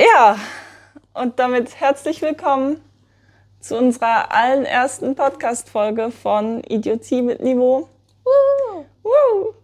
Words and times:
Ja, 0.00 0.38
und 1.12 1.38
damit 1.38 1.78
herzlich 1.78 2.22
willkommen 2.22 2.80
zu 3.60 3.76
unserer 3.76 4.32
allerersten 4.32 5.14
Podcast-Folge 5.14 6.10
von 6.10 6.64
Idiotie 6.64 7.20
mit 7.20 7.42
Niveau. 7.42 7.86
Woo! 8.24 8.84
Woo! 9.02 9.54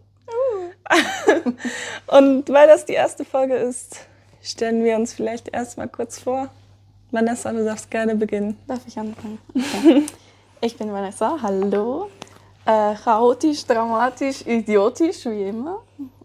und 2.15 2.47
weil 2.49 2.67
das 2.67 2.85
die 2.85 2.93
erste 2.93 3.25
Folge 3.25 3.55
ist, 3.55 4.05
stellen 4.43 4.83
wir 4.83 4.95
uns 4.97 5.11
vielleicht 5.11 5.47
erstmal 5.47 5.87
kurz 5.87 6.19
vor. 6.19 6.49
Vanessa, 7.09 7.51
du 7.51 7.65
darfst 7.65 7.89
gerne 7.89 8.13
beginnen. 8.13 8.59
Darf 8.67 8.81
ich 8.85 8.99
anfangen? 8.99 9.39
Okay. 9.55 10.05
ich 10.61 10.77
bin 10.77 10.93
Vanessa, 10.93 11.39
hallo. 11.41 12.11
Äh, 12.63 12.93
chaotisch, 12.93 13.65
dramatisch, 13.65 14.45
idiotisch, 14.45 15.25
wie 15.25 15.49
immer. 15.49 15.81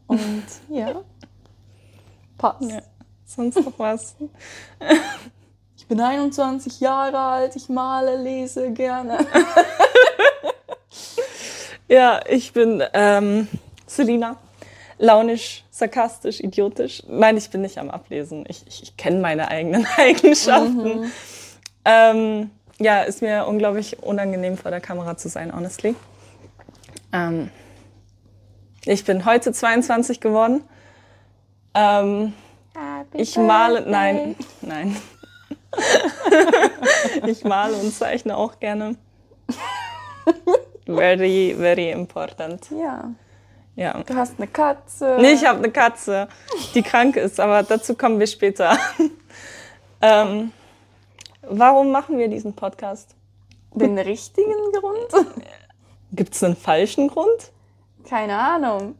Und 0.06 0.44
ja, 0.68 1.00
passt. 2.36 2.60
Ja, 2.60 2.82
sonst 3.34 3.56
noch 3.56 3.78
was? 3.78 4.14
Ich 5.82 5.88
bin 5.88 6.00
21 6.00 6.78
Jahre 6.78 7.18
alt, 7.18 7.56
ich 7.56 7.68
male, 7.68 8.16
lese 8.16 8.70
gerne. 8.70 9.18
ja, 11.88 12.20
ich 12.28 12.52
bin 12.52 12.84
ähm, 12.94 13.48
Selina. 13.88 14.36
Launisch, 14.98 15.64
sarkastisch, 15.72 16.38
idiotisch. 16.38 17.02
Nein, 17.08 17.36
ich 17.36 17.50
bin 17.50 17.62
nicht 17.62 17.78
am 17.78 17.90
Ablesen. 17.90 18.44
Ich, 18.48 18.64
ich, 18.68 18.84
ich 18.84 18.96
kenne 18.96 19.18
meine 19.18 19.48
eigenen 19.48 19.84
Eigenschaften. 19.96 21.00
Mhm. 21.00 21.12
Ähm, 21.84 22.50
ja, 22.78 23.02
ist 23.02 23.20
mir 23.20 23.48
unglaublich 23.48 24.04
unangenehm 24.04 24.56
vor 24.56 24.70
der 24.70 24.80
Kamera 24.80 25.16
zu 25.16 25.28
sein, 25.28 25.52
honestly. 25.52 25.96
Ähm, 27.12 27.50
ich 28.84 29.04
bin 29.04 29.24
heute 29.24 29.52
22 29.52 30.20
geworden. 30.20 30.62
Ähm, 31.74 32.34
ich 33.14 33.36
male, 33.36 33.84
nein, 33.88 34.36
nein. 34.60 34.96
ich 37.26 37.44
male 37.44 37.74
und 37.76 37.92
zeichne 37.92 38.36
auch 38.36 38.58
gerne. 38.60 38.96
Very, 40.86 41.54
very 41.56 41.90
important. 41.90 42.68
Ja. 42.70 43.10
Ja. 43.76 44.02
Du 44.02 44.14
hast 44.14 44.34
eine 44.38 44.48
Katze. 44.48 45.16
Nee, 45.20 45.32
ich 45.32 45.46
habe 45.46 45.58
eine 45.58 45.70
Katze, 45.70 46.28
die 46.74 46.82
krank 46.82 47.16
ist, 47.16 47.40
aber 47.40 47.62
dazu 47.62 47.94
kommen 47.94 48.18
wir 48.18 48.26
später. 48.26 48.76
ähm, 50.02 50.52
warum 51.42 51.90
machen 51.90 52.18
wir 52.18 52.28
diesen 52.28 52.54
Podcast? 52.54 53.14
Den 53.74 53.98
richtigen 53.98 54.72
Grund? 54.72 55.26
Gibt 56.12 56.34
es 56.34 56.42
einen 56.44 56.56
falschen 56.56 57.08
Grund? 57.08 57.52
Keine 58.06 58.36
Ahnung. 58.36 58.96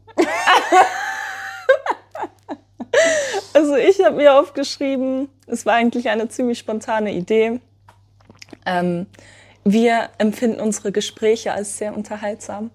Also 3.53 3.75
ich 3.75 4.03
habe 4.03 4.17
mir 4.17 4.33
aufgeschrieben, 4.35 5.29
es 5.47 5.65
war 5.65 5.73
eigentlich 5.73 6.09
eine 6.09 6.29
ziemlich 6.29 6.59
spontane 6.59 7.13
Idee. 7.13 7.59
Ähm, 8.65 9.07
wir 9.63 10.09
empfinden 10.17 10.59
unsere 10.59 10.91
Gespräche 10.91 11.53
als 11.53 11.77
sehr 11.77 11.95
unterhaltsam. 11.95 12.71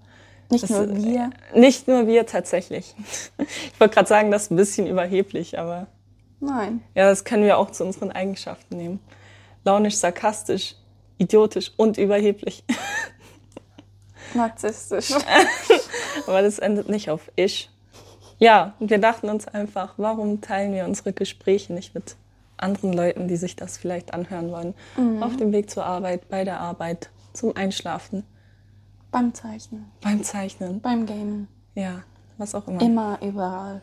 Nicht 0.50 0.64
das, 0.64 0.70
nur 0.70 0.96
wir? 0.96 1.30
Nicht 1.54 1.88
nur 1.88 2.06
wir 2.06 2.26
tatsächlich. 2.26 2.94
Ich 3.38 3.80
wollte 3.80 3.94
gerade 3.94 4.08
sagen, 4.08 4.30
das 4.32 4.44
ist 4.44 4.50
ein 4.50 4.56
bisschen 4.56 4.86
überheblich, 4.88 5.58
aber. 5.58 5.86
Nein. 6.40 6.82
Ja, 6.94 7.08
das 7.08 7.24
können 7.24 7.44
wir 7.44 7.58
auch 7.58 7.70
zu 7.70 7.84
unseren 7.84 8.10
Eigenschaften 8.10 8.76
nehmen. 8.76 9.00
Launisch, 9.64 9.96
sarkastisch, 9.96 10.74
idiotisch 11.18 11.72
und 11.76 11.96
überheblich. 11.96 12.64
Narzisstisch. 14.34 15.12
aber 16.26 16.42
das 16.42 16.58
endet 16.58 16.88
nicht 16.88 17.10
auf 17.10 17.30
ich. 17.36 17.70
Ja, 18.38 18.74
wir 18.78 18.98
dachten 18.98 19.28
uns 19.28 19.48
einfach, 19.48 19.94
warum 19.96 20.40
teilen 20.40 20.72
wir 20.72 20.84
unsere 20.84 21.12
Gespräche 21.12 21.72
nicht 21.72 21.94
mit 21.94 22.16
anderen 22.56 22.92
Leuten, 22.92 23.28
die 23.28 23.36
sich 23.36 23.56
das 23.56 23.78
vielleicht 23.78 24.14
anhören 24.14 24.50
wollen? 24.50 24.74
Mhm. 24.96 25.22
Auf 25.22 25.36
dem 25.36 25.52
Weg 25.52 25.70
zur 25.70 25.84
Arbeit, 25.84 26.28
bei 26.28 26.44
der 26.44 26.60
Arbeit, 26.60 27.10
zum 27.32 27.56
Einschlafen. 27.56 28.24
Beim 29.10 29.34
Zeichnen. 29.34 29.90
Beim 30.00 30.22
Zeichnen. 30.22 30.80
Beim 30.80 31.06
Gamen. 31.06 31.48
Ja, 31.74 32.02
was 32.36 32.54
auch 32.54 32.66
immer. 32.68 32.80
Immer, 32.80 33.18
überall. 33.22 33.82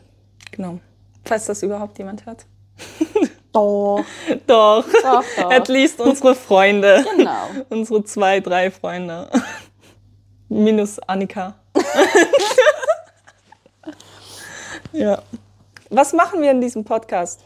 Genau. 0.52 0.78
Falls 1.24 1.46
das 1.46 1.62
überhaupt 1.62 1.98
jemand 1.98 2.24
hört. 2.26 2.46
Doch. 3.52 4.04
doch. 4.46 4.84
Doch, 5.02 5.24
doch. 5.34 5.50
At 5.50 5.68
least 5.68 5.98
unsere 5.98 6.34
Freunde. 6.34 7.02
Genau. 7.16 7.46
unsere 7.70 8.04
zwei, 8.04 8.40
drei 8.40 8.70
Freunde. 8.70 9.30
Minus 10.50 10.98
Annika. 10.98 11.54
Ja. 14.96 15.22
Was 15.90 16.12
machen 16.12 16.42
wir 16.42 16.50
in 16.50 16.60
diesem 16.60 16.84
Podcast? 16.84 17.40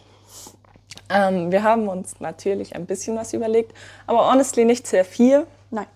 Ähm, 1.09 1.51
wir 1.51 1.63
haben 1.63 1.89
uns 1.89 2.21
natürlich 2.21 2.75
ein 2.75 2.87
bisschen 2.87 3.17
was 3.17 3.33
überlegt, 3.33 3.75
aber 4.07 4.31
honestly 4.31 4.65
nicht 4.65 4.87
sehr 4.87 5.05
viel. 5.05 5.47
Nein. 5.71 5.87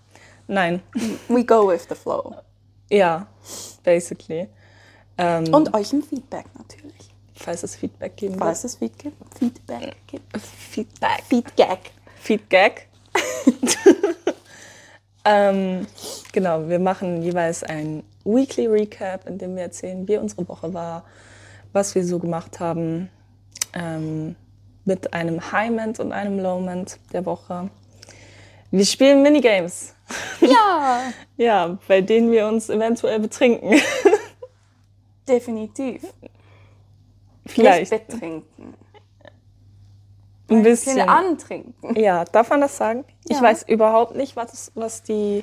Nein. 0.47 0.83
We 1.29 1.45
go 1.45 1.69
with 1.69 1.87
the 1.89 1.95
flow. 1.95 2.35
Ja, 2.91 3.27
basically. 3.83 4.49
Ähm, 5.17 5.55
Und 5.55 5.73
euch 5.75 5.93
ein 5.93 6.03
Feedback 6.03 6.47
natürlich. 6.59 6.95
Falls 7.37 7.63
es 7.63 7.77
Feedback 7.77 8.17
geben 8.17 8.39
Falls 8.39 8.63
wird. 8.63 8.73
es 8.73 8.79
Feedback 8.79 9.13
Feedback 9.39 9.97
gibt. 10.07 10.37
Feedback. 10.39 11.23
Feedback. 11.29 11.91
Feedback. 12.21 12.89
ähm, 15.25 15.87
genau, 16.33 16.69
wir 16.69 16.79
machen 16.79 17.23
jeweils 17.23 17.63
ein 17.63 18.03
Weekly 18.25 18.67
Recap, 18.67 19.29
in 19.29 19.39
dem 19.39 19.57
wir 19.57 19.65
erzählen, 19.65 20.07
wie 20.09 20.17
unsere 20.17 20.47
Woche 20.49 20.73
war, 20.73 21.05
was 21.75 21.95
wir 21.95 22.05
so 22.05 22.19
gemacht 22.19 22.61
haben, 22.61 23.11
ähm, 23.75 24.37
mit 24.85 25.13
einem 25.13 25.53
High-Ment 25.53 26.01
und 26.01 26.13
einem 26.13 26.39
Low-Ment 26.39 26.99
der 27.13 27.27
Woche. 27.27 27.71
Wir 28.71 28.87
spielen 28.87 29.23
Minigames. 29.23 29.95
Ja. 30.41 31.01
ja, 31.39 31.79
bei 31.89 32.03
denen 32.03 32.31
wir 32.31 32.47
uns 32.47 32.69
eventuell 32.69 33.19
betrinken. 33.19 33.81
Definitiv. 35.29 36.03
Vielleicht. 37.47 37.91
Nicht 37.91 38.09
betrinken. 38.09 38.75
Ein 40.51 40.63
bisschen. 40.63 41.01
antrinken. 41.01 41.97
Ja, 41.97 42.27
darf 42.27 42.51
man 42.51 42.61
das 42.61 42.77
sagen? 42.77 43.07
Ja. 43.27 43.37
Ich 43.37 43.43
weiß 43.43 43.63
überhaupt 43.69 44.15
nicht, 44.15 44.37
was, 44.37 44.71
was 44.75 45.03
die, 45.03 45.43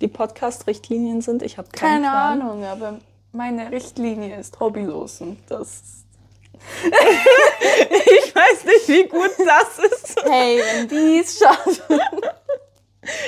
die 0.00 0.08
Podcast-Richtlinien 0.08 1.20
sind. 1.20 1.42
Ich 1.42 1.58
habe 1.58 1.68
keine, 1.70 2.06
keine. 2.06 2.10
Ahnung, 2.10 2.64
aber 2.64 2.98
meine 3.32 3.70
Richtlinie 3.70 4.38
ist 4.38 4.60
hobbylos 4.60 5.20
und 5.20 5.38
das. 5.48 6.04
ich 6.84 8.34
weiß 8.34 8.64
nicht, 8.64 8.88
wie 8.88 9.08
gut 9.08 9.32
das 9.38 9.78
ist. 9.78 10.22
Hey, 10.24 10.60
wenn 10.62 10.88
die 10.88 11.20
es 11.20 11.38
schaffen. 11.38 12.00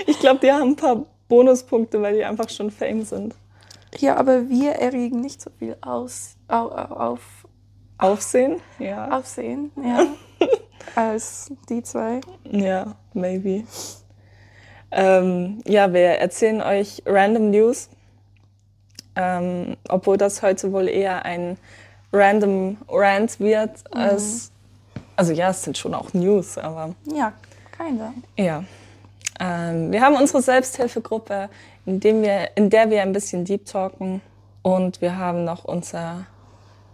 Ich 0.06 0.20
glaube, 0.20 0.40
die 0.40 0.52
haben 0.52 0.70
ein 0.70 0.76
paar 0.76 1.04
Bonuspunkte, 1.28 2.00
weil 2.00 2.14
die 2.14 2.24
einfach 2.24 2.48
schon 2.48 2.70
Fame 2.70 3.04
sind. 3.04 3.34
Ja, 3.98 4.16
aber 4.16 4.48
wir 4.48 4.72
erregen 4.72 5.20
nicht 5.20 5.40
so 5.40 5.50
viel 5.58 5.76
aus, 5.80 6.36
au, 6.48 6.68
auf, 6.68 7.20
Aufsehen? 7.98 8.60
Ja. 8.78 9.18
Aufsehen, 9.18 9.70
ja. 9.82 10.06
als 10.94 11.52
die 11.68 11.82
zwei. 11.82 12.20
Ja, 12.50 12.96
maybe. 13.12 13.64
Ähm, 14.90 15.60
ja, 15.66 15.92
wir 15.92 16.00
erzählen 16.00 16.60
euch 16.60 17.02
random 17.06 17.50
News. 17.50 17.88
Ähm, 19.16 19.76
obwohl 19.88 20.16
das 20.16 20.42
heute 20.42 20.72
wohl 20.72 20.88
eher 20.88 21.24
ein 21.24 21.56
random 22.12 22.76
Rant 22.88 23.38
wird. 23.40 23.70
Mhm. 23.92 24.00
Als, 24.00 24.50
also 25.16 25.32
ja, 25.32 25.50
es 25.50 25.62
sind 25.62 25.78
schon 25.78 25.94
auch 25.94 26.12
News, 26.14 26.58
aber. 26.58 26.94
Ja, 27.12 27.32
keine. 27.76 28.14
Ja. 28.36 28.64
Ähm, 29.40 29.90
wir 29.92 30.00
haben 30.00 30.16
unsere 30.16 30.42
Selbsthilfegruppe, 30.42 31.48
in, 31.86 32.00
dem 32.00 32.22
wir, 32.22 32.56
in 32.56 32.70
der 32.70 32.90
wir 32.90 33.02
ein 33.02 33.12
bisschen 33.12 33.44
deep 33.44 33.66
talken. 33.66 34.20
Und 34.62 35.00
wir 35.00 35.18
haben 35.18 35.44
noch 35.44 35.64
unser 35.64 36.26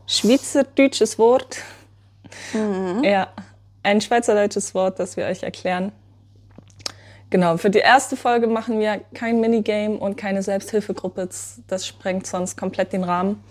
schweizerdeutsches 0.06 1.18
Wort. 1.18 1.58
Mhm. 2.52 3.04
Ja, 3.04 3.28
ein 3.82 4.00
schweizerdeutsches 4.00 4.74
Wort, 4.74 4.98
das 4.98 5.16
wir 5.16 5.26
euch 5.26 5.42
erklären. 5.42 5.92
Genau, 7.30 7.56
für 7.56 7.70
die 7.70 7.78
erste 7.78 8.16
Folge 8.16 8.48
machen 8.48 8.80
wir 8.80 9.00
kein 9.14 9.40
Minigame 9.40 9.96
und 9.96 10.16
keine 10.16 10.42
Selbsthilfegruppe. 10.42 11.28
Das 11.68 11.86
sprengt 11.86 12.26
sonst 12.26 12.56
komplett 12.56 12.92
den 12.92 13.04
Rahmen. 13.04 13.42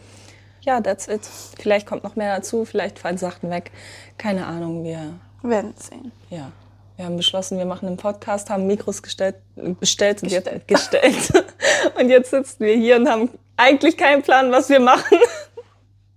Ja, 0.61 0.81
that's 0.81 1.07
it. 1.07 1.21
Vielleicht 1.59 1.87
kommt 1.87 2.03
noch 2.03 2.17
mehr 2.17 2.35
dazu, 2.35 2.65
vielleicht 2.65 2.99
fallen 2.99 3.17
Sachen 3.17 3.49
weg. 3.49 3.71
Keine 4.17 4.45
Ahnung, 4.45 4.83
wir 4.83 5.13
werden 5.41 5.73
sehen. 5.77 6.11
Ja. 6.29 6.51
Wir 6.97 7.05
haben 7.05 7.15
beschlossen, 7.15 7.57
wir 7.57 7.65
machen 7.65 7.87
einen 7.87 7.95
Podcast, 7.95 8.49
haben 8.49 8.67
Mikros 8.67 9.01
gestellt, 9.01 9.37
bestellt 9.79 10.21
und 10.21 10.29
Gestellt. 10.29 10.63
jetzt 10.67 10.67
gestellt. 10.67 11.45
und 11.97 12.09
jetzt 12.09 12.31
sitzen 12.31 12.65
wir 12.65 12.75
hier 12.75 12.97
und 12.97 13.07
haben 13.07 13.29
eigentlich 13.55 13.95
keinen 13.95 14.21
Plan, 14.21 14.51
was 14.51 14.67
wir 14.67 14.81
machen. 14.81 15.17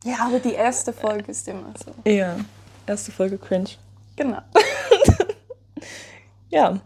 Ja, 0.03 0.27
aber 0.27 0.41
die 0.41 0.55
erste 0.55 0.93
Folge 0.93 1.31
ist 1.31 1.47
immer 1.47 1.73
so. 1.85 1.95
Ja, 2.11 2.35
erste 2.89 3.13
Folge 3.13 3.39
cringe. 3.39 3.71
Genau. 4.17 4.39
Ja, 6.53 6.79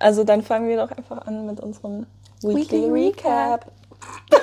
also 0.00 0.24
dann 0.24 0.42
fangen 0.42 0.68
wir 0.68 0.76
doch 0.76 0.90
einfach 0.90 1.26
an 1.26 1.46
mit 1.46 1.60
unserem 1.60 2.06
Weekly, 2.42 2.92
Weekly 2.92 3.06
Recap. 3.08 3.66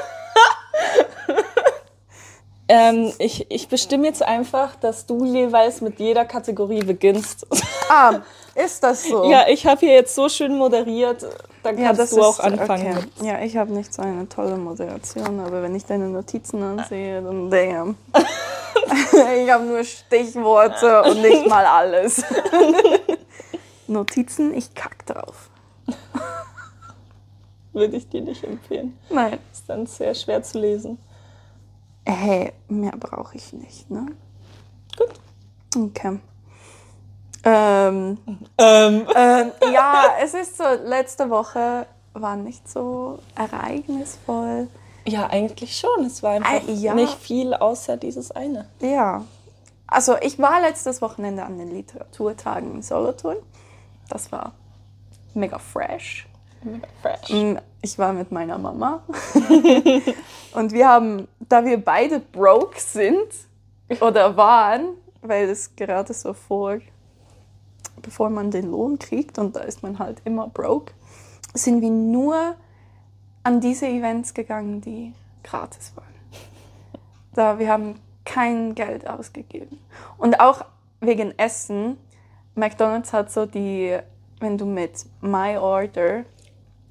Ähm, 2.69 3.13
ich, 3.19 3.49
ich 3.49 3.69
bestimme 3.69 4.07
jetzt 4.07 4.21
einfach, 4.21 4.75
dass 4.75 5.05
du 5.05 5.23
jeweils 5.23 5.79
mit 5.79 5.99
jeder 5.99 6.25
Kategorie 6.25 6.81
beginnst. 6.83 7.47
Ah, 7.89 8.19
ist 8.53 8.83
das 8.83 9.05
so? 9.05 9.31
Ja, 9.31 9.45
ich 9.47 9.65
habe 9.65 9.79
hier 9.79 9.93
jetzt 9.93 10.13
so 10.13 10.27
schön 10.27 10.57
moderiert, 10.57 11.25
dann 11.63 11.77
Ja, 11.77 11.85
kannst 11.85 12.01
das 12.01 12.09
du 12.09 12.21
auch 12.21 12.37
ist- 12.37 12.41
anfangen. 12.41 12.97
Okay. 13.17 13.25
Ja, 13.25 13.39
ich 13.39 13.55
habe 13.55 13.71
nicht 13.71 13.93
so 13.93 14.01
eine 14.01 14.27
tolle 14.27 14.57
Moderation, 14.57 15.39
aber 15.39 15.61
wenn 15.63 15.73
ich 15.73 15.85
deine 15.85 16.09
Notizen 16.09 16.61
ansehe, 16.61 17.21
dann 17.21 17.49
damn. 17.49 17.95
ich 19.41 19.49
habe 19.49 19.63
nur 19.63 19.85
Stichworte 19.85 21.01
und 21.03 21.21
nicht 21.21 21.47
mal 21.47 21.65
alles. 21.65 22.21
Notizen, 23.87 24.53
ich 24.53 24.75
kack 24.75 25.05
drauf. 25.05 25.46
Würde 27.77 27.95
ich 27.97 28.09
dir 28.09 28.21
nicht 28.21 28.43
empfehlen. 28.43 28.97
Nein. 29.11 29.37
Ist 29.53 29.69
dann 29.69 29.85
sehr 29.85 30.15
schwer 30.15 30.41
zu 30.41 30.59
lesen. 30.59 30.97
Hey, 32.05 32.53
mehr 32.67 32.93
brauche 32.99 33.35
ich 33.35 33.53
nicht, 33.53 33.89
ne? 33.91 34.07
Gut. 34.97 35.13
Okay. 35.89 36.19
Ähm, 37.43 38.17
Ähm. 38.57 39.07
ähm, 39.15 39.51
ja, 39.73 40.05
es 40.21 40.33
ist 40.33 40.57
so, 40.57 40.63
letzte 40.85 41.29
Woche 41.29 41.85
war 42.13 42.35
nicht 42.35 42.67
so 42.67 43.19
ereignisvoll. 43.35 44.67
Ja, 45.05 45.27
eigentlich 45.29 45.77
schon. 45.77 46.05
Es 46.05 46.23
war 46.23 46.31
einfach 46.31 46.49
Ah, 46.67 46.71
ja. 46.71 46.93
nicht 46.95 47.13
viel 47.19 47.53
außer 47.53 47.95
dieses 47.97 48.31
eine. 48.31 48.67
Ja. 48.81 49.23
Also 49.85 50.15
ich 50.21 50.39
war 50.39 50.59
letztes 50.61 51.01
Wochenende 51.01 51.43
an 51.43 51.57
den 51.59 51.69
Literaturtagen 51.71 52.71
in 52.75 52.81
Solothurn. 52.81 53.37
Das 54.09 54.31
war 54.31 54.53
mega 55.33 55.59
fresh. 55.59 56.27
Fresh. 57.01 57.29
Mm, 57.29 57.57
Ich 57.81 57.97
war 57.97 58.13
mit 58.13 58.31
meiner 58.31 58.57
Mama. 58.57 59.03
Und 60.53 60.71
wir 60.71 60.87
haben, 60.87 61.27
da 61.39 61.63
wir 61.63 61.83
beide 61.83 62.19
broke 62.19 62.79
sind 62.79 63.27
oder 64.01 64.35
waren, 64.35 64.95
weil 65.21 65.49
es 65.49 65.75
gerade 65.75 66.13
so 66.13 66.33
vor, 66.33 66.79
bevor 68.01 68.29
man 68.29 68.51
den 68.51 68.71
Lohn 68.71 68.99
kriegt 68.99 69.37
und 69.37 69.55
da 69.55 69.61
ist 69.61 69.83
man 69.83 69.99
halt 69.99 70.21
immer 70.25 70.47
broke, 70.47 70.93
sind 71.53 71.81
wir 71.81 71.89
nur 71.89 72.55
an 73.43 73.61
diese 73.61 73.87
Events 73.87 74.33
gegangen, 74.33 74.81
die 74.81 75.13
gratis 75.43 75.93
waren. 75.95 76.05
Da 77.33 77.59
wir 77.59 77.71
haben 77.71 77.99
kein 78.25 78.75
Geld 78.75 79.07
ausgegeben. 79.07 79.79
Und 80.17 80.39
auch 80.39 80.65
wegen 80.99 81.37
Essen, 81.37 81.97
McDonald's 82.55 83.13
hat 83.13 83.31
so 83.31 83.45
die, 83.45 83.97
wenn 84.39 84.57
du 84.57 84.65
mit 84.65 85.05
My 85.21 85.57
Order 85.57 86.25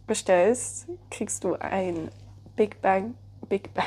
bestellst, 0.06 0.86
kriegst 1.10 1.44
du 1.44 1.54
ein 1.54 2.10
Big 2.56 2.80
Bang, 2.80 3.14
Big 3.48 3.70
Bang, 3.74 3.86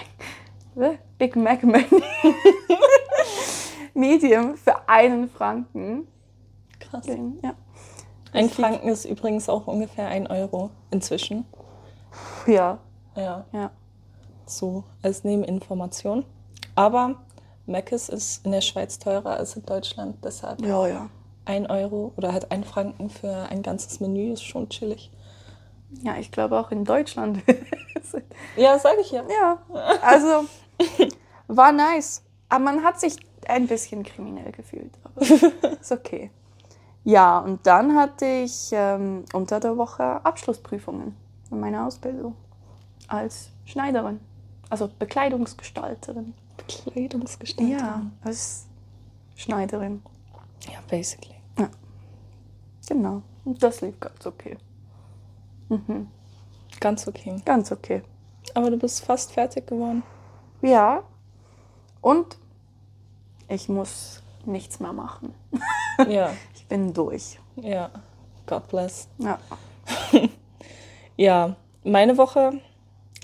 äh, 0.76 0.98
Big 1.18 1.36
Mac 1.36 1.64
Menü 1.64 1.86
Medium 3.94 4.56
für 4.56 4.88
einen 4.88 5.30
Franken. 5.30 6.08
Krass. 6.80 7.06
Ja. 7.08 7.54
Ein 8.32 8.50
Franken 8.50 8.88
ist 8.90 9.06
übrigens 9.06 9.50
auch 9.50 9.68
ungefähr 9.68 10.08
ein 10.08 10.28
Euro 10.28 10.70
inzwischen. 10.92 11.46
Ja, 12.48 12.80
Ja, 13.16 13.46
ja. 13.52 13.72
so 14.46 14.84
als 15.02 15.24
Nebeninformation. 15.24 16.26
Aber 16.76 17.16
Mc's 17.66 18.10
ist 18.10 18.46
in 18.46 18.52
der 18.52 18.62
Schweiz 18.62 19.00
teurer 19.00 19.32
als 19.32 19.56
in 19.56 19.66
Deutschland. 19.66 20.18
Deshalb 20.24 20.62
Ja, 20.62 20.88
ja. 20.88 21.10
ein 21.46 21.70
Euro 21.70 22.14
oder 22.16 22.32
halt 22.34 22.52
ein 22.52 22.64
Franken 22.64 23.10
für 23.10 23.48
ein 23.50 23.62
ganzes 23.64 24.00
Menü 24.00 24.32
ist 24.34 24.44
schon 24.44 24.70
chillig. 24.70 25.12
Ja, 26.04 26.18
ich 26.18 26.32
glaube 26.32 26.60
auch 26.60 26.72
in 26.72 26.86
Deutschland. 26.86 27.42
Ja, 28.56 28.80
sage 28.80 29.02
ich 29.02 29.12
ja. 29.12 29.24
ja, 29.30 29.60
also 30.02 30.46
war 31.48 31.72
nice. 31.72 32.24
Aber 32.50 32.64
man 32.64 32.84
hat 32.84 33.00
sich 33.00 33.18
ein 33.48 33.68
bisschen 33.68 34.04
kriminell 34.04 34.52
gefühlt. 34.52 34.92
Aber 35.04 35.22
ist 35.80 35.92
okay. 35.92 36.32
Ja, 37.04 37.38
und 37.40 37.66
dann 37.68 37.96
hatte 37.96 38.26
ich 38.26 38.70
ähm, 38.72 39.26
unter 39.34 39.60
der 39.60 39.78
Woche 39.78 40.04
Abschlussprüfungen 40.26 41.16
in 41.52 41.60
meiner 41.60 41.86
Ausbildung 41.86 42.36
als 43.08 43.50
Schneiderin, 43.66 44.20
also 44.70 44.90
Bekleidungsgestalterin. 45.00 46.34
Bekleidungsgestaltung. 46.58 47.78
Ja, 47.78 48.02
als 48.24 48.66
Schneiderin. 49.36 50.02
Ja, 50.66 50.80
basically. 50.90 51.36
Genau. 52.90 53.22
Und 53.46 53.62
das 53.62 53.82
lief 53.82 54.00
ganz 54.00 54.26
okay. 54.26 54.58
Ganz 56.80 57.08
okay. 57.08 57.36
Ganz 57.46 57.72
okay. 57.72 58.02
Aber 58.54 58.70
du 58.72 58.78
bist 58.78 59.04
fast 59.06 59.32
fertig 59.32 59.68
geworden. 59.68 60.04
Ja. 60.62 61.04
Und 62.02 62.38
ich 63.48 63.70
muss 63.70 64.22
nichts 64.46 64.80
mehr 64.80 64.94
machen. 64.94 65.34
Ja, 66.08 66.32
Ich 66.56 66.66
bin 66.66 66.94
durch. 66.94 67.40
ja. 67.58 67.90
God 68.46 68.68
bless. 68.70 69.08
Ja. 69.18 69.38
Ja, 71.18 71.58
meine 71.84 72.18
Woche. 72.18 72.62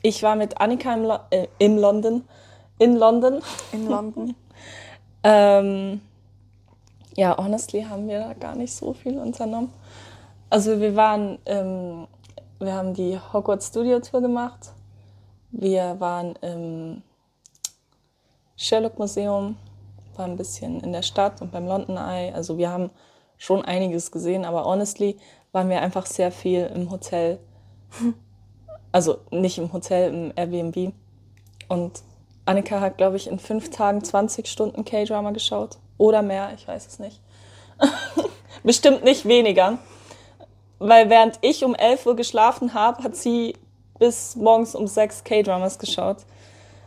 Ich 0.02 0.22
war 0.22 0.36
mit 0.36 0.60
Annika 0.60 0.94
im, 0.94 1.04
Lo 1.04 1.18
äh, 1.30 1.48
im 1.60 1.78
London. 1.78 2.26
In 2.78 2.98
London. 2.98 3.42
In 3.72 3.88
London. 3.88 4.36
Ähm, 5.28 6.02
ja, 7.16 7.36
honestly 7.36 7.82
haben 7.84 8.08
wir 8.08 8.20
da 8.20 8.34
gar 8.34 8.56
nicht 8.56 8.72
so 8.76 8.94
viel 8.94 9.18
unternommen. 9.18 9.74
Also 10.52 10.80
wir 10.80 10.96
waren, 10.96 11.40
ähm, 11.48 12.06
wir 12.66 12.74
haben 12.74 12.94
die 12.94 13.20
Hogwarts 13.32 13.68
Studio 13.68 14.00
Tour 14.00 14.22
gemacht. 14.22 14.72
Wir 15.52 16.00
waren 16.00 16.36
im 16.42 17.04
Sherlock 18.58 18.98
Museum, 18.98 19.58
waren 20.16 20.32
ein 20.32 20.38
bisschen 20.38 20.82
in 20.82 20.92
der 20.92 21.04
Stadt 21.04 21.42
und 21.42 21.52
beim 21.52 21.68
London 21.68 21.98
Eye. 21.98 22.34
Also 22.34 22.58
wir 22.58 22.70
haben 22.70 22.90
schon 23.38 23.64
einiges 23.64 24.12
gesehen, 24.12 24.46
aber 24.46 24.66
honestly 24.66 25.18
waren 25.52 25.70
wir 25.70 25.82
einfach 25.82 26.06
sehr 26.06 26.32
viel 26.32 26.66
im 26.74 26.92
Hotel. 26.92 27.40
Also 28.92 29.18
nicht 29.30 29.58
im 29.58 29.74
Hotel, 29.74 30.14
im 30.14 30.34
Airbnb. 30.38 30.94
Und 31.68 32.02
Annika 32.46 32.80
hat, 32.80 32.96
glaube 32.96 33.18
ich, 33.18 33.28
in 33.28 33.40
fünf 33.40 33.70
Tagen 33.70 34.02
20 34.02 34.48
Stunden 34.48 34.86
K-Drama 34.86 35.32
geschaut. 35.32 35.80
Oder 35.98 36.22
mehr, 36.22 36.54
ich 36.56 36.66
weiß 36.66 36.88
es 36.88 37.00
nicht. 37.00 37.20
Bestimmt 38.64 39.04
nicht 39.04 39.26
weniger. 39.26 39.80
Weil 40.80 41.10
während 41.10 41.40
ich 41.42 41.64
um 41.64 41.76
11 41.76 42.06
Uhr 42.06 42.16
geschlafen 42.16 42.74
habe, 42.74 43.04
hat 43.04 43.16
sie 43.16 43.56
bis 43.98 44.36
morgens 44.36 44.76
um 44.76 44.88
6 44.88 45.24
K-Dramas 45.24 45.80
geschaut. 45.80 46.18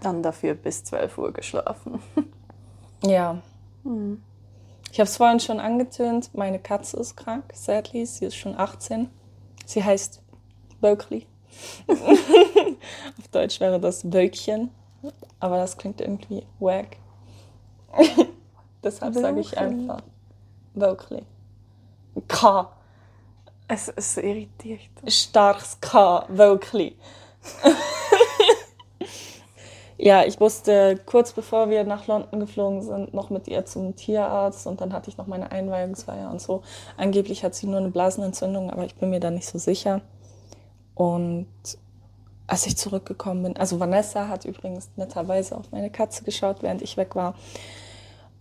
Dann 0.02 0.22
dafür 0.22 0.54
bis 0.54 0.84
12 0.84 1.18
Uhr 1.18 1.32
geschlafen. 1.32 2.02
Ja. 3.04 3.38
Ich 4.90 4.98
habe 4.98 5.08
es 5.08 5.16
vorhin 5.16 5.38
schon 5.38 5.60
angetönt, 5.60 6.30
meine 6.34 6.58
Katze 6.58 6.96
ist 6.96 7.16
krank, 7.16 7.44
sadly. 7.54 8.04
Sie 8.04 8.24
ist 8.24 8.34
schon 8.34 8.58
18. 8.58 9.08
Sie 9.64 9.84
heißt 9.84 10.20
Böckli. 10.80 11.24
Auf 11.86 13.28
Deutsch 13.30 13.60
wäre 13.60 13.78
das 13.78 14.12
Wölkchen. 14.12 14.70
Aber 15.38 15.58
das 15.58 15.76
klingt 15.76 16.00
irgendwie 16.00 16.44
wack. 16.58 16.96
Deshalb 18.82 19.14
sage 19.14 19.40
ich 19.40 19.56
einfach 19.56 20.02
Wölkli. 20.74 21.22
K. 22.26 22.68
Es, 23.68 23.92
es 23.94 24.16
irritiert. 24.16 24.80
Starkes 25.06 25.78
K. 25.80 26.24
Wölkli. 26.28 26.96
ja, 29.98 30.24
ich 30.24 30.40
musste 30.40 30.98
kurz 31.04 31.34
bevor 31.34 31.68
wir 31.68 31.84
nach 31.84 32.06
London 32.06 32.40
geflogen 32.40 32.80
sind, 32.80 33.12
noch 33.12 33.28
mit 33.28 33.46
ihr 33.46 33.66
zum 33.66 33.94
Tierarzt 33.94 34.66
und 34.66 34.80
dann 34.80 34.94
hatte 34.94 35.10
ich 35.10 35.18
noch 35.18 35.26
meine 35.26 35.52
Einweihungsfeier 35.52 36.30
und 36.30 36.40
so. 36.40 36.62
Angeblich 36.96 37.44
hat 37.44 37.54
sie 37.54 37.66
nur 37.66 37.78
eine 37.78 37.90
Blasenentzündung, 37.90 38.70
aber 38.70 38.86
ich 38.86 38.94
bin 38.94 39.10
mir 39.10 39.20
da 39.20 39.30
nicht 39.30 39.46
so 39.46 39.58
sicher. 39.58 40.00
Und 40.94 41.46
als 42.46 42.66
ich 42.66 42.78
zurückgekommen 42.78 43.42
bin, 43.42 43.56
also 43.58 43.78
Vanessa 43.78 44.28
hat 44.28 44.46
übrigens 44.46 44.88
netterweise 44.96 45.56
auf 45.56 45.70
meine 45.72 45.90
Katze 45.90 46.24
geschaut, 46.24 46.62
während 46.62 46.80
ich 46.80 46.96
weg 46.96 47.14
war. 47.14 47.34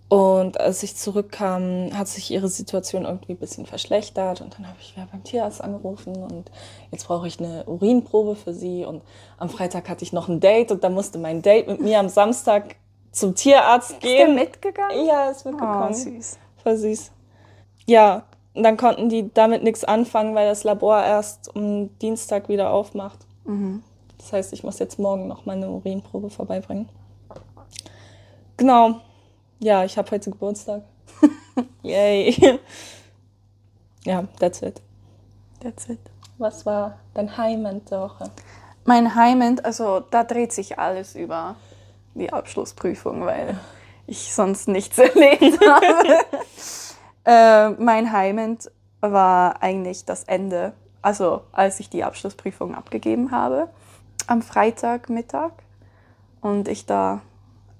Und 0.10 0.58
als 0.62 0.84
ich 0.84 0.96
zurückkam, 0.96 1.90
hat 1.94 2.08
sich 2.08 2.32
ihre 2.32 2.48
Situation 2.48 3.04
irgendwie 3.04 3.34
ein 3.34 3.38
bisschen 3.38 3.66
verschlechtert. 3.66 4.40
Und 4.40 4.54
dann 4.58 4.66
habe 4.68 4.78
ich 4.80 4.96
wieder 4.96 5.08
beim 5.12 5.24
Tierarzt 5.24 5.62
angerufen 5.62 6.16
und 6.16 6.50
jetzt 6.92 7.08
brauche 7.08 7.28
ich 7.28 7.40
eine 7.40 7.66
Urinprobe 7.66 8.36
für 8.36 8.54
sie. 8.54 8.86
Und 8.86 9.02
am 9.38 9.50
Freitag 9.50 9.90
hatte 9.90 10.04
ich 10.06 10.14
noch 10.14 10.30
ein 10.30 10.40
Date 10.40 10.72
und 10.72 10.84
dann 10.86 10.94
musste 10.94 11.18
mein 11.18 11.42
Date 11.42 11.68
mit 11.68 11.82
mir 11.82 12.00
am 12.00 12.08
Samstag 12.08 12.78
zum 13.12 13.36
Tierarzt 13.36 13.92
Ist 13.92 14.04
der 14.04 14.26
gehen. 14.28 14.36
mitgegangen? 14.36 15.06
Ja, 15.06 15.30
ist 15.30 15.46
Oh, 15.46 15.50
mitgekommen. 15.50 15.94
süß. 15.94 16.38
Voll 16.64 16.78
süß. 16.78 17.12
Ja, 17.86 18.24
und 18.54 18.64
dann 18.64 18.78
konnten 18.78 19.10
die 19.10 19.30
damit 19.34 19.64
nichts 19.64 19.84
anfangen, 19.84 20.36
weil 20.36 20.48
das 20.48 20.64
Labor 20.64 21.04
erst 21.04 21.54
am 21.56 21.98
Dienstag 22.00 22.48
wieder 22.48 22.72
aufmacht. 22.72 23.20
Das 24.18 24.32
heißt, 24.34 24.54
ich 24.54 24.64
muss 24.64 24.80
jetzt 24.80 25.00
morgen 25.00 25.28
noch 25.28 25.46
meine 25.46 25.70
Urinprobe 25.70 26.30
vorbeibringen. 26.30 26.88
Genau. 28.58 29.02
Ja, 29.60 29.84
ich 29.84 29.98
habe 29.98 30.12
heute 30.12 30.30
Geburtstag. 30.30 30.84
Yay. 31.84 32.60
ja, 34.06 34.24
that's 34.40 34.62
it. 34.62 34.82
That's 35.60 35.90
it. 35.90 36.00
Was 36.38 36.66
war 36.66 37.00
dein 37.16 37.36
Highlight 37.38 37.90
der 37.90 38.02
Woche? 38.02 38.32
Mein 38.86 39.16
Highland, 39.16 39.66
also 39.66 40.00
da 40.00 40.24
dreht 40.24 40.54
sich 40.54 40.78
alles 40.78 41.16
über 41.16 41.56
die 42.14 42.32
Abschlussprüfung, 42.32 43.26
weil 43.26 43.60
ich 44.08 44.34
sonst 44.34 44.68
nichts 44.68 45.00
erlebt 45.00 45.60
habe. 45.66 46.26
äh, 47.26 47.70
mein 47.82 48.12
Highment 48.12 48.70
war 49.02 49.62
eigentlich 49.64 50.06
das 50.06 50.24
Ende, 50.24 50.74
also 51.02 51.42
als 51.52 51.80
ich 51.80 51.90
die 51.90 52.04
Abschlussprüfung 52.04 52.76
abgegeben 52.76 53.32
habe, 53.32 53.70
am 54.28 54.42
Freitagmittag 54.44 55.52
und 56.42 56.68
ich 56.68 56.86
da 56.86 57.22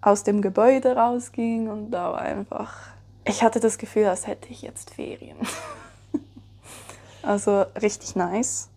aus 0.02 0.24
dem 0.24 0.42
Gebäude 0.42 0.96
rausging 0.96 1.70
und 1.70 1.92
da 1.92 2.12
war 2.12 2.22
einfach, 2.22 2.76
ich 3.26 3.44
hatte 3.44 3.60
das 3.60 3.78
Gefühl, 3.78 4.06
als 4.06 4.28
hätte 4.28 4.50
ich 4.50 4.62
jetzt 4.62 4.92
Ferien. 4.92 5.38
also 7.24 7.66
richtig 7.82 8.16
nice. 8.16 8.70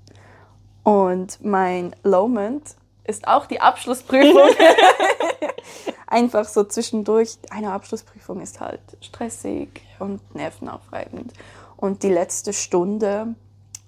Und 0.82 1.44
mein 1.44 1.94
Lowment 2.02 2.74
ist 3.04 3.28
auch 3.28 3.46
die 3.46 3.60
Abschlussprüfung. 3.60 4.48
Einfach 6.06 6.46
so 6.48 6.64
zwischendurch. 6.64 7.38
Eine 7.50 7.72
Abschlussprüfung 7.72 8.40
ist 8.40 8.60
halt 8.60 8.80
stressig 9.00 9.82
und 9.98 10.34
nervenaufreibend. 10.34 11.32
Und 11.76 12.02
die 12.02 12.10
letzte 12.10 12.52
Stunde 12.52 13.34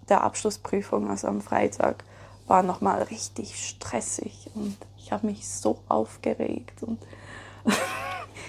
der 0.09 0.23
Abschlussprüfung, 0.23 1.11
also 1.11 1.29
am 1.29 1.41
Freitag, 1.41 2.05
war 2.47 2.63
nochmal 2.63 3.03
richtig 3.03 3.69
stressig 3.69 4.51
und 4.55 4.77
ich 5.13 5.15
habe 5.15 5.27
mich 5.27 5.47
so 5.47 5.77
aufgeregt 5.89 6.83
und 6.83 6.99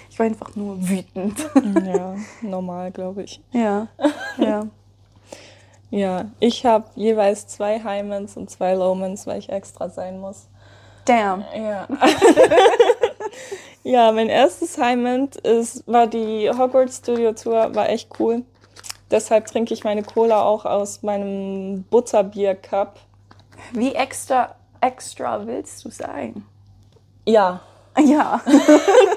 ich 0.08 0.18
war 0.18 0.24
einfach 0.24 0.56
nur 0.56 0.78
wütend. 0.88 1.38
Ja, 1.84 2.16
normal, 2.40 2.90
glaube 2.90 3.24
ich. 3.24 3.42
Ja, 3.52 3.88
ja. 4.38 4.66
Ja, 5.90 6.24
ich 6.40 6.64
habe 6.64 6.86
jeweils 6.94 7.46
zwei 7.48 7.84
Highmans 7.84 8.38
und 8.38 8.48
zwei 8.48 8.72
Lowmans, 8.72 9.26
weil 9.26 9.40
ich 9.40 9.50
extra 9.50 9.90
sein 9.90 10.18
muss. 10.18 10.48
Damn. 11.04 11.44
Ja. 11.54 11.86
ja, 13.82 14.10
mein 14.12 14.30
erstes 14.30 14.78
Highment 14.78 15.36
ist, 15.36 15.86
war 15.86 16.06
die 16.06 16.48
Hogwarts 16.50 16.96
Studio 16.96 17.32
Tour, 17.32 17.74
war 17.74 17.90
echt 17.90 18.08
cool. 18.18 18.42
Deshalb 19.10 19.48
trinke 19.48 19.74
ich 19.74 19.84
meine 19.84 20.02
Cola 20.02 20.42
auch 20.42 20.64
aus 20.64 21.02
meinem 21.02 21.82
Butterbier-Cup. 21.90 22.98
Wie 23.72 23.94
extra, 23.94 24.54
extra 24.80 25.46
willst 25.46 25.84
du 25.84 25.90
sein? 25.90 26.46
Ja. 27.26 27.60
Ja. 27.98 28.42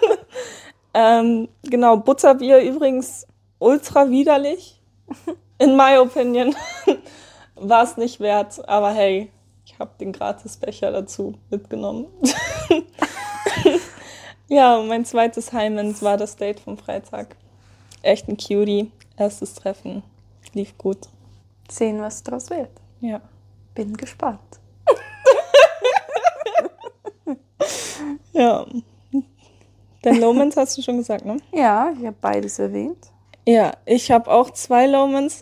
ähm, 0.94 1.48
genau, 1.64 1.98
Butterbier 1.98 2.60
übrigens 2.62 3.26
ultra 3.60 4.10
widerlich. 4.10 4.80
In 5.58 5.76
my 5.76 5.98
opinion. 5.98 6.56
War 7.56 7.84
es 7.84 7.98
nicht 7.98 8.20
wert, 8.20 8.68
aber 8.70 8.92
hey, 8.92 9.32
ich 9.66 9.80
habe 9.80 9.92
den 10.00 10.12
Gratisbecher 10.12 10.92
dazu 10.92 11.34
mitgenommen. 11.50 12.06
ja, 14.48 14.82
mein 14.82 15.06
zweites 15.06 15.52
Highland 15.54 16.02
war 16.04 16.18
das 16.18 16.36
Date 16.36 16.60
vom 16.60 16.78
Freitag. 16.78 17.36
Echt 18.04 18.28
ein 18.28 18.38
Cutie. 18.38 18.92
Erstes 19.18 19.56
Treffen. 19.56 20.04
Lief 20.54 20.78
gut. 20.78 21.10
Sehen, 21.70 22.00
was 22.00 22.22
draus 22.22 22.52
wird. 22.52 22.70
Ja. 23.02 23.22
Bin 23.74 23.98
gespannt. 23.98 24.40
Ja. 28.34 28.66
Dein 30.02 30.20
Lomans 30.20 30.56
hast 30.56 30.78
du 30.78 30.82
schon 30.82 30.98
gesagt, 30.98 31.26
ne? 31.26 31.38
Ja, 31.52 31.92
ich 31.98 32.06
habe 32.06 32.16
beides 32.20 32.60
erwähnt. 32.60 33.12
Ja, 33.46 33.74
ich 33.86 34.12
habe 34.12 34.32
auch 34.32 34.52
zwei 34.52 34.88
Lomans. 34.88 35.42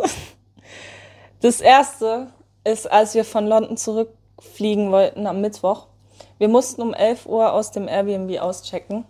Das 1.42 1.62
erste 1.62 2.32
ist, 2.64 2.92
als 2.92 3.14
wir 3.14 3.26
von 3.26 3.46
London 3.46 3.78
zurückfliegen 3.78 4.92
wollten 4.92 5.28
am 5.28 5.42
Mittwoch. 5.42 5.88
Wir 6.38 6.48
mussten 6.48 6.82
um 6.82 6.94
11 6.94 7.28
Uhr 7.28 7.54
aus 7.54 7.72
dem 7.72 7.88
Airbnb 7.88 8.40
auschecken. 8.40 9.06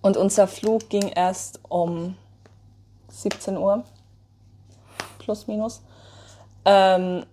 Und 0.00 0.16
unser 0.16 0.48
Flug 0.48 0.88
ging 0.88 1.08
erst 1.08 1.60
um 1.68 2.16
17 3.08 3.56
Uhr. 3.56 3.84
Plus, 5.18 5.46
minus. 5.46 5.82
Ähm, 6.64 7.24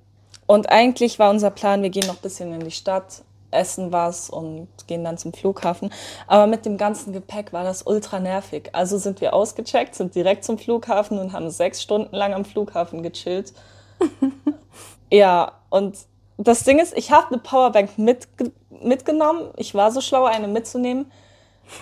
und 0.45 0.69
eigentlich 0.69 1.17
war 1.19 1.29
unser 1.29 1.49
Plan, 1.51 1.81
wir 1.81 1.89
gehen 1.89 2.07
noch 2.07 2.15
ein 2.17 2.21
bisschen 2.21 2.53
in 2.53 2.61
die 2.61 2.71
Stadt, 2.71 3.23
essen 3.51 3.91
was 3.91 4.29
und 4.29 4.67
gehen 4.87 5.03
dann 5.03 5.17
zum 5.17 5.33
Flughafen. 5.33 5.91
Aber 6.27 6.47
mit 6.47 6.65
dem 6.65 6.77
ganzen 6.77 7.13
Gepäck 7.13 7.53
war 7.53 7.63
das 7.63 7.83
ultra 7.83 8.19
nervig. 8.19 8.69
Also 8.73 8.97
sind 8.97 9.21
wir 9.21 9.33
ausgecheckt, 9.33 9.95
sind 9.95 10.15
direkt 10.15 10.43
zum 10.43 10.57
Flughafen 10.57 11.19
und 11.19 11.33
haben 11.33 11.49
sechs 11.49 11.81
Stunden 11.81 12.15
lang 12.15 12.33
am 12.33 12.45
Flughafen 12.45 13.03
gechillt. 13.03 13.53
ja, 15.11 15.53
und 15.69 15.97
das 16.37 16.63
Ding 16.63 16.79
ist, 16.79 16.97
ich 16.97 17.11
habe 17.11 17.27
eine 17.27 17.39
Powerbank 17.39 17.97
mitge 17.97 18.51
mitgenommen. 18.81 19.51
Ich 19.57 19.75
war 19.75 19.91
so 19.91 19.99
schlau, 19.99 20.23
eine 20.23 20.47
mitzunehmen. 20.47 21.11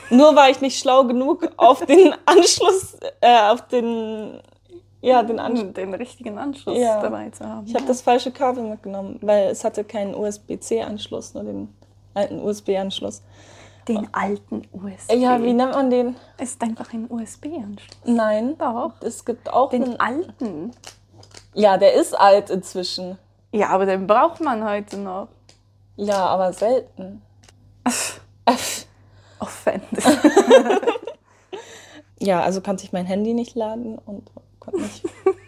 Nur 0.09 0.35
war 0.35 0.49
ich 0.49 0.61
nicht 0.61 0.79
schlau 0.79 1.03
genug, 1.05 1.49
auf 1.57 1.85
den 1.85 2.13
Anschluss, 2.25 2.97
äh, 3.21 3.39
auf 3.49 3.67
den, 3.67 4.41
ja, 5.07 5.23
den, 5.23 5.39
Anschluss. 5.39 5.73
Den 5.73 5.93
richtigen 5.93 6.37
Anschluss 6.37 6.77
Ja. 6.77 7.01
dabei 7.01 7.29
zu 7.29 7.45
haben. 7.47 7.65
Ich 7.67 7.75
habe 7.75 7.85
das 7.85 8.01
falsche 8.01 8.31
Kabel 8.31 8.63
mitgenommen, 8.63 9.17
weil 9.21 9.47
es 9.49 9.63
hatte 9.63 9.83
keinen 9.83 10.13
USB-C-Anschluss, 10.15 11.33
nur 11.33 11.43
den 11.43 11.73
alten 12.13 12.39
USB-Anschluss. 12.41 13.21
den 13.87 14.07
alten 14.13 14.63
USB. 14.73 15.13
Ja, 15.15 15.41
wie 15.41 15.53
nennt 15.53 15.71
man 15.71 15.89
den? 15.89 16.15
Es 16.37 16.51
ist 16.51 16.61
einfach 16.61 16.91
ein 16.93 17.09
USB-Anschluss. 17.09 17.97
Nein. 18.05 18.57
Doch. 18.57 18.91
Es 19.01 19.23
gibt 19.23 19.49
auch 19.51 19.69
Den 19.69 19.97
einen. 19.99 20.25
alten. 20.25 20.71
Ja, 21.53 21.77
der 21.77 21.93
ist 21.93 22.13
alt 22.17 22.49
inzwischen. 22.49 23.17
Ja, 23.53 23.69
aber 23.69 23.85
den 23.85 24.05
braucht 24.05 24.41
man 24.41 24.63
heute 24.67 24.97
noch. 24.97 25.29
Ja, 25.95 26.25
aber 26.25 26.51
selten. 26.53 27.21
Offended. 29.39 30.03
Ja, 32.19 32.41
also 32.41 32.61
konnte 32.61 32.83
ich 32.83 32.91
mein 32.91 33.05
Handy 33.05 33.35
nicht 33.35 33.55
laden 33.55 33.95
und 33.99 34.31
konnte 34.71 34.81
nicht 34.81 35.03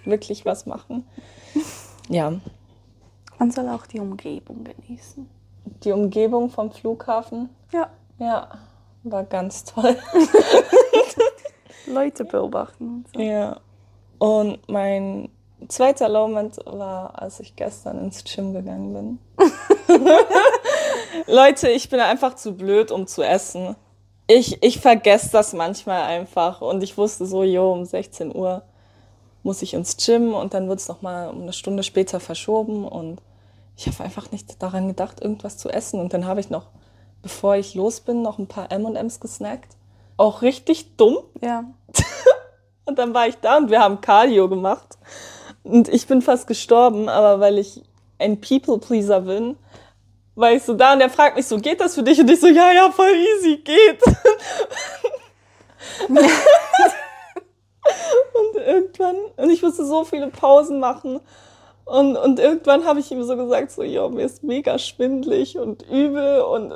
wirklich 0.05 0.45
was 0.45 0.65
machen. 0.65 1.07
Ja, 2.09 2.33
Man 3.37 3.51
soll 3.51 3.69
auch 3.69 3.85
die 3.85 3.99
Umgebung 3.99 4.63
genießen. 4.63 5.29
die 5.83 5.91
Umgebung 5.91 6.49
vom 6.49 6.71
Flughafen, 6.71 7.49
Ja. 7.71 7.89
ja, 8.17 8.47
war 9.03 9.23
ganz 9.23 9.63
toll. 9.63 9.95
Leute 11.87 12.25
beobachten 12.25 13.05
und 13.05 13.05
so. 13.13 13.19
Ja. 13.21 13.59
Und 14.19 14.59
mein 14.69 15.29
zweiter 15.67 16.09
Moment 16.09 16.57
war, 16.65 17.19
als 17.21 17.39
ich 17.39 17.55
gestern 17.55 17.99
ins 17.99 18.23
Gym 18.23 18.53
gegangen 18.53 18.93
bin. 19.37 19.47
Leute, 21.27 21.69
ich 21.69 21.89
bin 21.89 21.99
einfach 21.99 22.35
zu 22.35 22.53
blöd, 22.55 22.91
um 22.91 23.07
zu 23.07 23.23
essen. 23.23 23.75
Ich, 24.27 24.61
ich 24.61 24.79
vergesse 24.79 25.31
das 25.31 25.53
manchmal 25.53 26.03
einfach. 26.03 26.61
Und 26.61 26.83
ich 26.83 26.97
wusste 26.97 27.25
so, 27.25 27.43
jo, 27.43 27.71
um 27.71 27.85
16 27.85 28.35
Uhr 28.35 28.61
muss 29.43 29.61
ich 29.61 29.73
ins 29.73 29.97
Gym 29.97 30.33
und 30.33 30.53
dann 30.53 30.67
wird 30.67 30.79
es 30.79 30.87
nochmal 30.87 31.29
um 31.29 31.41
eine 31.41 31.53
Stunde 31.53 31.83
später 31.83 32.19
verschoben. 32.19 32.87
Und 32.87 33.21
ich 33.75 33.87
habe 33.87 34.03
einfach 34.03 34.31
nicht 34.31 34.61
daran 34.61 34.87
gedacht, 34.87 35.21
irgendwas 35.21 35.57
zu 35.57 35.69
essen. 35.69 35.99
Und 35.99 36.13
dann 36.13 36.25
habe 36.25 36.39
ich 36.39 36.49
noch, 36.49 36.67
bevor 37.21 37.55
ich 37.55 37.75
los 37.75 38.01
bin, 38.01 38.21
noch 38.21 38.37
ein 38.37 38.47
paar 38.47 38.71
M&M's 38.71 39.19
gesnackt. 39.19 39.75
Auch 40.17 40.41
richtig 40.41 40.97
dumm. 40.97 41.19
Ja. 41.41 41.63
Und 42.85 42.97
dann 42.97 43.13
war 43.13 43.27
ich 43.27 43.35
da 43.35 43.57
und 43.57 43.69
wir 43.69 43.81
haben 43.81 44.01
Cardio 44.01 44.49
gemacht. 44.49 44.97
Und 45.63 45.87
ich 45.89 46.07
bin 46.07 46.23
fast 46.23 46.47
gestorben, 46.47 47.07
aber 47.07 47.39
weil 47.39 47.59
ich 47.59 47.83
ein 48.17 48.41
People-Pleaser 48.41 49.21
bin, 49.21 49.57
war 50.33 50.53
ich 50.53 50.63
so 50.63 50.73
da 50.73 50.93
und 50.93 51.01
er 51.01 51.11
fragt 51.11 51.35
mich 51.35 51.45
so, 51.45 51.57
geht 51.57 51.81
das 51.81 51.93
für 51.93 52.01
dich? 52.01 52.19
Und 52.19 52.31
ich 52.31 52.39
so, 52.39 52.47
ja, 52.47 52.71
ja, 52.71 52.89
voll 52.89 53.13
easy, 53.13 53.57
geht. 53.57 54.01
und 58.33 58.61
irgendwann, 58.61 59.15
und 59.37 59.49
ich 59.49 59.61
musste 59.61 59.85
so 59.85 60.03
viele 60.03 60.27
Pausen 60.27 60.79
machen. 60.79 61.19
Und, 61.85 62.17
und 62.17 62.39
irgendwann 62.39 62.85
habe 62.85 62.99
ich 62.99 63.11
ihm 63.11 63.23
so 63.23 63.35
gesagt, 63.35 63.71
so, 63.71 63.83
ja, 63.83 64.07
mir 64.09 64.25
ist 64.25 64.43
mega 64.43 64.77
schwindlig 64.77 65.57
und 65.57 65.83
übel. 65.89 66.41
Und 66.41 66.73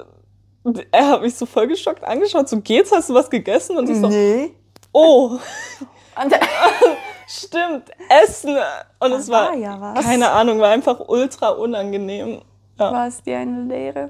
und 0.63 0.85
er 0.93 1.07
hat 1.09 1.21
mich 1.21 1.35
so 1.35 1.45
voll 1.45 1.67
geschockt 1.67 2.05
angeschaut, 2.05 2.47
so, 2.47 2.61
geht's, 2.61 2.91
hast 2.91 3.09
du 3.09 3.13
was 3.13 3.29
gegessen? 3.29 3.77
Und 3.77 3.89
ich 3.89 3.99
so, 3.99 4.07
Nee. 4.07 4.53
oh, 4.93 5.37
Und 6.23 6.33
Stimmt, 7.27 7.89
Essen. 8.09 8.55
Und 8.99 9.11
es 9.13 9.29
war 9.29 9.49
war, 9.49 9.55
ja 9.55 9.79
was. 9.79 10.03
keine 10.05 10.29
Ahnung, 10.29 10.59
war 10.59 10.69
einfach 10.69 10.99
ultra 11.07 11.49
unangenehm. 11.49 12.41
Ja, 12.79 12.91
war 12.91 13.07
es 13.07 13.21
dir 13.23 13.39
eine 13.39 13.63
Lehre? 13.63 14.09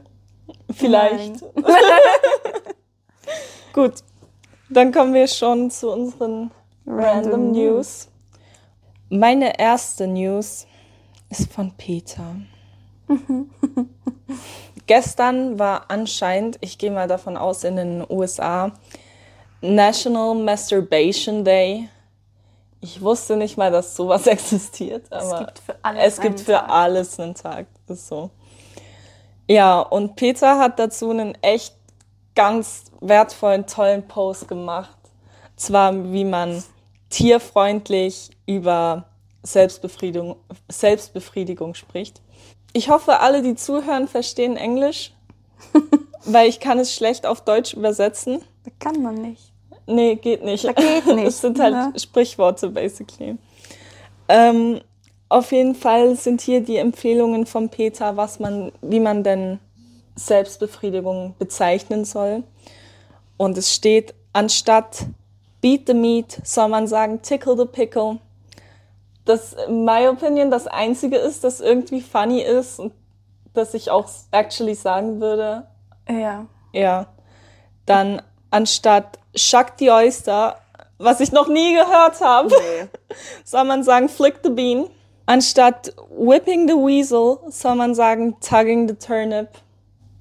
vielleicht. 0.74 1.42
Gut, 3.74 3.94
dann 4.70 4.92
kommen 4.92 5.14
wir 5.14 5.28
schon 5.28 5.72
zu 5.72 5.92
unseren 5.92 6.52
Random, 6.86 7.52
News. 7.52 8.10
Meine 9.10 9.60
erste 9.60 10.08
News 10.08 10.68
ist 11.30 11.52
von 11.52 11.72
Peter. 11.78 12.36
Gestern 14.88 15.60
war 15.60 15.86
anscheinend, 15.90 16.58
ich 16.62 16.78
gehe 16.78 16.92
mal 16.92 17.08
davon 17.08 17.38
aus, 17.38 17.64
in 17.64 17.78
den 17.78 18.06
USA 18.10 18.72
National 19.62 20.36
Masturbation 20.36 21.46
Day. 21.46 21.88
Ich 22.82 23.02
wusste 23.02 23.38
nicht 23.38 23.58
mal, 23.58 23.72
dass 23.72 23.96
sowas 23.96 24.28
existiert, 24.28 25.12
aber 25.12 25.46
gibt 25.46 25.60
für 25.60 25.76
alles 25.84 26.04
es 26.04 26.20
gibt 26.20 26.36
einen 26.36 26.46
für 26.46 26.52
Tag. 26.54 26.70
alles 26.70 27.20
einen 27.20 27.36
Tag. 27.36 27.68
Ist 27.88 28.08
so. 28.08 28.30
Ja, 29.48 29.80
und 29.80 30.16
Peter 30.16 30.60
hat 30.60 30.80
dazu 30.80 31.12
einen 31.12 31.36
echt 31.42 31.76
ganz 32.36 32.86
wertvollen, 33.00 33.68
tollen 33.68 34.06
Post 34.08 34.48
gemacht. 34.48 34.98
Zwar, 35.56 36.12
wie 36.12 36.26
man 36.26 36.64
tierfreundlich 37.14 38.32
über 38.48 39.06
Selbstbefriedigung, 39.44 40.36
Selbstbefriedigung 40.68 41.76
spricht. 41.76 42.22
Ich 42.74 42.90
hoffe, 42.90 43.20
alle, 43.20 43.44
die 43.44 43.56
zuhören, 43.56 44.08
verstehen 44.08 44.58
Englisch, 44.58 45.14
weil 46.26 46.50
ich 46.50 46.60
kann 46.60 46.80
es 46.80 46.94
schlecht 46.94 47.28
auf 47.28 47.42
Deutsch 47.42 47.76
übersetzen. 47.76 48.42
Das 48.64 48.74
kann 48.80 49.04
man 49.04 49.16
nicht. 49.16 49.52
Nee, 49.86 50.16
geht 50.16 50.44
nicht. 50.44 50.64
Das 50.64 50.76
geht 50.76 51.06
nicht. 51.16 51.28
Es 51.28 51.42
sind 51.42 51.60
halt 51.60 51.74
ne? 51.74 51.94
Sprichworte, 52.00 52.70
basically. 52.70 53.38
Ähm, 54.28 54.82
auf 55.30 55.52
jeden 55.52 55.76
Fall 55.76 56.16
sind 56.16 56.42
hier 56.42 56.62
die 56.62 56.78
Empfehlungen 56.78 57.46
von 57.46 57.70
Peter, 57.70 58.18
was 58.18 58.40
man, 58.40 58.72
wie 58.82 59.00
man 59.00 59.24
denn 59.24 59.60
Selbstbefriedigung 60.16 61.36
bezeichnen 61.38 62.06
soll. 62.06 62.44
Und 63.38 63.56
es 63.58 63.74
steht, 63.74 64.16
anstatt 64.32 65.06
beat 65.64 65.88
the 65.88 65.94
meat, 65.94 66.42
soll 66.44 66.68
man 66.68 66.88
sagen 66.88 67.22
tickle 67.22 67.56
the 67.56 67.66
pickle. 67.66 68.20
Das, 69.26 69.54
in 69.54 69.86
my 69.86 70.10
opinion, 70.10 70.52
das 70.52 70.68
einzige 70.68 71.16
ist, 71.16 71.46
das 71.46 71.62
irgendwie 71.62 72.02
funny 72.02 72.42
ist 72.42 72.80
und 72.80 72.92
das 73.54 73.74
ich 73.74 73.90
auch 73.90 74.10
actually 74.32 74.76
sagen 74.76 75.22
würde. 75.22 75.66
Ja. 76.10 76.48
Ja. 76.74 77.08
Dann 77.86 78.22
anstatt 78.52 79.20
shuck 79.36 79.74
the 79.80 79.90
oyster, 79.90 80.58
was 80.98 81.22
ich 81.22 81.32
noch 81.32 81.48
nie 81.48 81.74
gehört 81.74 82.20
habe, 82.20 82.54
soll 83.46 83.64
man 83.64 83.84
sagen 83.84 84.10
flick 84.10 84.40
the 84.44 84.50
bean. 84.50 84.90
Anstatt 85.26 85.94
whipping 86.10 86.68
the 86.68 86.76
weasel 86.76 87.40
soll 87.50 87.76
man 87.76 87.96
sagen 87.96 88.36
tugging 88.42 88.90
the 88.90 88.96
turnip. 88.96 89.58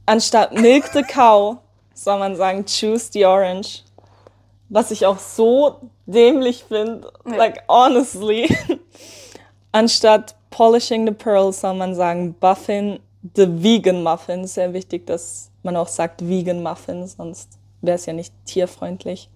Anstatt 0.06 0.52
milk 0.52 0.92
the 0.92 1.02
cow 1.02 1.58
soll 1.94 2.20
man 2.20 2.36
sagen 2.36 2.64
choose 2.64 3.10
the 3.12 3.26
orange. 3.26 3.82
Was 4.72 4.90
ich 4.90 5.04
auch 5.04 5.18
so 5.18 5.90
dämlich 6.06 6.64
finde. 6.64 7.12
Ja. 7.26 7.36
Like 7.36 7.62
honestly. 7.68 8.48
Anstatt 9.72 10.34
polishing 10.50 11.06
the 11.06 11.12
pearl 11.12 11.52
soll 11.52 11.74
man 11.74 11.94
sagen 11.94 12.34
buffing 12.40 12.98
the 13.34 13.62
vegan 13.62 14.02
muffin. 14.02 14.46
Sehr 14.46 14.72
wichtig, 14.72 15.06
dass 15.06 15.50
man 15.62 15.76
auch 15.76 15.88
sagt 15.88 16.26
vegan 16.26 16.62
muffin, 16.62 17.06
sonst 17.06 17.58
wäre 17.82 17.96
es 17.96 18.06
ja 18.06 18.14
nicht 18.14 18.32
tierfreundlich. 18.46 19.28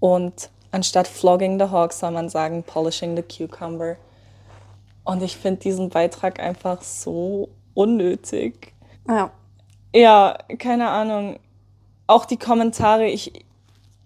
Und 0.00 0.48
anstatt 0.70 1.06
flogging 1.06 1.58
the 1.58 1.70
hog 1.70 1.92
soll 1.92 2.12
man 2.12 2.30
sagen 2.30 2.62
polishing 2.62 3.14
the 3.14 3.22
cucumber. 3.22 3.96
Und 5.04 5.22
ich 5.22 5.36
finde 5.36 5.60
diesen 5.60 5.90
Beitrag 5.90 6.40
einfach 6.40 6.80
so 6.80 7.50
unnötig. 7.74 8.72
Ja. 9.06 9.30
Ja, 9.94 10.38
keine 10.58 10.88
Ahnung. 10.88 11.38
Auch 12.06 12.24
die 12.24 12.38
Kommentare, 12.38 13.06
ich, 13.06 13.45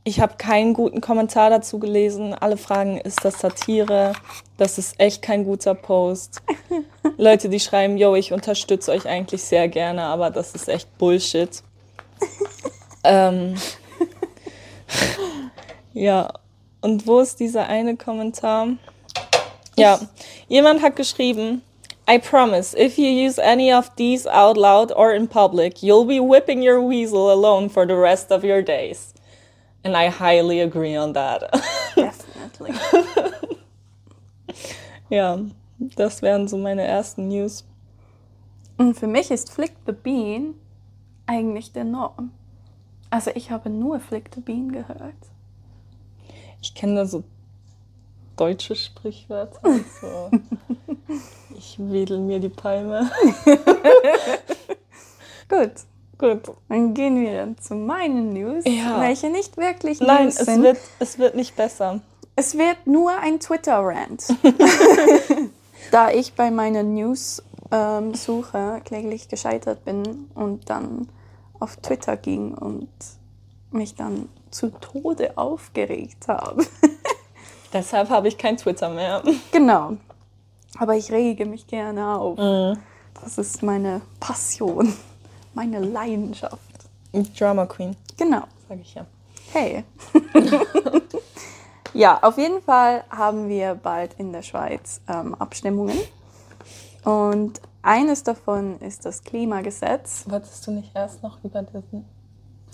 ich 0.03 0.21
habe 0.21 0.35
keinen 0.39 0.73
guten 0.73 1.01
Kommentar 1.01 1.51
dazu 1.51 1.79
gelesen. 1.79 2.35
Alle 2.35 2.57
fragen, 2.57 2.99
ist 2.99 3.25
das 3.25 3.41
Satire? 3.41 4.15
Das 4.57 4.79
ist 4.79 4.99
echt 4.99 5.21
kein 5.21 5.45
guter 5.45 5.75
Post. 5.75 6.43
Leute, 7.19 7.49
die 7.49 7.61
schreiben, 7.61 7.99
yo, 7.99 8.15
ich 8.15 8.33
unterstütze 8.33 8.93
euch 8.93 9.07
eigentlich 9.07 9.43
sehr 9.43 9.69
gerne, 9.69 10.05
aber 10.05 10.31
das 10.31 10.55
ist 10.55 10.69
echt 10.69 10.97
Bullshit. 10.97 11.63
ähm, 13.05 13.57
ja, 15.93 16.33
und 16.81 17.07
wo 17.07 17.21
ist 17.21 17.39
dieser 17.41 17.67
eine 17.67 17.97
Kommentar? 17.97 18.69
Ja, 19.77 20.01
jemand 20.49 20.83
hat 20.83 20.97
geschrieben, 20.97 21.63
I 22.09 22.19
promise, 22.19 22.77
if 22.77 22.99
you 22.99 23.07
use 23.07 23.39
any 23.39 23.73
of 23.73 23.91
these 23.97 24.27
out 24.27 24.57
loud 24.57 24.91
or 24.93 25.13
in 25.13 25.29
public, 25.29 25.83
you'll 25.83 26.07
be 26.07 26.21
whipping 26.21 26.67
your 26.67 26.81
weasel 26.81 27.31
alone 27.31 27.69
for 27.69 27.87
the 27.87 27.95
rest 27.95 28.33
of 28.33 28.43
your 28.43 28.63
days. 28.63 29.10
And 29.83 29.97
I 29.97 30.11
highly 30.11 30.61
agree 30.61 30.97
on 30.97 31.15
that. 31.15 31.43
Definitely. 31.97 32.75
ja, 35.09 35.39
das 35.79 36.23
wären 36.23 36.49
so 36.49 36.59
meine 36.59 36.83
ersten 36.83 37.29
News. 37.29 37.65
Und 38.77 38.95
für 38.95 39.07
mich 39.07 39.31
ist 39.31 39.53
Flick 39.53 39.73
the 39.87 39.93
Bean 39.93 40.55
eigentlich 41.27 41.73
der 41.73 41.85
Norm. 41.85 42.33
Also 43.09 43.31
ich 43.35 43.51
habe 43.51 43.71
nur 43.71 44.01
Flick 44.01 44.31
the 44.35 44.41
Bean 44.41 44.73
gehört. 44.73 45.15
Ich 46.63 46.75
kenne 46.75 46.97
da 46.97 47.07
so 47.07 47.25
deutsche 48.37 48.75
Sprichwörter. 48.75 49.61
So. 50.01 50.31
ich 51.59 51.77
wedel 51.79 52.21
mir 52.21 52.41
die 52.41 52.49
Palme. 52.49 53.11
Gut, 55.49 55.73
Gut. 56.21 56.43
dann 56.69 56.95
gehen 56.95 57.21
wir 57.21 57.55
zu 57.61 57.75
meinen 57.75 58.33
News, 58.33 58.65
Ja. 58.67 59.01
welche 59.01 59.31
nicht 59.31 59.57
wirklich 59.57 60.01
Nein, 60.01 60.25
News 60.27 60.39
es 60.39 60.47
sind. 60.47 60.63
wird, 60.63 60.79
es 60.99 61.19
wird 61.19 61.35
nicht 61.35 61.57
besser. 61.57 62.01
Es 62.37 62.57
wird 62.57 62.87
nur 62.87 63.11
ein 63.11 63.41
Twitter-Rant. 63.41 64.25
da 65.91 66.11
ich 66.11 66.35
bei 66.35 66.51
meiner 66.51 66.83
News-Suche 66.83 68.81
kläglich 68.85 69.29
gescheitert 69.29 69.85
bin 69.85 70.31
und 70.35 70.69
dann 70.71 71.09
auf 71.59 71.77
Twitter 71.77 72.17
ging 72.17 72.55
und 72.55 72.89
mich 73.71 73.95
dann 73.95 74.29
zu 74.51 74.71
Tode 74.71 75.37
aufgeregt 75.39 76.29
habe. 76.29 76.65
Deshalb 77.73 78.11
habe 78.11 78.29
ich 78.29 78.37
kein 78.39 78.57
Twitter 78.57 78.89
mehr. 78.89 79.23
genau. 79.53 79.97
Aber 80.79 80.97
ich 80.97 81.11
rege 81.13 81.47
mich 81.47 81.67
gerne 81.67 82.17
auf. 82.19 82.39
Mhm. 82.39 82.79
Das 83.23 83.39
ist 83.39 83.63
meine 83.63 84.01
Passion, 84.19 84.93
meine 85.55 85.81
Leidenschaft. 85.81 86.59
Drama 87.39 87.67
Queen, 87.67 87.97
Genau. 88.17 88.43
sage 88.69 88.81
ich 88.83 88.95
ja. 88.95 89.05
Hey. 89.53 89.85
ja, 91.93 92.19
auf 92.23 92.39
jeden 92.39 92.63
Fall 92.63 93.05
haben 93.11 93.49
wir 93.49 93.75
bald 93.75 94.15
in 94.19 94.33
der 94.33 94.43
Schweiz 94.43 95.01
ähm, 95.09 95.35
Abstimmungen. 95.35 95.99
Und 97.05 97.61
eines 97.83 98.23
davon 98.23 98.79
ist 98.81 99.05
das 99.07 99.25
Klimagesetz. 99.25 100.25
Wolltest 100.29 100.67
du 100.67 100.71
nicht 100.73 100.95
erst 100.95 101.23
noch 101.23 101.43
über 101.43 101.63
diesen 101.63 102.05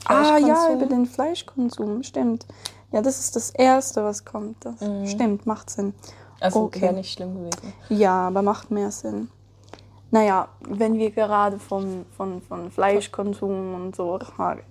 Ah 0.05 0.37
ja, 0.39 0.73
über 0.73 0.87
den 0.87 1.07
Fleischkonsum, 1.07 2.03
stimmt. 2.03 2.47
Ja, 2.93 3.03
das 3.03 3.19
ist 3.19 3.35
das 3.37 3.51
Erste, 3.51 4.05
was 4.05 4.25
kommt. 4.25 4.65
Das 4.65 4.77
stimmt, 5.11 5.47
macht 5.47 5.71
Sinn. 5.71 5.95
Also 6.41 6.65
Okay. 6.65 6.83
wäre 6.83 6.93
nicht 6.95 7.13
schlimm 7.13 7.35
gewesen. 7.35 7.73
Ja, 7.89 8.29
aber 8.29 8.43
macht 8.43 8.71
mehr 8.71 8.91
Sinn. 8.91 9.29
Naja, 10.11 10.49
wenn 10.61 10.99
wir 10.99 11.11
gerade 11.11 11.59
von, 11.59 12.07
von, 12.17 12.41
von 12.41 12.71
Fleischkonsum 12.71 13.75
und 13.75 13.97
so 13.97 14.19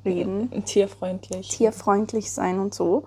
reden, 0.05 0.63
Tierfreundlich. 0.65 1.49
tierfreundlich 1.49 2.31
sein 2.31 2.59
und 2.59 2.73
so, 2.73 3.03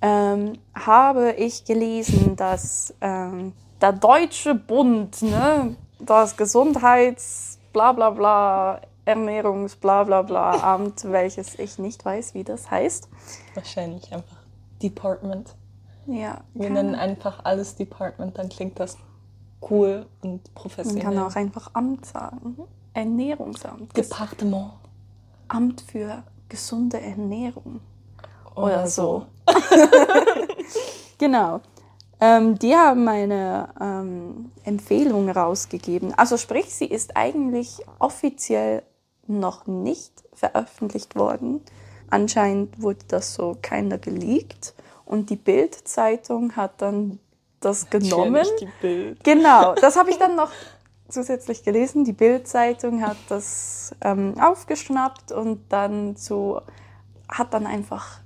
ähm, 0.00 0.54
habe 0.74 1.32
ich 1.32 1.64
gelesen, 1.64 2.36
dass 2.36 2.94
ähm, 3.00 3.52
der 3.80 3.92
Deutsche 3.92 4.54
Bund, 4.54 5.22
ne, 5.22 5.76
das 5.98 6.36
Gesundheits, 6.36 7.58
bla 7.72 7.92
bla 7.92 8.10
bla, 8.10 8.80
Ernährungs, 9.04 9.76
bla 9.76 10.04
bla 10.04 10.22
bla 10.22 10.52
Amt, 10.74 11.10
welches 11.10 11.58
ich 11.58 11.78
nicht 11.78 12.04
weiß, 12.04 12.34
wie 12.34 12.44
das 12.44 12.70
heißt. 12.70 13.08
Wahrscheinlich 13.54 14.12
einfach 14.12 14.36
Department. 14.82 15.54
Ja, 16.06 16.40
Wir 16.54 16.70
nennen 16.70 16.96
einfach 16.96 17.44
alles 17.44 17.76
Department, 17.76 18.36
dann 18.38 18.48
klingt 18.48 18.80
das 18.80 18.96
cool 19.70 20.06
und 20.22 20.30
man 20.30 20.40
professionell. 20.54 21.02
kann 21.02 21.18
auch 21.18 21.34
einfach 21.34 21.70
Amt 21.74 22.06
sagen. 22.06 22.56
Ernährungsamt. 22.94 23.96
Das 23.96 24.08
Departement. 24.08 24.72
Amt 25.48 25.80
für 25.80 26.22
gesunde 26.48 27.00
Ernährung. 27.00 27.80
Oder, 28.54 28.64
Oder 28.64 28.86
so. 28.86 29.26
Genau. 31.22 31.60
Ähm, 32.20 32.58
die 32.58 32.74
haben 32.74 33.06
eine 33.06 33.68
ähm, 33.80 34.50
Empfehlung 34.64 35.30
rausgegeben. 35.30 36.12
Also 36.14 36.36
sprich, 36.36 36.74
sie 36.74 36.86
ist 36.86 37.16
eigentlich 37.16 37.80
offiziell 38.00 38.82
noch 39.28 39.68
nicht 39.68 40.24
veröffentlicht 40.32 41.14
worden. 41.14 41.60
Anscheinend 42.10 42.82
wurde 42.82 43.04
das 43.06 43.34
so 43.34 43.56
keiner 43.62 43.98
geleakt. 43.98 44.74
Und 45.04 45.30
die 45.30 45.36
Bild-Zeitung 45.36 46.56
hat 46.56 46.82
dann 46.82 47.20
das 47.64 47.88
genommen. 47.90 48.46
Genau, 49.22 49.74
das 49.74 49.96
habe 49.96 50.10
ich 50.10 50.18
dann 50.18 50.36
noch 50.36 50.50
zusätzlich 51.08 51.62
gelesen. 51.62 52.04
Die 52.04 52.12
Bild-Zeitung 52.12 53.02
hat 53.02 53.16
das 53.28 53.94
ähm, 54.00 54.34
aufgeschnappt 54.40 55.32
und 55.32 55.70
dann 55.70 56.16
so 56.16 56.60
hat 57.28 57.54
dann 57.54 57.66
einfach 57.66 58.20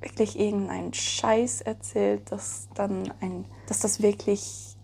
wirklich 0.00 0.38
irgendeinen 0.38 0.94
Scheiß 0.94 1.60
erzählt, 1.62 2.30
dass 2.30 2.68
dann 2.74 3.12
ein, 3.20 3.44
dass 3.66 3.80
das 3.80 4.00
wirklich 4.00 4.76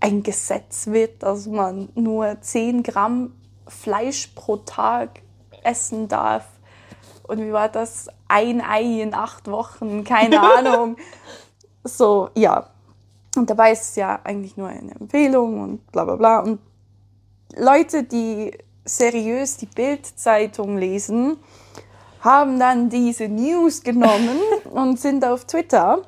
ein 0.00 0.22
Gesetz 0.22 0.86
wird, 0.86 1.22
dass 1.22 1.46
man 1.46 1.88
nur 1.94 2.40
10 2.40 2.82
Gramm 2.82 3.34
Fleisch 3.66 4.28
pro 4.28 4.58
Tag 4.58 5.20
essen 5.64 6.06
darf. 6.06 6.46
Und 7.24 7.40
wie 7.40 7.52
war 7.52 7.68
das? 7.68 8.08
Ein 8.28 8.60
Ei 8.60 9.02
in 9.02 9.14
acht 9.14 9.50
Wochen, 9.50 10.04
keine 10.04 10.40
Ahnung. 10.56 10.96
So, 11.86 12.30
ja. 12.34 12.68
Und 13.36 13.50
dabei 13.50 13.72
ist 13.72 13.82
es 13.82 13.96
ja 13.96 14.20
eigentlich 14.24 14.56
nur 14.56 14.68
eine 14.68 14.94
Empfehlung 14.94 15.60
und 15.60 15.92
bla 15.92 16.04
bla 16.04 16.16
bla. 16.16 16.40
Und 16.40 16.58
Leute, 17.56 18.02
die 18.04 18.56
seriös 18.84 19.56
die 19.56 19.66
Bild-Zeitung 19.66 20.78
lesen, 20.78 21.38
haben 22.20 22.58
dann 22.58 22.88
diese 22.88 23.28
News 23.28 23.82
genommen 23.82 24.38
und 24.70 24.98
sind 24.98 25.24
auf 25.24 25.44
Twitter 25.44 26.02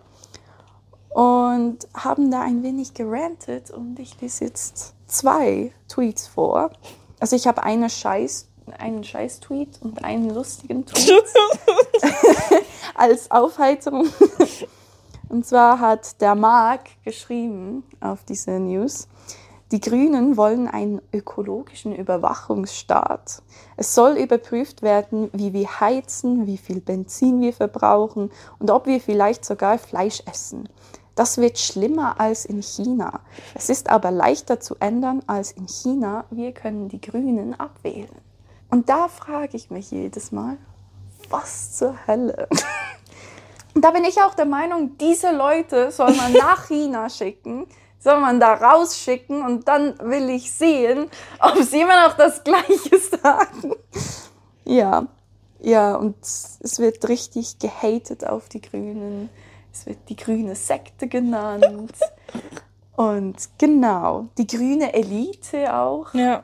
und 1.10 1.86
haben 1.94 2.30
da 2.30 2.42
ein 2.42 2.62
wenig 2.62 2.94
gerantet 2.94 3.70
und 3.70 3.98
ich 3.98 4.20
lese 4.20 4.44
jetzt 4.44 4.94
zwei 5.06 5.72
Tweets 5.88 6.26
vor. 6.26 6.70
Also 7.20 7.36
ich 7.36 7.46
habe 7.46 7.62
eine 7.62 7.90
Scheiß, 7.90 8.48
einen 8.78 9.02
Scheiß-Tweet 9.02 9.80
und 9.82 10.04
einen 10.04 10.30
lustigen 10.34 10.86
Tweet 10.86 11.24
als 12.94 13.30
Aufheiterung. 13.30 14.08
Und 15.28 15.46
zwar 15.46 15.80
hat 15.80 16.20
der 16.20 16.34
Marc 16.34 17.02
geschrieben 17.04 17.84
auf 18.00 18.24
diese 18.24 18.58
News, 18.58 19.08
die 19.70 19.80
Grünen 19.80 20.38
wollen 20.38 20.66
einen 20.66 21.02
ökologischen 21.12 21.94
Überwachungsstaat. 21.94 23.42
Es 23.76 23.94
soll 23.94 24.12
überprüft 24.16 24.80
werden, 24.80 25.28
wie 25.34 25.52
wir 25.52 25.80
heizen, 25.80 26.46
wie 26.46 26.56
viel 26.56 26.80
Benzin 26.80 27.42
wir 27.42 27.52
verbrauchen 27.52 28.30
und 28.58 28.70
ob 28.70 28.86
wir 28.86 28.98
vielleicht 28.98 29.44
sogar 29.44 29.76
Fleisch 29.76 30.22
essen. 30.24 30.70
Das 31.14 31.36
wird 31.36 31.58
schlimmer 31.58 32.18
als 32.18 32.46
in 32.46 32.62
China. 32.62 33.20
Es 33.54 33.68
ist 33.68 33.90
aber 33.90 34.10
leichter 34.10 34.58
zu 34.58 34.76
ändern 34.80 35.20
als 35.26 35.52
in 35.52 35.68
China. 35.68 36.24
Wir 36.30 36.52
können 36.52 36.88
die 36.88 37.00
Grünen 37.00 37.58
abwählen. 37.58 38.08
Und 38.70 38.88
da 38.88 39.08
frage 39.08 39.56
ich 39.56 39.70
mich 39.70 39.90
jedes 39.90 40.32
Mal, 40.32 40.56
was 41.28 41.76
zur 41.76 41.94
Hölle? 42.06 42.48
Und 43.78 43.84
da 43.84 43.92
bin 43.92 44.04
ich 44.04 44.20
auch 44.20 44.34
der 44.34 44.44
Meinung, 44.44 44.98
diese 44.98 45.30
Leute 45.30 45.92
soll 45.92 46.12
man 46.14 46.32
nach 46.32 46.66
China 46.66 47.08
schicken, 47.08 47.64
soll 48.00 48.18
man 48.18 48.40
da 48.40 48.54
rausschicken 48.54 49.40
und 49.40 49.68
dann 49.68 49.96
will 50.00 50.30
ich 50.30 50.50
sehen, 50.50 51.08
ob 51.38 51.62
sie 51.62 51.82
immer 51.82 52.08
noch 52.08 52.16
das 52.16 52.42
Gleiche 52.42 52.98
sagen. 53.22 53.76
Ja, 54.64 55.06
ja, 55.60 55.94
und 55.94 56.16
es 56.20 56.80
wird 56.80 57.08
richtig 57.08 57.60
gehatet 57.60 58.26
auf 58.26 58.48
die 58.48 58.60
Grünen. 58.60 59.30
Es 59.72 59.86
wird 59.86 59.98
die 60.08 60.16
grüne 60.16 60.56
Sekte 60.56 61.06
genannt. 61.06 61.92
und 62.96 63.36
genau, 63.58 64.26
die 64.38 64.48
grüne 64.48 64.92
Elite 64.92 65.72
auch. 65.72 66.12
Ja. 66.14 66.42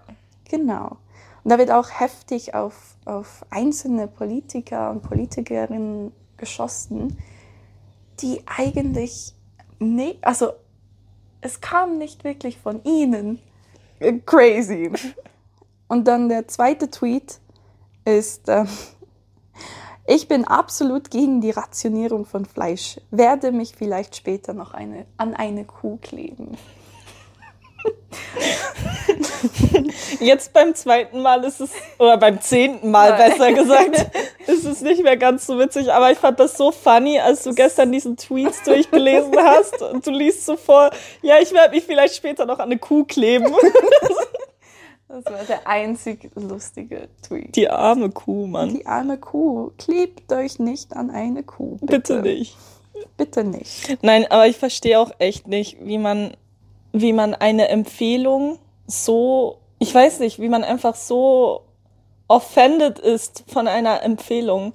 Genau. 0.49 0.99
Und 1.43 1.51
da 1.51 1.59
wird 1.59 1.73
auch 1.73 1.91
heftig 1.99 2.55
auf, 2.55 2.95
auf 3.07 3.45
einzelne 3.51 4.07
Politiker 4.07 4.93
und 4.93 5.03
Politikerinnen 5.03 6.13
geschossen, 6.37 7.19
die 8.21 8.43
eigentlich 8.47 9.35
nicht, 9.79 10.25
also 10.25 10.53
es 11.41 11.61
kam 11.61 11.99
nicht 11.99 12.25
wirklich 12.25 12.59
von 12.59 12.83
ihnen. 12.85 13.41
Crazy. 14.27 14.91
Und 15.89 16.09
dann 16.09 16.29
der 16.29 16.49
zweite 16.49 16.91
Tweet 16.91 17.41
ist, 18.05 18.49
äh, 18.49 18.65
ich 20.07 20.29
bin 20.29 20.45
absolut 20.45 21.11
gegen 21.11 21.41
die 21.41 21.51
Rationierung 21.51 22.27
von 22.27 22.45
Fleisch, 22.45 23.01
werde 23.11 23.53
mich 23.53 23.75
vielleicht 23.75 24.17
später 24.17 24.53
noch 24.53 24.75
eine, 24.75 25.07
an 25.17 25.35
eine 25.35 25.65
Kuh 25.65 25.99
kleben. 25.99 26.57
Jetzt 30.21 30.53
beim 30.53 30.75
zweiten 30.75 31.23
Mal 31.23 31.45
ist 31.45 31.61
es, 31.61 31.71
oder 31.99 32.17
beim 32.17 32.41
zehnten 32.41 32.91
Mal 32.91 33.11
Nein. 33.11 33.31
besser 33.31 33.53
gesagt, 33.53 34.07
ist 34.47 34.65
es 34.65 34.81
nicht 34.81 35.03
mehr 35.03 35.17
ganz 35.17 35.47
so 35.47 35.59
witzig. 35.59 35.93
Aber 35.93 36.11
ich 36.11 36.19
fand 36.19 36.41
das 36.41 36.57
so 36.57 36.73
funny, 36.73 37.19
als 37.19 37.43
du 37.45 37.55
gestern 37.55 37.93
diesen 37.93 38.17
Tweets 38.17 38.63
durchgelesen 38.63 39.37
hast 39.43 39.83
und 39.83 40.07
du 40.07 40.11
liest 40.11 40.47
so 40.47 40.57
vor, 40.57 40.91
ja, 41.23 41.37
ich 41.41 41.53
werde 41.53 41.75
mich 41.75 41.85
vielleicht 41.85 42.15
später 42.17 42.47
noch 42.47 42.59
an 42.59 42.71
eine 42.71 42.79
Kuh 42.79 43.05
kleben. 43.05 43.55
Das 45.09 45.25
war 45.27 45.45
der 45.45 45.67
einzig 45.67 46.31
lustige 46.35 47.09
Tweet. 47.23 47.55
Die 47.55 47.71
arme 47.71 48.11
Kuh, 48.11 48.47
Mann. 48.47 48.75
Die 48.75 48.87
arme 48.87 49.17
Kuh. 49.19 49.71
Klebt 49.79 50.33
euch 50.33 50.59
nicht 50.59 50.97
an 50.97 51.11
eine 51.11 51.45
Kuh. 51.45 51.79
Bitte 51.83 52.21
nicht. 52.21 52.57
Bitte 53.17 53.45
nicht. 53.45 53.99
Nein, 54.03 54.27
aber 54.29 54.47
ich 54.47 54.57
verstehe 54.57 54.99
auch 54.99 55.13
echt 55.19 55.47
nicht, 55.47 55.77
wie 55.81 55.99
man, 55.99 56.37
wie 56.93 57.13
man 57.13 57.35
eine 57.35 57.69
Empfehlung 57.69 58.59
so, 58.87 59.59
ich 59.79 59.95
weiß 59.95 60.21
nicht, 60.21 60.39
wie 60.41 60.49
man 60.49 60.65
einfach 60.65 60.95
so 60.95 61.63
offended 62.29 62.99
ist 62.99 63.45
von 63.49 63.69
einer 63.69 64.03
Empfehlung. 64.03 64.75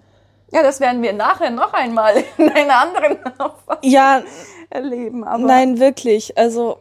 Ja, 0.51 0.63
das 0.63 0.79
werden 0.79 1.01
wir 1.01 1.13
nachher 1.13 1.51
noch 1.51 1.73
einmal 1.73 2.15
in 2.37 2.49
einer 2.49 2.77
anderen 2.77 3.17
Auffassung 3.39 3.83
Ja, 3.83 4.23
erleben. 4.69 5.23
Aber 5.23 5.43
nein, 5.43 5.79
wirklich. 5.79 6.37
Also, 6.37 6.77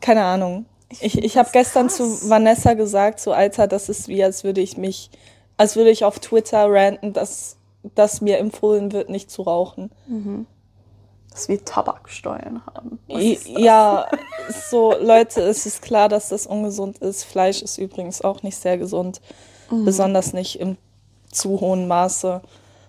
keine 0.00 0.24
Ahnung. 0.24 0.66
Ich, 1.00 1.22
ich 1.22 1.36
habe 1.36 1.50
gestern 1.52 1.88
krass. 1.88 1.96
zu 1.96 2.30
Vanessa 2.30 2.74
gesagt, 2.74 3.20
so 3.20 3.32
Alter, 3.32 3.66
das 3.66 3.88
ist 3.88 4.08
wie, 4.08 4.24
als 4.24 4.44
würde 4.44 4.60
ich 4.62 4.76
mich, 4.78 5.10
als 5.58 5.76
würde 5.76 5.90
ich 5.90 6.04
auf 6.04 6.18
Twitter 6.18 6.66
ranten, 6.70 7.12
dass, 7.12 7.56
dass 7.94 8.22
mir 8.22 8.38
empfohlen 8.38 8.92
wird, 8.92 9.10
nicht 9.10 9.30
zu 9.30 9.42
rauchen. 9.42 9.90
Dass 11.38 11.48
wir 11.48 11.64
Tabaksteuern 11.64 12.62
haben. 12.66 12.98
Ja, 13.06 14.08
so 14.68 14.92
Leute, 15.00 15.40
es 15.42 15.66
ist 15.66 15.82
klar, 15.82 16.08
dass 16.08 16.30
das 16.30 16.48
ungesund 16.48 16.98
ist. 16.98 17.22
Fleisch 17.22 17.62
ist 17.62 17.78
übrigens 17.78 18.22
auch 18.22 18.42
nicht 18.42 18.56
sehr 18.56 18.76
gesund, 18.76 19.20
besonders 19.70 20.32
nicht 20.32 20.58
im 20.58 20.76
zu 21.30 21.60
hohen 21.60 21.86
Maße. 21.86 22.42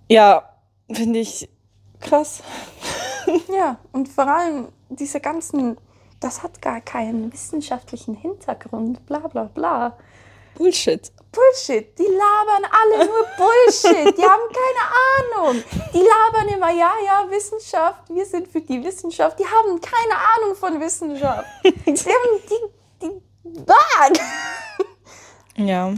Ja, 0.08 0.50
finde 0.92 1.20
ich 1.20 1.48
krass. 2.00 2.42
Ja, 3.56 3.78
und 3.92 4.10
vor 4.10 4.26
allem 4.26 4.70
diese 4.90 5.20
ganzen, 5.20 5.78
das 6.20 6.42
hat 6.42 6.64
gar 6.64 6.82
keinen 6.82 7.32
wissenschaftlichen 7.32 8.16
Hintergrund, 8.16 9.06
bla 9.06 9.20
bla 9.20 9.44
bla. 9.44 9.96
Bullshit. 10.56 11.12
Bullshit, 11.32 11.98
die 11.98 12.04
labern 12.04 12.70
alle 12.72 13.06
nur 13.06 13.26
Bullshit, 13.38 14.18
die 14.18 14.24
haben 14.24 14.42
keine 14.52 15.44
Ahnung. 15.46 15.64
Die 15.94 16.00
labern 16.00 16.48
immer, 16.48 16.72
ja, 16.72 16.92
ja, 17.06 17.30
Wissenschaft, 17.30 18.10
wir 18.10 18.26
sind 18.26 18.48
für 18.48 18.62
die 18.62 18.84
Wissenschaft, 18.84 19.38
die 19.40 19.46
haben 19.46 19.80
keine 19.80 20.16
Ahnung 20.16 20.56
von 20.56 20.80
Wissenschaft. 20.80 21.48
Die 21.64 21.92
haben 21.92 22.40
die, 22.50 23.06
die, 23.06 23.62
bah! 23.66 24.14
Ja, 25.56 25.94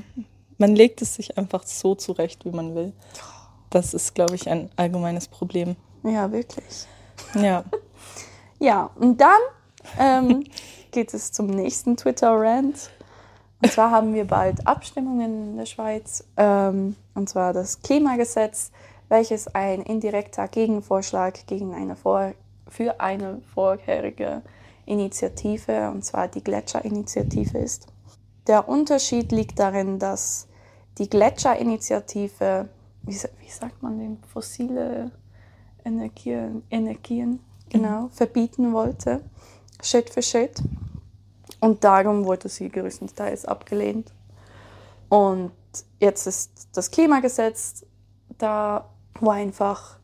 man 0.57 0.75
legt 0.75 1.01
es 1.01 1.15
sich 1.15 1.37
einfach 1.37 1.63
so 1.65 1.95
zurecht, 1.95 2.45
wie 2.45 2.51
man 2.51 2.75
will. 2.75 2.93
Das 3.69 3.93
ist, 3.93 4.15
glaube 4.15 4.35
ich, 4.35 4.49
ein 4.49 4.69
allgemeines 4.75 5.27
Problem. 5.27 5.75
Ja, 6.03 6.31
wirklich. 6.31 6.87
Ja. 7.35 7.63
Ja, 8.59 8.91
und 8.95 9.19
dann 9.19 9.39
ähm, 9.97 10.43
geht 10.91 11.13
es 11.13 11.31
zum 11.31 11.47
nächsten 11.47 11.97
Twitter-Rant. 11.97 12.91
Und 13.61 13.71
zwar 13.71 13.91
haben 13.91 14.13
wir 14.13 14.25
bald 14.25 14.65
Abstimmungen 14.65 15.51
in 15.51 15.57
der 15.57 15.65
Schweiz. 15.65 16.23
Ähm, 16.37 16.95
und 17.13 17.29
zwar 17.29 17.53
das 17.53 17.81
Klimagesetz, 17.81 18.71
welches 19.09 19.47
ein 19.53 19.81
indirekter 19.81 20.47
Gegenvorschlag 20.47 21.45
gegen 21.47 21.73
eine 21.73 21.95
Vor 21.95 22.33
für 22.67 22.99
eine 23.01 23.41
vorherige 23.53 24.41
Initiative, 24.85 25.91
und 25.91 26.03
zwar 26.03 26.27
die 26.27 26.43
Gletscherinitiative 26.43 27.57
ist. 27.57 27.87
Der 28.47 28.67
Unterschied 28.67 29.31
liegt 29.31 29.59
darin, 29.59 29.99
dass 29.99 30.47
die 30.97 31.09
Gletscherinitiative, 31.09 32.69
wie, 33.03 33.13
wie 33.13 33.49
sagt 33.49 33.83
man 33.83 33.99
dem, 33.99 34.17
fossile 34.23 35.11
Energien, 35.85 36.63
Energien 36.69 37.39
genau, 37.69 38.09
verbieten 38.11 38.73
wollte, 38.73 39.21
Schritt 39.81 40.09
für 40.09 40.21
Schritt. 40.21 40.61
Und 41.61 41.83
darum 41.83 42.25
wurde 42.25 42.49
sie 42.49 42.69
größtenteils 42.69 43.45
abgelehnt. 43.45 44.11
Und 45.07 45.51
jetzt 45.99 46.27
ist 46.27 46.67
das 46.73 46.91
Klimagesetz 46.91 47.85
da, 48.37 48.89
wo 49.19 49.29
einfach 49.29 49.97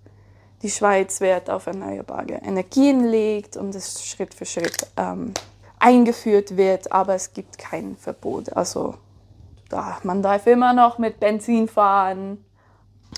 die 0.62 0.70
Schweiz 0.70 1.20
Wert 1.20 1.50
auf 1.50 1.68
erneuerbare 1.68 2.36
Energien 2.44 3.06
legt 3.06 3.58
und 3.58 3.76
es 3.76 4.06
Schritt 4.06 4.34
für 4.34 4.46
Schritt 4.46 4.88
ähm, 4.98 5.34
eingeführt 5.80 6.58
wird, 6.58 6.92
aber 6.92 7.16
es 7.16 7.34
gibt 7.34 7.58
kein 7.58 7.96
Verbot. 7.96 8.54
Also 8.54 8.96
da, 9.70 10.00
man 10.04 10.22
darf 10.22 10.48
immer 10.48 10.74
noch 10.74 10.98
mit 10.98 11.20
Benzin 11.20 11.68
fahren. 11.68 12.44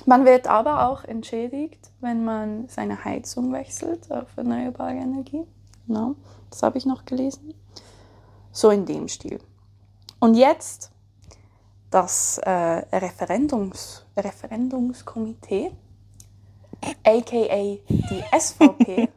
Man 0.05 0.25
wird 0.25 0.47
aber 0.47 0.87
auch 0.87 1.03
entschädigt, 1.03 1.91
wenn 2.01 2.23
man 2.23 2.67
seine 2.67 3.03
Heizung 3.03 3.51
wechselt 3.53 4.11
auf 4.11 4.27
erneuerbare 4.35 4.95
Energie. 4.95 5.45
Genau, 5.87 6.15
das 6.49 6.63
habe 6.63 6.77
ich 6.77 6.85
noch 6.85 7.05
gelesen. 7.05 7.53
So 8.51 8.69
in 8.69 8.85
dem 8.85 9.07
Stil. 9.07 9.39
Und 10.19 10.35
jetzt 10.35 10.91
das 11.89 12.37
äh, 12.39 12.51
Referendums, 12.51 14.05
Referendumskomitee, 14.17 15.71
aka 17.03 17.77
die 17.89 18.23
SVP, 18.39 19.09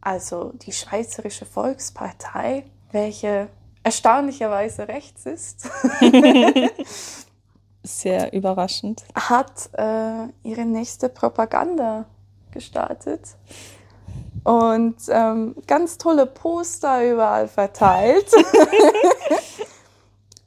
also 0.00 0.52
die 0.54 0.72
Schweizerische 0.72 1.46
Volkspartei, 1.46 2.64
welche 2.90 3.48
erstaunlicherweise 3.82 4.88
rechts 4.88 5.26
ist, 5.26 5.68
Sehr 7.84 8.32
überraschend. 8.32 9.04
hat 9.14 9.70
äh, 9.72 10.28
ihre 10.44 10.64
nächste 10.64 11.08
Propaganda 11.08 12.06
gestartet 12.52 13.36
und 14.44 14.96
ähm, 15.08 15.54
ganz 15.66 15.98
tolle 15.98 16.26
Poster 16.26 17.10
überall 17.10 17.48
verteilt. 17.48 18.30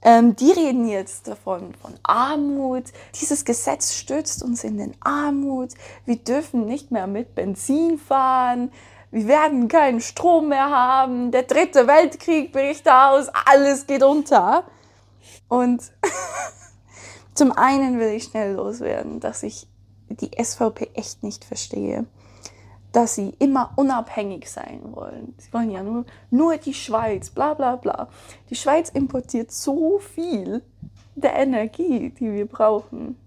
Ähm, 0.08 0.36
die 0.36 0.52
reden 0.52 0.88
jetzt 0.88 1.28
davon, 1.28 1.74
von 1.82 1.96
Armut. 2.04 2.84
Dieses 3.20 3.44
Gesetz 3.44 3.96
stürzt 3.96 4.44
uns 4.44 4.64
in 4.64 4.78
den 4.78 4.94
Armut. 5.00 5.72
Wir 6.06 6.18
dürfen 6.18 6.68
nicht 6.68 6.92
mehr 6.92 7.08
mit 7.08 7.34
Benzin 7.34 7.98
fahren. 7.98 8.72
Wir 9.10 9.28
werden 9.28 9.68
keinen 9.68 10.02
Strom 10.02 10.50
mehr 10.50 10.70
haben. 10.70 11.32
Der 11.32 11.42
dritte 11.42 11.88
Weltkrieg 11.88 12.52
bricht 12.52 12.88
aus. 12.88 13.30
Alles 13.48 13.88
geht 13.88 14.04
unter. 14.04 14.66
Und 15.48 15.82
zum 17.34 17.52
einen 17.52 18.00
will 18.00 18.10
ich 18.10 18.26
schnell 18.26 18.54
loswerden, 18.54 19.20
dass 19.20 19.42
ich 19.42 19.68
die 20.10 20.30
SVP 20.40 20.92
echt 20.94 21.24
nicht 21.24 21.44
verstehe 21.44 22.06
dass 22.96 23.16
sie 23.16 23.34
immer 23.40 23.74
unabhängig 23.76 24.50
sein 24.50 24.80
wollen. 24.94 25.36
Sie 25.38 25.52
wollen 25.52 25.70
ja 25.70 25.84
nur, 25.84 26.06
nur 26.32 26.56
die 26.56 26.74
Schweiz, 26.74 27.30
bla 27.30 27.54
bla 27.54 27.76
bla. 27.76 28.08
Die 28.50 28.56
Schweiz 28.56 28.90
importiert 28.90 29.52
so 29.52 30.00
viel 30.00 30.62
der 31.16 31.36
Energie, 31.36 32.12
die 32.12 32.32
wir 32.32 32.46
brauchen. 32.46 33.18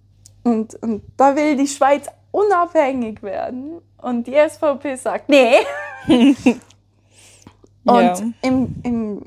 Und, 0.43 0.75
und 0.83 1.03
da 1.19 1.37
will 1.37 1.57
die 1.57 1.67
Schweiz 1.67 2.07
unabhängig 2.31 3.23
werden. 3.23 3.83
Und 3.99 4.27
die 4.27 4.37
SVP 4.37 4.97
sagt, 4.97 5.29
nee. 5.29 5.57
und 6.07 6.57
ja. 7.85 8.15
im, 8.41 8.75
im, 8.83 9.23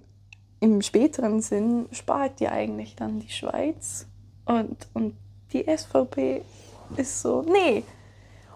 im 0.60 0.82
späteren 0.82 1.42
Sinn 1.42 1.86
spart 1.92 2.40
die 2.40 2.48
eigentlich 2.48 2.96
dann 2.96 3.20
die 3.20 3.30
Schweiz. 3.30 4.08
Und, 4.46 4.88
und 4.96 5.16
die 5.54 5.66
SVP 5.66 6.42
ist 6.98 7.22
so, 7.22 7.44
nee, 7.44 7.84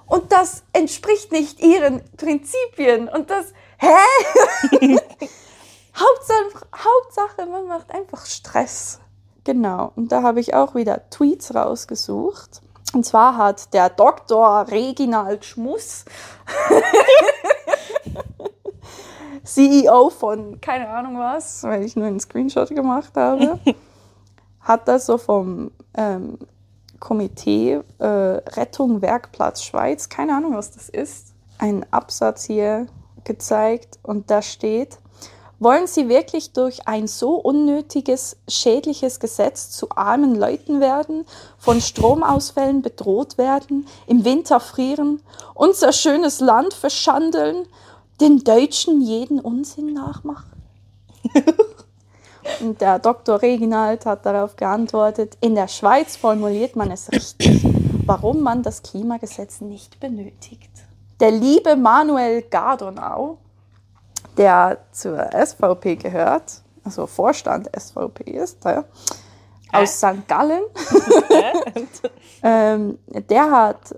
und 0.08 0.32
das 0.32 0.64
entspricht 0.74 1.32
nicht 1.32 1.60
ihren 1.60 2.02
Prinzipien 2.18 3.10
und 3.10 3.30
das, 3.30 3.54
hä? 3.80 3.88
Hauptsache, 5.96 6.68
Hauptsache, 6.76 7.46
man 7.46 7.68
macht 7.68 7.92
einfach 7.92 8.26
Stress. 8.26 9.00
Genau, 9.46 9.92
und 9.96 10.12
da 10.12 10.24
habe 10.24 10.40
ich 10.40 10.54
auch 10.54 10.76
wieder 10.76 11.10
Tweets 11.10 11.54
rausgesucht. 11.54 12.62
Und 12.94 13.06
zwar 13.06 13.38
hat 13.38 13.74
der 13.74 13.90
Dr. 13.90 14.68
Reginald 14.70 15.46
Schmuss, 15.46 16.06
CEO 19.44 20.10
von 20.10 20.60
keine 20.62 20.90
Ahnung 20.90 21.20
was, 21.20 21.64
weil 21.64 21.84
ich 21.84 21.96
nur 21.96 22.08
einen 22.08 22.20
Screenshot 22.20 22.70
gemacht 22.70 23.16
habe, 23.16 23.60
hat 24.62 24.88
das 24.88 25.06
so 25.06 25.18
vom 25.18 25.72
ähm, 25.96 26.40
Komitee 27.00 27.82
äh, 28.00 28.06
Rettung 28.06 29.02
Werkplatz 29.02 29.64
Schweiz, 29.64 30.10
keine 30.10 30.36
Ahnung, 30.36 30.56
was 30.56 30.72
das 30.72 30.90
ist, 30.90 31.34
einen 31.58 31.86
Absatz 31.92 32.46
hier 32.46 32.88
gezeigt 33.24 34.00
und 34.04 34.30
da 34.30 34.42
steht, 34.42 35.00
wollen 35.60 35.88
Sie 35.88 36.10
wirklich 36.10 36.52
durch 36.52 36.88
ein 36.88 37.08
so 37.08 37.36
unnötiges, 37.36 38.38
schädliches 38.48 39.20
Gesetz 39.20 39.72
zu 39.72 39.90
armen 39.92 40.36
Leuten 40.36 40.82
werden, 40.82 41.26
von 41.58 41.80
Stromausfällen 41.80 42.82
bedroht 42.82 43.38
werden, 43.38 43.88
im 44.06 44.26
Winter 44.26 44.60
frieren, 44.60 45.22
unser 45.54 45.94
schönes 45.94 46.40
Land 46.42 46.74
verschandeln, 46.74 47.68
den 48.20 48.44
Deutschen 48.44 49.02
jeden 49.02 49.40
Unsinn 49.40 49.94
nachmachen? 49.94 50.52
Und 52.60 52.82
der 52.82 53.00
Dr. 53.00 53.42
Reginald 53.42 54.06
hat 54.06 54.26
darauf 54.26 54.56
geantwortet, 54.56 55.38
in 55.42 55.56
der 55.56 55.68
Schweiz 55.68 56.16
formuliert 56.16 56.76
man 56.76 56.92
es 56.92 57.12
richtig, 57.12 57.66
warum 58.06 58.42
man 58.42 58.64
das 58.64 58.84
Klimagesetz 58.84 59.62
nicht 59.62 60.00
benötigt. 60.00 60.70
Der 61.20 61.32
liebe 61.32 61.76
Manuel 61.76 62.44
Gardonau, 62.44 63.38
der 64.38 64.80
zur 64.92 65.30
SVP 65.32 65.96
gehört, 65.96 66.62
also 66.84 67.08
Vorstand 67.08 67.70
SVP 67.76 68.32
ist, 68.32 68.64
ja, 68.66 68.84
aus 69.72 69.98
St. 69.98 70.28
Gallen, 70.28 70.64
ähm, 72.44 73.00
der 73.30 73.52
hat 73.52 73.96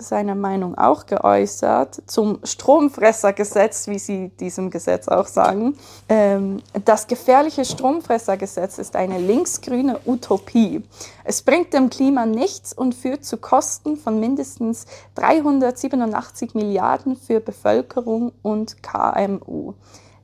seine 0.00 0.34
Meinung 0.34 0.76
auch 0.76 1.06
geäußert 1.06 2.02
zum 2.06 2.38
Stromfressergesetz, 2.42 3.86
wie 3.88 3.98
sie 3.98 4.28
diesem 4.28 4.70
Gesetz 4.70 5.08
auch 5.08 5.26
sagen. 5.26 5.76
Ähm, 6.08 6.62
das 6.84 7.06
gefährliche 7.06 7.64
Stromfressergesetz 7.64 8.78
ist 8.78 8.96
eine 8.96 9.18
linksgrüne 9.18 10.00
Utopie. 10.06 10.82
Es 11.24 11.42
bringt 11.42 11.72
dem 11.72 11.90
Klima 11.90 12.26
nichts 12.26 12.72
und 12.72 12.94
führt 12.94 13.24
zu 13.24 13.36
Kosten 13.36 13.96
von 13.96 14.18
mindestens 14.18 14.86
387 15.14 16.54
Milliarden 16.54 17.16
für 17.16 17.40
Bevölkerung 17.40 18.32
und 18.42 18.82
KMU. 18.82 19.74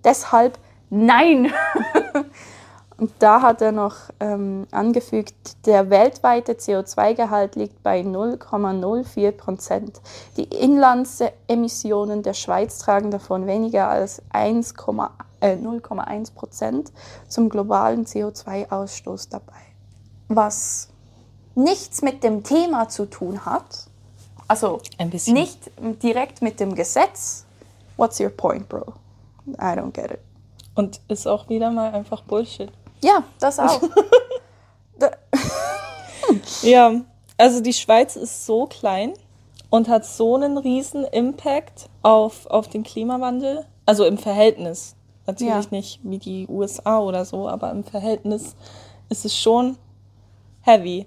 Deshalb 0.04 0.58
nein! 0.90 1.52
Und 2.98 3.12
da 3.18 3.42
hat 3.42 3.60
er 3.60 3.72
noch 3.72 3.94
ähm, 4.20 4.66
angefügt, 4.70 5.66
der 5.66 5.90
weltweite 5.90 6.52
CO2-Gehalt 6.52 7.54
liegt 7.54 7.82
bei 7.82 8.00
0,04 8.00 9.32
Prozent. 9.32 10.00
Die 10.38 10.44
Inlandsemissionen 10.44 12.22
der 12.22 12.32
Schweiz 12.32 12.78
tragen 12.78 13.10
davon 13.10 13.46
weniger 13.46 13.88
als 13.88 14.22
0,1 14.32 14.70
äh, 15.42 16.32
Prozent 16.34 16.92
zum 17.28 17.50
globalen 17.50 18.06
CO2-Ausstoß 18.06 19.28
dabei. 19.28 19.52
Was 20.28 20.88
nichts 21.54 22.00
mit 22.00 22.24
dem 22.24 22.44
Thema 22.44 22.88
zu 22.88 23.04
tun 23.06 23.44
hat, 23.44 23.88
also 24.48 24.80
nicht 25.26 25.70
direkt 26.02 26.40
mit 26.40 26.60
dem 26.60 26.74
Gesetz. 26.74 27.44
What's 27.98 28.20
your 28.20 28.30
point, 28.30 28.68
bro? 28.68 28.94
I 29.58 29.74
don't 29.74 29.92
get 29.92 30.12
it. 30.12 30.20
Und 30.74 31.00
ist 31.08 31.26
auch 31.26 31.48
wieder 31.48 31.70
mal 31.70 31.92
einfach 31.92 32.22
Bullshit. 32.22 32.70
Ja, 33.02 33.22
das 33.38 33.58
auch. 33.58 33.82
ja, 36.62 37.00
also 37.36 37.60
die 37.60 37.72
Schweiz 37.72 38.16
ist 38.16 38.46
so 38.46 38.66
klein 38.66 39.12
und 39.70 39.88
hat 39.88 40.04
so 40.04 40.36
einen 40.36 40.58
riesen 40.58 41.04
Impact 41.04 41.88
auf, 42.02 42.46
auf 42.46 42.68
den 42.68 42.82
Klimawandel. 42.82 43.66
Also 43.84 44.04
im 44.04 44.18
Verhältnis. 44.18 44.96
Natürlich 45.26 45.64
ja. 45.64 45.70
nicht 45.70 46.00
wie 46.02 46.18
die 46.18 46.46
USA 46.48 46.98
oder 47.00 47.24
so, 47.24 47.48
aber 47.48 47.70
im 47.72 47.84
Verhältnis 47.84 48.56
ist 49.08 49.24
es 49.24 49.36
schon 49.36 49.76
heavy. 50.62 51.06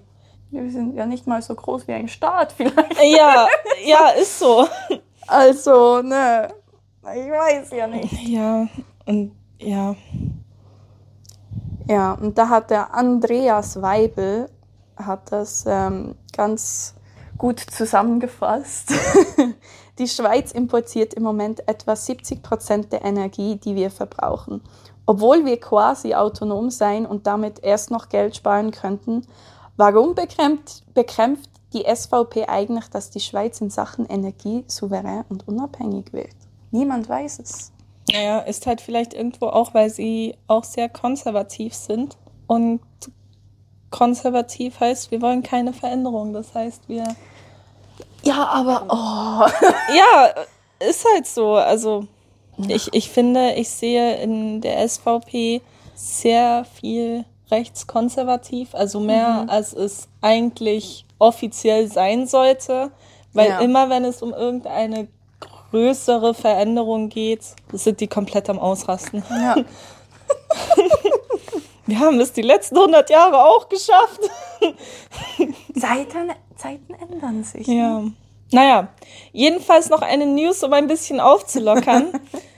Wir 0.50 0.70
sind 0.70 0.94
ja 0.94 1.06
nicht 1.06 1.26
mal 1.26 1.40
so 1.42 1.54
groß 1.54 1.86
wie 1.88 1.92
ein 1.92 2.08
Staat 2.08 2.52
vielleicht. 2.52 3.00
Ja, 3.02 3.46
ja, 3.84 4.08
ist 4.10 4.38
so. 4.38 4.66
Also, 5.26 6.02
ne, 6.02 6.48
ich 7.02 7.30
weiß 7.30 7.70
ja 7.70 7.86
nicht. 7.86 8.12
Ja, 8.28 8.66
und 9.06 9.32
ja, 9.58 9.94
ja, 11.90 12.12
und 12.12 12.38
da 12.38 12.48
hat 12.48 12.70
der 12.70 12.94
Andreas 12.94 13.82
Weibel 13.82 14.48
hat 14.96 15.32
das 15.32 15.64
ähm, 15.66 16.14
ganz 16.32 16.94
gut 17.36 17.58
zusammengefasst. 17.58 18.92
die 19.98 20.06
Schweiz 20.06 20.52
importiert 20.52 21.14
im 21.14 21.24
Moment 21.24 21.66
etwa 21.68 21.96
70 21.96 22.44
Prozent 22.44 22.92
der 22.92 23.04
Energie, 23.04 23.56
die 23.56 23.74
wir 23.74 23.90
verbrauchen. 23.90 24.62
Obwohl 25.04 25.44
wir 25.44 25.58
quasi 25.58 26.14
autonom 26.14 26.70
sein 26.70 27.06
und 27.06 27.26
damit 27.26 27.58
erst 27.64 27.90
noch 27.90 28.08
Geld 28.08 28.36
sparen 28.36 28.70
könnten, 28.70 29.26
warum 29.76 30.14
bekämpft, 30.14 30.84
bekämpft 30.94 31.50
die 31.72 31.84
SVP 31.92 32.46
eigentlich, 32.46 32.88
dass 32.90 33.10
die 33.10 33.18
Schweiz 33.18 33.60
in 33.60 33.70
Sachen 33.70 34.06
Energie 34.06 34.62
souverän 34.68 35.24
und 35.28 35.48
unabhängig 35.48 36.12
wird? 36.12 36.36
Niemand 36.70 37.08
weiß 37.08 37.40
es. 37.40 37.72
Naja, 38.12 38.40
ist 38.40 38.66
halt 38.66 38.80
vielleicht 38.80 39.14
irgendwo 39.14 39.46
auch, 39.46 39.74
weil 39.74 39.90
sie 39.90 40.34
auch 40.46 40.64
sehr 40.64 40.88
konservativ 40.88 41.74
sind. 41.74 42.16
Und 42.46 42.80
konservativ 43.90 44.80
heißt, 44.80 45.10
wir 45.10 45.20
wollen 45.20 45.42
keine 45.42 45.72
Veränderung. 45.72 46.32
Das 46.32 46.54
heißt, 46.54 46.88
wir. 46.88 47.04
Ja, 48.22 48.46
aber. 48.46 48.86
Oh. 48.88 49.66
ja, 49.94 50.34
ist 50.88 51.04
halt 51.12 51.26
so. 51.26 51.54
Also, 51.54 52.06
ich, 52.68 52.92
ich 52.92 53.10
finde, 53.10 53.54
ich 53.54 53.68
sehe 53.68 54.16
in 54.16 54.60
der 54.60 54.86
SVP 54.88 55.60
sehr 55.94 56.64
viel 56.64 57.24
rechtskonservativ, 57.50 58.74
also 58.74 59.00
mehr 59.00 59.42
mhm. 59.42 59.50
als 59.50 59.72
es 59.72 60.08
eigentlich 60.20 61.04
offiziell 61.18 61.88
sein 61.88 62.26
sollte. 62.26 62.90
Weil 63.32 63.50
ja. 63.50 63.60
immer, 63.60 63.90
wenn 63.90 64.04
es 64.04 64.22
um 64.22 64.32
irgendeine 64.32 65.08
größere 65.70 66.34
Veränderungen 66.34 67.08
geht, 67.08 67.42
sind 67.72 68.00
die 68.00 68.08
komplett 68.08 68.50
am 68.50 68.58
Ausrasten. 68.58 69.22
Ja. 69.30 69.56
Wir 71.86 71.98
haben 71.98 72.20
es 72.20 72.32
die 72.32 72.42
letzten 72.42 72.76
100 72.76 73.10
Jahre 73.10 73.44
auch 73.44 73.68
geschafft. 73.68 74.20
Zeiten, 75.78 76.30
Zeiten 76.56 76.94
ändern 76.94 77.42
sich. 77.42 77.66
Ja. 77.66 78.00
Ne? 78.00 78.12
Naja, 78.52 78.88
jedenfalls 79.32 79.88
noch 79.90 80.02
eine 80.02 80.26
News, 80.26 80.62
um 80.62 80.72
ein 80.72 80.86
bisschen 80.86 81.20
aufzulockern. 81.20 82.12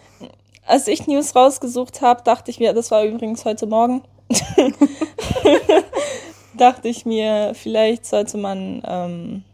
Als 0.67 0.87
ich 0.87 1.07
News 1.07 1.35
rausgesucht 1.35 2.01
habe, 2.03 2.23
dachte 2.23 2.51
ich 2.51 2.61
mir, 2.61 2.73
das 2.73 2.91
war 2.91 3.05
übrigens 3.05 3.45
heute 3.45 3.67
Morgen, 3.67 4.03
dachte 6.55 6.89
ich 6.89 7.05
mir, 7.05 7.53
vielleicht 7.55 8.07
sollte 8.07 8.39
man 8.39 8.83
ähm, 8.87 9.45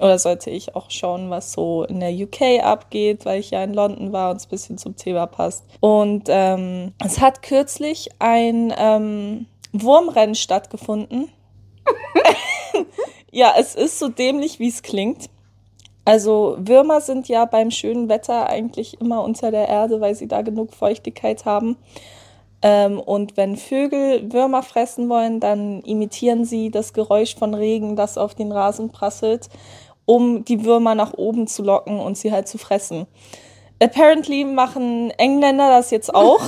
oder 0.00 0.18
sollte 0.18 0.50
ich 0.50 0.74
auch 0.74 0.90
schauen, 0.90 1.30
was 1.30 1.52
so 1.52 1.84
in 1.84 2.00
der 2.00 2.12
UK 2.12 2.62
abgeht, 2.62 3.24
weil 3.24 3.40
ich 3.40 3.50
ja 3.50 3.62
in 3.62 3.74
London 3.74 4.12
war 4.12 4.30
und 4.30 4.36
es 4.38 4.46
ein 4.46 4.50
bisschen 4.50 4.78
zum 4.78 4.96
Thema 4.96 5.26
passt. 5.26 5.64
Und 5.80 6.24
ähm, 6.28 6.92
es 7.04 7.20
hat 7.20 7.42
kürzlich 7.42 8.08
ein, 8.18 8.72
ähm, 8.76 9.46
Wurmrennen 9.72 10.34
stattgefunden. 10.34 11.28
ja, 13.30 13.54
es 13.58 13.74
ist 13.74 13.98
so 13.98 14.08
dämlich, 14.08 14.58
wie 14.58 14.68
es 14.68 14.82
klingt. 14.82 15.30
Also 16.04 16.56
Würmer 16.58 17.00
sind 17.00 17.28
ja 17.28 17.44
beim 17.44 17.70
schönen 17.70 18.08
Wetter 18.08 18.48
eigentlich 18.48 19.00
immer 19.00 19.22
unter 19.22 19.50
der 19.50 19.68
Erde, 19.68 20.00
weil 20.00 20.14
sie 20.14 20.26
da 20.26 20.42
genug 20.42 20.72
Feuchtigkeit 20.74 21.44
haben. 21.44 21.76
Ähm, 22.62 22.98
und 22.98 23.36
wenn 23.36 23.56
Vögel 23.56 24.32
Würmer 24.32 24.62
fressen 24.62 25.08
wollen, 25.08 25.40
dann 25.40 25.80
imitieren 25.82 26.44
sie 26.44 26.70
das 26.70 26.92
Geräusch 26.92 27.36
von 27.36 27.54
Regen, 27.54 27.96
das 27.96 28.18
auf 28.18 28.34
den 28.34 28.52
Rasen 28.52 28.90
prasselt, 28.90 29.48
um 30.10 30.44
die 30.44 30.64
Würmer 30.64 30.96
nach 30.96 31.14
oben 31.14 31.46
zu 31.46 31.62
locken 31.62 32.00
und 32.00 32.18
sie 32.18 32.32
halt 32.32 32.48
zu 32.48 32.58
fressen. 32.58 33.06
Apparently 33.80 34.44
machen 34.44 35.12
Engländer 35.12 35.68
das 35.68 35.92
jetzt 35.92 36.12
auch 36.12 36.40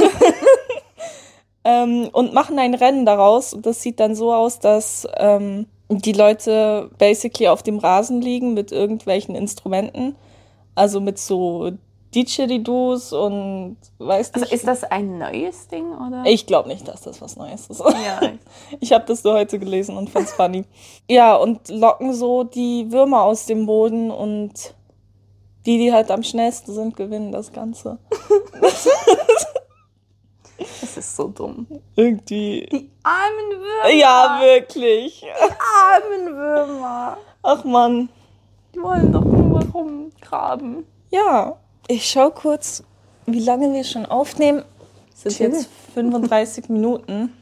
ähm, 1.65 2.11
und 2.13 2.35
machen 2.35 2.59
ein 2.59 2.75
Rennen 2.75 3.07
daraus. 3.07 3.55
Und 3.55 3.65
das 3.65 3.81
sieht 3.81 4.01
dann 4.01 4.17
so 4.17 4.35
aus, 4.35 4.59
dass 4.59 5.07
ähm, 5.17 5.67
die 5.89 6.13
Leute 6.13 6.91
basically 6.99 7.47
auf 7.47 7.63
dem 7.63 7.79
Rasen 7.79 8.21
liegen 8.21 8.53
mit 8.53 8.73
irgendwelchen 8.73 9.37
Instrumenten. 9.37 10.17
Also 10.75 11.01
mit 11.01 11.21
so 11.21 11.71
Didgeridoos 12.15 13.13
und 13.13 13.77
weiß 13.99 14.35
nicht. 14.35 14.43
Also 14.43 14.55
ist 14.55 14.67
das 14.67 14.85
ein 14.85 15.19
neues 15.19 15.69
Ding 15.69 15.93
oder? 15.93 16.25
Ich 16.27 16.47
glaube 16.47 16.69
nicht, 16.69 16.87
dass 16.87 17.03
das 17.03 17.21
was 17.21 17.37
Neues 17.37 17.69
ist. 17.69 17.81
Ja. 17.81 18.21
Ich 18.81 18.93
habe 18.93 19.05
das 19.07 19.25
nur 19.25 19.35
heute 19.35 19.59
gelesen 19.59 19.97
und 19.97 20.11
fand's 20.11 20.33
funny. 20.33 20.65
Ja, 21.09 21.37
und 21.37 21.69
locken 21.69 22.15
so 22.15 22.45
die 22.45 22.91
Würmer 22.91 23.23
aus 23.23 23.47
dem 23.47 23.67
Boden 23.67 24.11
und 24.11 24.75
die, 25.67 25.79
die 25.79 25.93
halt 25.93 26.11
am 26.11 26.23
schnellsten 26.23 26.73
sind, 26.73 26.97
gewinnen 26.97 27.33
das 27.33 27.53
Ganze. 27.53 27.99
Das 30.81 30.97
ist 30.97 31.17
so 31.17 31.29
dumm. 31.29 31.67
Irgendwie. 31.97 32.69
Die 32.71 32.91
armen 33.03 33.61
Würmer. 33.61 33.95
Ja, 33.95 34.39
wirklich. 34.41 35.21
Die 35.21 35.53
armen 35.83 36.37
Würmer. 36.37 37.17
Ach 37.43 37.65
man. 37.65 38.09
Die 38.75 38.81
wollen 38.81 39.13
doch 39.13 39.25
nur 39.25 39.65
rumgraben. 39.73 40.87
Ja. 41.11 41.57
Ich 41.89 42.09
schau 42.09 42.31
kurz, 42.31 42.85
wie 43.27 43.41
lange 43.41 43.73
wir 43.73 43.85
schon 43.85 44.07
aufnehmen. 44.07 44.63
Das 45.23 45.35
sind 45.35 45.53
Chill. 45.53 45.59
jetzt 45.59 45.69
35 45.95 46.69
Minuten. 46.69 47.33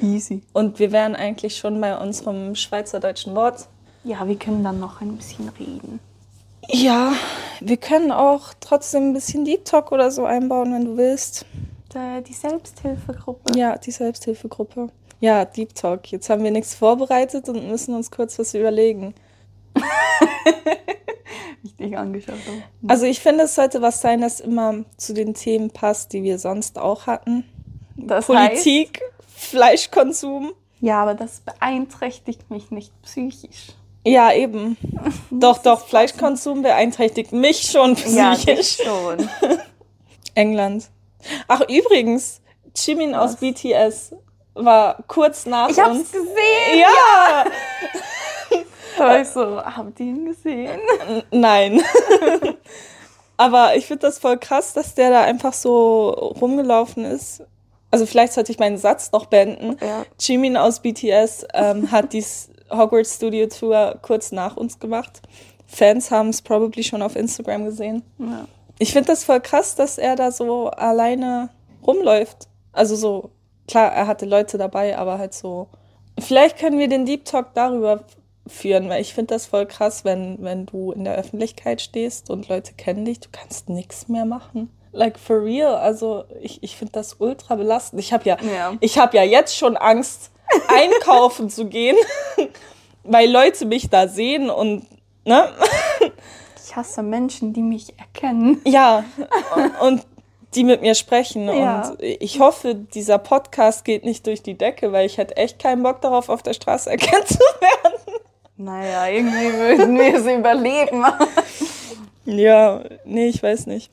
Easy. 0.00 0.42
Und 0.52 0.78
wir 0.78 0.92
wären 0.92 1.14
eigentlich 1.14 1.56
schon 1.56 1.80
bei 1.80 1.96
unserem 1.96 2.54
schweizerdeutschen 2.54 3.34
Wort. 3.34 3.68
Ja, 4.04 4.26
wir 4.26 4.36
können 4.36 4.64
dann 4.64 4.80
noch 4.80 5.00
ein 5.00 5.16
bisschen 5.16 5.48
reden. 5.50 6.00
Ja, 6.68 7.12
wir 7.60 7.76
können 7.76 8.12
auch 8.12 8.54
trotzdem 8.60 9.10
ein 9.10 9.12
bisschen 9.14 9.44
Deep 9.44 9.64
Talk 9.64 9.92
oder 9.92 10.10
so 10.10 10.24
einbauen, 10.24 10.72
wenn 10.72 10.84
du 10.84 10.96
willst. 10.96 11.46
Die 11.94 12.32
Selbsthilfegruppe. 12.32 13.58
Ja, 13.58 13.76
die 13.76 13.90
Selbsthilfegruppe. 13.90 14.88
Ja, 15.20 15.44
Deep 15.44 15.74
Talk. 15.74 16.10
Jetzt 16.10 16.30
haben 16.30 16.42
wir 16.42 16.50
nichts 16.50 16.74
vorbereitet 16.74 17.48
und 17.48 17.68
müssen 17.68 17.94
uns 17.94 18.10
kurz 18.10 18.38
was 18.38 18.54
überlegen. 18.54 19.14
Richtig 21.64 21.96
angeschaut 21.96 22.34
habe. 22.46 22.62
Also 22.88 23.06
ich 23.06 23.20
finde, 23.20 23.44
es 23.44 23.54
sollte 23.54 23.82
was 23.82 24.00
sein, 24.00 24.20
das 24.20 24.40
immer 24.40 24.84
zu 24.96 25.14
den 25.14 25.34
Themen 25.34 25.70
passt, 25.70 26.12
die 26.12 26.22
wir 26.22 26.38
sonst 26.38 26.78
auch 26.78 27.06
hatten. 27.06 27.44
Das 27.96 28.26
Politik, 28.26 29.00
Fleischkonsum. 29.36 30.52
Ja, 30.80 31.02
aber 31.02 31.14
das 31.14 31.40
beeinträchtigt 31.40 32.50
mich 32.50 32.70
nicht 32.70 32.90
psychisch. 33.02 33.68
Ja, 34.04 34.32
eben. 34.32 34.76
doch, 35.30 35.58
doch, 35.58 35.86
Fleischkonsum 35.86 36.62
beeinträchtigt 36.62 37.32
mich 37.32 37.62
schon 37.70 37.94
Ja, 38.08 38.34
psychisch. 38.34 38.78
dich 38.78 38.86
schon. 38.86 39.28
England. 40.34 40.88
Ach, 41.46 41.60
übrigens, 41.68 42.40
Jimin 42.74 43.14
aus? 43.14 43.36
BTS 43.36 44.16
war 44.54 44.96
kurz 45.06 45.46
nach 45.46 45.68
Ich 45.68 45.78
hab's 45.78 45.98
uns. 45.98 46.10
gesehen. 46.10 46.80
Ja! 46.80 47.44
Da 48.98 49.04
war 49.04 49.20
ich 49.20 49.28
so, 49.28 49.62
habt 49.62 49.98
ihr 50.00 50.06
ihn 50.06 50.26
gesehen? 50.26 50.80
Nein. 51.30 51.80
Aber 53.36 53.76
ich 53.76 53.86
finde 53.86 54.06
das 54.06 54.18
voll 54.18 54.38
krass, 54.38 54.72
dass 54.72 54.94
der 54.94 55.10
da 55.10 55.22
einfach 55.22 55.52
so 55.52 56.10
rumgelaufen 56.10 57.04
ist. 57.04 57.42
Also 57.90 58.06
vielleicht 58.06 58.32
sollte 58.32 58.52
ich 58.52 58.58
meinen 58.58 58.78
Satz 58.78 59.12
noch 59.12 59.26
beenden. 59.26 59.76
Ja. 59.80 60.04
Jimin 60.18 60.56
aus 60.56 60.80
BTS 60.80 61.46
ähm, 61.52 61.90
hat 61.90 62.12
die 62.12 62.24
Hogwarts 62.70 63.16
Studio 63.16 63.46
Tour 63.46 63.98
kurz 64.02 64.32
nach 64.32 64.56
uns 64.56 64.78
gemacht. 64.78 65.20
Fans 65.66 66.10
haben 66.10 66.28
es 66.28 66.42
probably 66.42 66.84
schon 66.84 67.02
auf 67.02 67.16
Instagram 67.16 67.64
gesehen. 67.64 68.02
ja. 68.18 68.46
Ich 68.78 68.92
finde 68.92 69.08
das 69.08 69.22
voll 69.22 69.40
krass, 69.40 69.76
dass 69.76 69.96
er 69.96 70.16
da 70.16 70.32
so 70.32 70.68
alleine 70.68 71.50
rumläuft. 71.86 72.48
Also 72.72 72.96
so, 72.96 73.30
klar, 73.68 73.92
er 73.92 74.08
hatte 74.08 74.26
Leute 74.26 74.58
dabei, 74.58 74.98
aber 74.98 75.18
halt 75.18 75.34
so. 75.34 75.68
Vielleicht 76.18 76.58
können 76.58 76.78
wir 76.78 76.88
den 76.88 77.06
Deep 77.06 77.24
Talk 77.24 77.54
darüber 77.54 78.02
führen, 78.46 78.88
weil 78.88 79.00
ich 79.00 79.14
finde 79.14 79.34
das 79.34 79.46
voll 79.46 79.66
krass, 79.66 80.04
wenn, 80.04 80.38
wenn 80.40 80.66
du 80.66 80.92
in 80.92 81.04
der 81.04 81.14
Öffentlichkeit 81.14 81.80
stehst 81.80 82.30
und 82.30 82.48
Leute 82.48 82.72
kennen 82.74 83.04
dich, 83.04 83.20
du 83.20 83.28
kannst 83.30 83.68
nichts 83.68 84.08
mehr 84.08 84.24
machen. 84.24 84.70
Like 84.92 85.18
for 85.18 85.42
real, 85.42 85.76
also 85.76 86.24
ich, 86.40 86.62
ich 86.62 86.76
finde 86.76 86.92
das 86.92 87.16
ultra 87.18 87.54
belastend. 87.54 88.00
Ich 88.00 88.12
habe 88.12 88.28
ja, 88.28 88.36
Ja. 88.42 88.74
ich 88.80 88.98
habe 88.98 89.16
ja 89.16 89.22
jetzt 89.22 89.56
schon 89.56 89.76
Angst, 89.76 90.30
einkaufen 90.68 91.48
zu 91.48 91.66
gehen, 91.66 91.96
weil 93.04 93.30
Leute 93.30 93.64
mich 93.64 93.88
da 93.88 94.06
sehen 94.08 94.50
und 94.50 94.86
ne? 95.24 95.48
Ich 96.64 96.76
hasse 96.76 97.02
Menschen, 97.02 97.52
die 97.52 97.62
mich 97.62 97.98
erkennen. 97.98 98.60
Ja, 98.66 99.04
und 99.80 100.04
die 100.54 100.64
mit 100.64 100.82
mir 100.82 100.94
sprechen. 100.94 101.46
Ja. 101.48 101.88
Und 101.88 102.02
ich 102.02 102.38
hoffe, 102.40 102.74
dieser 102.74 103.16
Podcast 103.18 103.84
geht 103.86 104.04
nicht 104.04 104.26
durch 104.26 104.42
die 104.42 104.58
Decke, 104.58 104.92
weil 104.92 105.06
ich 105.06 105.16
hätte 105.16 105.36
echt 105.36 105.58
keinen 105.58 105.82
Bock 105.82 106.02
darauf, 106.02 106.28
auf 106.28 106.42
der 106.42 106.52
Straße 106.52 106.90
erkannt 106.90 107.28
zu 107.28 107.38
werden. 107.38 108.11
Naja, 108.56 109.08
irgendwie 109.08 109.52
würden 109.52 109.96
wir 109.96 110.14
es 110.14 110.26
überleben. 110.26 111.04
Ja, 112.24 112.82
nee, 113.04 113.28
ich 113.28 113.42
weiß 113.42 113.66
nicht. 113.66 113.90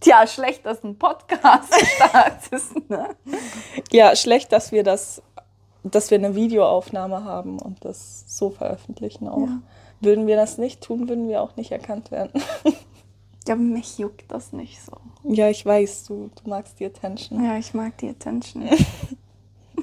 Tja, 0.00 0.26
schlecht, 0.26 0.66
dass 0.66 0.84
ein 0.84 0.98
Podcast 0.98 1.74
startet. 1.96 2.90
Ne? 2.90 3.08
Ja, 3.90 4.14
schlecht, 4.14 4.52
dass 4.52 4.72
wir 4.72 4.82
das, 4.82 5.22
dass 5.82 6.10
wir 6.10 6.18
eine 6.18 6.34
Videoaufnahme 6.34 7.24
haben 7.24 7.58
und 7.58 7.84
das 7.84 8.24
so 8.26 8.50
veröffentlichen 8.50 9.28
auch. 9.28 9.46
Ja. 9.46 9.58
Würden 10.00 10.26
wir 10.26 10.36
das 10.36 10.58
nicht 10.58 10.82
tun, 10.82 11.08
würden 11.08 11.28
wir 11.28 11.42
auch 11.42 11.56
nicht 11.56 11.72
erkannt 11.72 12.10
werden. 12.10 12.42
Ja, 13.48 13.54
mich 13.54 13.98
juckt 13.98 14.30
das 14.30 14.52
nicht 14.52 14.80
so. 14.82 14.92
Ja, 15.24 15.48
ich 15.48 15.64
weiß, 15.64 16.04
du, 16.04 16.30
du 16.42 16.50
magst 16.50 16.78
die 16.80 16.86
Attention. 16.86 17.42
Ja, 17.44 17.56
ich 17.56 17.74
mag 17.74 17.96
die 17.98 18.08
Attention. 18.10 18.68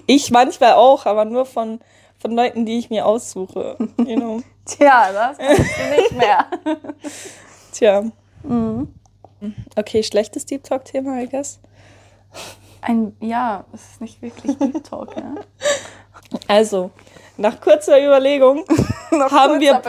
Ich 0.05 0.31
manchmal 0.31 0.73
auch, 0.73 1.05
aber 1.05 1.23
nur 1.23 1.45
von, 1.45 1.79
von 2.23 2.31
Leuten, 2.31 2.65
die 2.65 2.79
ich 2.79 2.89
mir 2.89 3.05
aussuche. 3.05 3.75
You 3.97 4.15
know? 4.15 4.41
Tja, 4.65 5.12
das 5.12 5.38
kannst 5.38 5.59
du 5.59 6.01
nicht 6.01 6.12
mehr. 6.13 6.47
Tja. 7.73 8.03
Mhm. 8.43 8.88
Okay, 9.75 10.01
schlechtes 10.03 10.45
Deep 10.45 10.63
Talk-Thema, 10.63 11.21
I 11.21 11.27
guess. 11.27 11.59
Ein, 12.79 13.13
ja, 13.19 13.65
es 13.73 13.81
ist 13.91 14.01
nicht 14.01 14.21
wirklich 14.21 14.57
Deep 14.57 14.83
Talk, 14.86 15.17
ne? 15.17 15.36
Also, 16.47 16.91
nach 17.36 17.59
kurzer 17.59 18.01
Überlegung 18.03 18.63
haben, 19.12 19.59
wir, 19.59 19.81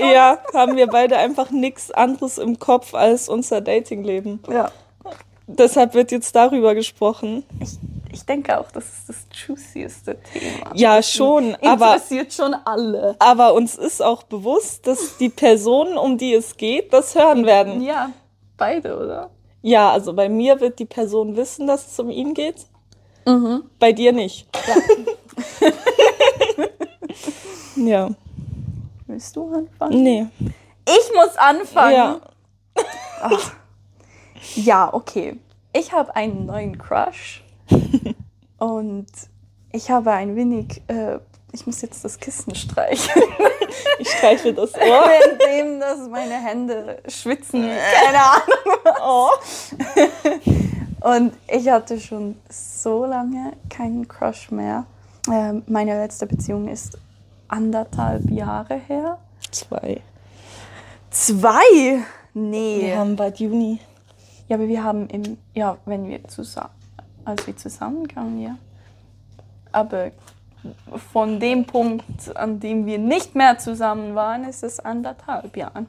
ja, 0.00 0.38
haben 0.54 0.76
wir 0.76 0.86
beide 0.86 1.18
einfach 1.18 1.50
nichts 1.50 1.90
anderes 1.90 2.38
im 2.38 2.58
Kopf 2.60 2.94
als 2.94 3.28
unser 3.28 3.60
Datingleben. 3.60 4.40
ja. 4.48 4.70
Deshalb 5.48 5.92
wird 5.92 6.12
jetzt 6.12 6.34
darüber 6.34 6.74
gesprochen. 6.74 7.44
Ich, 7.60 7.76
ich 8.12 8.24
denke 8.24 8.58
auch, 8.58 8.70
das 8.70 8.84
ist 8.84 9.08
das 9.08 9.16
juicieste 9.46 10.18
Thema. 10.20 10.72
Ja, 10.74 11.02
schon, 11.02 11.56
aber, 11.62 11.94
Interessiert 11.94 12.32
schon 12.32 12.54
alle. 12.64 13.16
aber 13.18 13.54
uns 13.54 13.76
ist 13.76 14.02
auch 14.02 14.22
bewusst, 14.22 14.86
dass 14.86 15.16
die 15.16 15.28
Personen, 15.28 15.96
um 15.96 16.18
die 16.18 16.34
es 16.34 16.56
geht, 16.56 16.92
das 16.92 17.14
hören 17.14 17.46
werden. 17.46 17.82
Ja, 17.82 18.10
beide, 18.56 18.96
oder? 18.98 19.30
Ja, 19.62 19.90
also 19.90 20.12
bei 20.12 20.28
mir 20.28 20.60
wird 20.60 20.78
die 20.78 20.84
Person 20.84 21.36
wissen, 21.36 21.66
dass 21.66 21.86
es 21.86 21.98
um 21.98 22.10
ihn 22.10 22.34
geht. 22.34 22.66
Mhm. 23.26 23.64
Bei 23.78 23.92
dir 23.92 24.12
nicht. 24.12 24.48
Ja. 27.76 28.10
Willst 29.06 29.36
du 29.36 29.52
anfangen? 29.54 30.02
Nee. 30.02 30.26
Ich 30.86 31.14
muss 31.14 31.36
anfangen. 31.36 31.94
Ja. 31.94 32.20
Ja, 34.56 34.92
okay. 34.92 35.38
Ich 35.72 35.92
habe 35.92 36.14
einen 36.16 36.46
neuen 36.46 36.76
Crush. 36.78 37.41
Und 38.62 39.06
ich 39.72 39.90
habe 39.90 40.12
ein 40.12 40.36
wenig. 40.36 40.82
Äh, 40.86 41.18
ich 41.54 41.66
muss 41.66 41.82
jetzt 41.82 42.04
das 42.04 42.18
Kissen 42.18 42.54
streichen. 42.54 43.22
Ich 43.98 44.10
streiche 44.10 44.52
das 44.52 44.74
Ohr. 44.74 44.80
Währenddem 44.80 45.80
dass 45.80 46.08
meine 46.08 46.34
Hände 46.34 47.02
schwitzen. 47.08 47.62
Keine 48.04 48.18
Ahnung. 48.18 48.96
Oh. 49.02 49.28
Und 51.08 51.32
ich 51.48 51.68
hatte 51.68 51.98
schon 51.98 52.36
so 52.50 53.06
lange 53.06 53.52
keinen 53.70 54.06
Crush 54.06 54.50
mehr. 54.50 54.84
Ähm, 55.30 55.62
meine 55.66 55.98
letzte 55.98 56.26
Beziehung 56.26 56.68
ist 56.68 56.98
anderthalb 57.48 58.28
Jahre 58.30 58.74
her. 58.74 59.18
Zwei. 59.50 60.02
Zwei? 61.10 62.02
Nee. 62.34 62.80
Wir 62.82 62.98
haben 62.98 63.16
bald 63.16 63.38
Juni. 63.38 63.80
Ja, 64.48 64.56
aber 64.56 64.68
wir 64.68 64.84
haben 64.84 65.08
im, 65.08 65.38
ja, 65.54 65.78
wenn 65.86 66.08
wir 66.08 66.24
zusammen, 66.24 66.74
als 67.24 67.46
wir 67.46 67.56
zusammenkamen, 67.56 68.42
ja. 68.42 68.56
aber 69.70 70.12
von 71.12 71.40
dem 71.40 71.64
Punkt, 71.64 72.36
an 72.36 72.60
dem 72.60 72.86
wir 72.86 72.98
nicht 72.98 73.34
mehr 73.34 73.58
zusammen 73.58 74.14
waren, 74.14 74.44
ist 74.44 74.62
es 74.62 74.78
anderthalb 74.80 75.56
Jahre. 75.56 75.86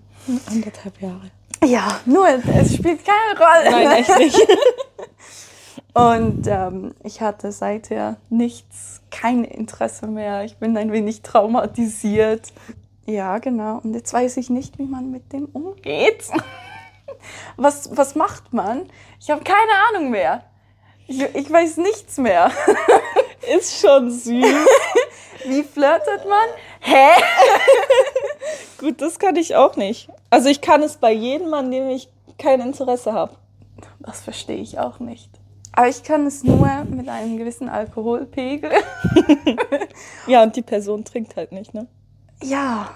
Anderthalb 0.50 1.00
Jahre. 1.00 1.32
Ja, 1.64 2.00
nur 2.06 2.28
es 2.28 2.76
spielt 2.76 3.02
keine 3.06 3.40
Rolle. 3.40 3.72
Nein, 3.72 3.92
echt 3.92 4.18
nicht. 4.18 4.48
Und 5.94 6.48
ähm, 6.48 6.96
ich 7.04 7.22
hatte 7.22 7.52
seither 7.52 8.18
nichts, 8.30 9.02
kein 9.12 9.44
Interesse 9.44 10.08
mehr. 10.08 10.44
Ich 10.44 10.58
bin 10.58 10.76
ein 10.76 10.92
wenig 10.92 11.22
traumatisiert. 11.22 12.52
Ja, 13.06 13.38
genau. 13.38 13.80
Und 13.84 13.94
jetzt 13.94 14.12
weiß 14.12 14.38
ich 14.38 14.50
nicht, 14.50 14.80
wie 14.80 14.86
man 14.86 15.12
mit 15.12 15.32
dem 15.34 15.46
umgeht. 15.46 16.24
Was, 17.56 17.96
was 17.96 18.16
macht 18.16 18.52
man? 18.54 18.90
Ich 19.20 19.30
habe 19.30 19.44
keine 19.44 19.72
Ahnung 19.90 20.10
mehr. 20.10 20.44
Ich, 21.08 21.22
ich 21.22 21.52
weiß 21.52 21.78
nichts 21.78 22.18
mehr. 22.18 22.52
Ist 23.58 23.82
schon 23.82 24.10
süß. 24.10 24.46
Wie 25.46 25.64
flirtet 25.64 26.26
man? 26.28 26.48
Hä? 26.80 27.22
Gut, 28.80 29.02
das 29.02 29.20
kann 29.20 29.36
ich 29.36 29.56
auch 29.56 29.76
nicht. 29.76 30.10
Also 30.30 30.50
ich 30.50 30.62
kann 30.62 30.82
es 30.82 30.98
bei 30.98 31.12
jedem, 31.12 31.54
an 31.54 31.72
dem 31.72 31.90
ich 31.90 32.10
kein 32.38 32.62
Interesse 32.62 33.14
habe. 33.14 33.36
Das 34.00 34.22
verstehe 34.22 34.58
ich 34.58 34.80
auch 34.80 35.00
nicht. 35.00 35.30
Aber 35.74 35.90
ich 35.90 36.04
kann 36.04 36.26
es 36.28 36.44
nur 36.44 36.86
mit 36.90 37.10
einem 37.10 37.38
gewissen 37.38 37.68
Alkoholpegel. 37.68 38.72
Ja, 40.28 40.44
und 40.44 40.56
die 40.56 40.62
Person 40.62 41.04
trinkt 41.04 41.36
halt 41.36 41.52
nicht, 41.52 41.74
ne? 41.74 41.88
Ja. 42.42 42.92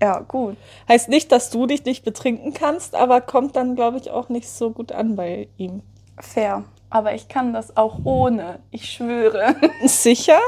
Ja, 0.00 0.20
gut. 0.20 0.56
Heißt 0.88 1.08
nicht, 1.08 1.30
dass 1.32 1.50
du 1.50 1.66
dich 1.66 1.84
nicht 1.84 2.04
betrinken 2.04 2.52
kannst, 2.52 2.94
aber 2.94 3.20
kommt 3.20 3.56
dann, 3.56 3.76
glaube 3.76 3.98
ich, 3.98 4.10
auch 4.10 4.28
nicht 4.28 4.48
so 4.48 4.70
gut 4.70 4.92
an 4.92 5.16
bei 5.16 5.48
ihm. 5.56 5.82
Fair. 6.18 6.64
Aber 6.90 7.14
ich 7.14 7.28
kann 7.28 7.52
das 7.52 7.76
auch 7.76 8.00
ohne. 8.04 8.60
Ich 8.70 8.90
schwöre. 8.90 9.54
Sicher? 9.84 10.38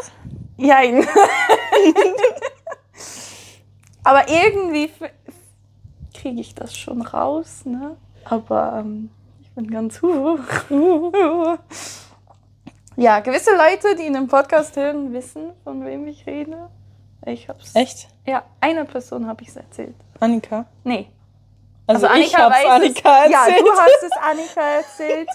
Jein. 0.56 1.06
Aber 4.04 4.28
irgendwie 4.28 4.90
kriege 6.14 6.40
ich 6.40 6.54
das 6.54 6.76
schon 6.76 7.02
raus, 7.02 7.62
ne? 7.64 7.96
Aber 8.24 8.78
ähm, 8.80 9.10
ich 9.40 9.50
bin 9.50 9.68
ganz. 9.70 10.00
ja, 12.96 13.20
gewisse 13.20 13.50
Leute, 13.56 13.94
die 13.96 14.06
in 14.06 14.14
dem 14.14 14.28
Podcast 14.28 14.76
hören, 14.76 15.12
wissen, 15.12 15.52
von 15.64 15.84
wem 15.84 16.06
ich 16.06 16.26
rede. 16.26 16.70
Ich 17.26 17.48
hab's. 17.48 17.74
Echt? 17.74 18.08
Ja, 18.26 18.44
einer 18.60 18.84
Person 18.84 19.26
habe 19.26 19.42
ich 19.42 19.48
es 19.48 19.56
erzählt. 19.56 19.96
Annika? 20.20 20.66
Nee. 20.84 21.08
Also, 21.86 22.06
ich 22.06 22.12
Annika 22.12 22.42
hab's 22.42 22.56
weiß 22.56 22.66
Annika 22.66 23.24
es. 23.24 23.30
Ja, 23.32 23.46
erzählt. 23.46 23.66
du 23.66 23.72
hast 23.72 24.02
es 24.02 24.12
Annika 24.20 24.60
erzählt. 24.78 25.28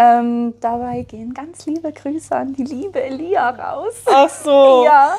Ähm, 0.00 0.54
dabei 0.60 1.02
gehen 1.02 1.34
ganz 1.34 1.66
liebe 1.66 1.92
Grüße 1.92 2.34
an 2.34 2.54
die 2.54 2.64
liebe 2.64 3.02
Elia 3.02 3.50
raus. 3.50 4.02
Ach 4.06 4.30
so. 4.30 4.84
Ja. 4.84 5.16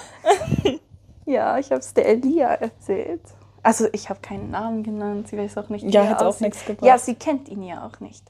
ja, 1.26 1.60
ich 1.60 1.68
habe 1.68 1.82
es 1.82 1.94
der 1.94 2.08
Elia 2.08 2.54
erzählt. 2.56 3.22
Also 3.62 3.88
ich 3.92 4.10
habe 4.10 4.22
keinen 4.22 4.50
Namen 4.50 4.82
genannt, 4.82 5.28
sie 5.28 5.38
weiß 5.38 5.60
auch 5.60 5.70
nicht, 5.70 5.86
wie 5.86 5.92
Ja, 5.92 6.02
hätte 6.02 6.26
auch 6.26 6.40
nichts 6.40 6.66
gebracht. 6.66 6.88
Ja, 6.88 6.98
sie 6.98 7.14
kennt 7.14 7.48
ihn 7.48 7.62
ja 7.62 7.86
auch 7.86 8.00
nicht. 8.00 8.24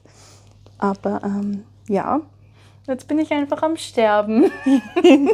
Aber 0.76 1.22
ähm, 1.24 1.64
ja, 1.88 2.20
jetzt 2.86 3.08
bin 3.08 3.18
ich 3.18 3.30
einfach 3.32 3.62
am 3.62 3.78
Sterben. 3.78 4.50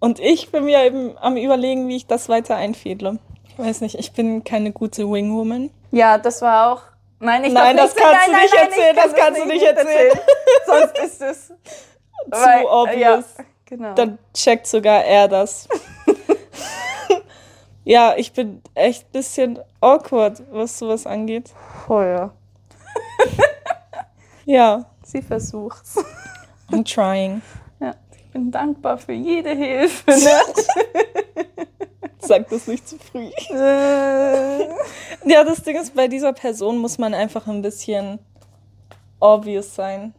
Und 0.00 0.18
ich 0.18 0.50
bin 0.50 0.64
mir 0.64 0.84
eben 0.84 1.16
am 1.18 1.36
überlegen, 1.36 1.86
wie 1.86 1.94
ich 1.94 2.08
das 2.08 2.28
weiter 2.28 2.56
einfädle. 2.56 3.20
Ich 3.46 3.58
weiß 3.58 3.82
nicht, 3.82 3.94
ich 3.94 4.12
bin 4.12 4.42
keine 4.42 4.72
gute 4.72 5.08
Wingwoman. 5.08 5.70
Ja, 5.92 6.18
das 6.18 6.42
war 6.42 6.72
auch. 6.72 6.82
Nein, 7.24 7.44
ich 7.44 7.52
Nein, 7.54 7.76
das 7.76 7.96
kannst 7.96 8.26
du 8.26 8.32
nein, 8.32 8.42
nicht 8.42 8.54
nein, 8.54 8.64
erzählen, 8.66 8.96
kann 8.96 9.10
das 9.10 9.18
kannst 9.18 9.40
du 9.40 9.46
nicht 9.46 9.64
erzählen. 9.64 10.20
Sonst 10.66 10.98
ist 10.98 11.22
es 11.22 11.46
Zu 12.30 12.70
obvious. 12.70 13.24
Ja, 13.38 13.44
genau. 13.64 13.94
Dann 13.94 14.18
checkt 14.34 14.66
sogar 14.66 15.02
er 15.04 15.26
das. 15.28 15.66
ja, 17.84 18.14
ich 18.16 18.32
bin 18.32 18.60
echt 18.74 19.06
ein 19.06 19.12
bisschen 19.12 19.58
awkward, 19.80 20.42
was 20.50 20.78
sowas 20.78 21.06
angeht. 21.06 21.50
Voll. 21.86 22.30
Ja, 24.44 24.84
Sie 25.02 25.22
versucht's. 25.22 25.96
I'm 26.70 26.84
trying. 26.84 27.40
Ja, 27.80 27.94
ich 28.14 28.30
bin 28.32 28.50
dankbar 28.50 28.98
für 28.98 29.12
jede 29.12 29.50
Hilfe. 29.50 30.10
Ne? 30.10 30.40
Sag 32.26 32.48
das 32.48 32.66
nicht 32.66 32.88
zu 32.88 32.96
früh. 32.98 33.28
Äh, 33.54 34.68
Ja, 35.26 35.44
das 35.44 35.62
Ding 35.62 35.76
ist, 35.76 35.94
bei 35.94 36.08
dieser 36.08 36.32
Person 36.32 36.78
muss 36.78 36.98
man 36.98 37.14
einfach 37.14 37.46
ein 37.46 37.62
bisschen 37.62 38.18
obvious 39.20 39.74
sein. 39.74 40.14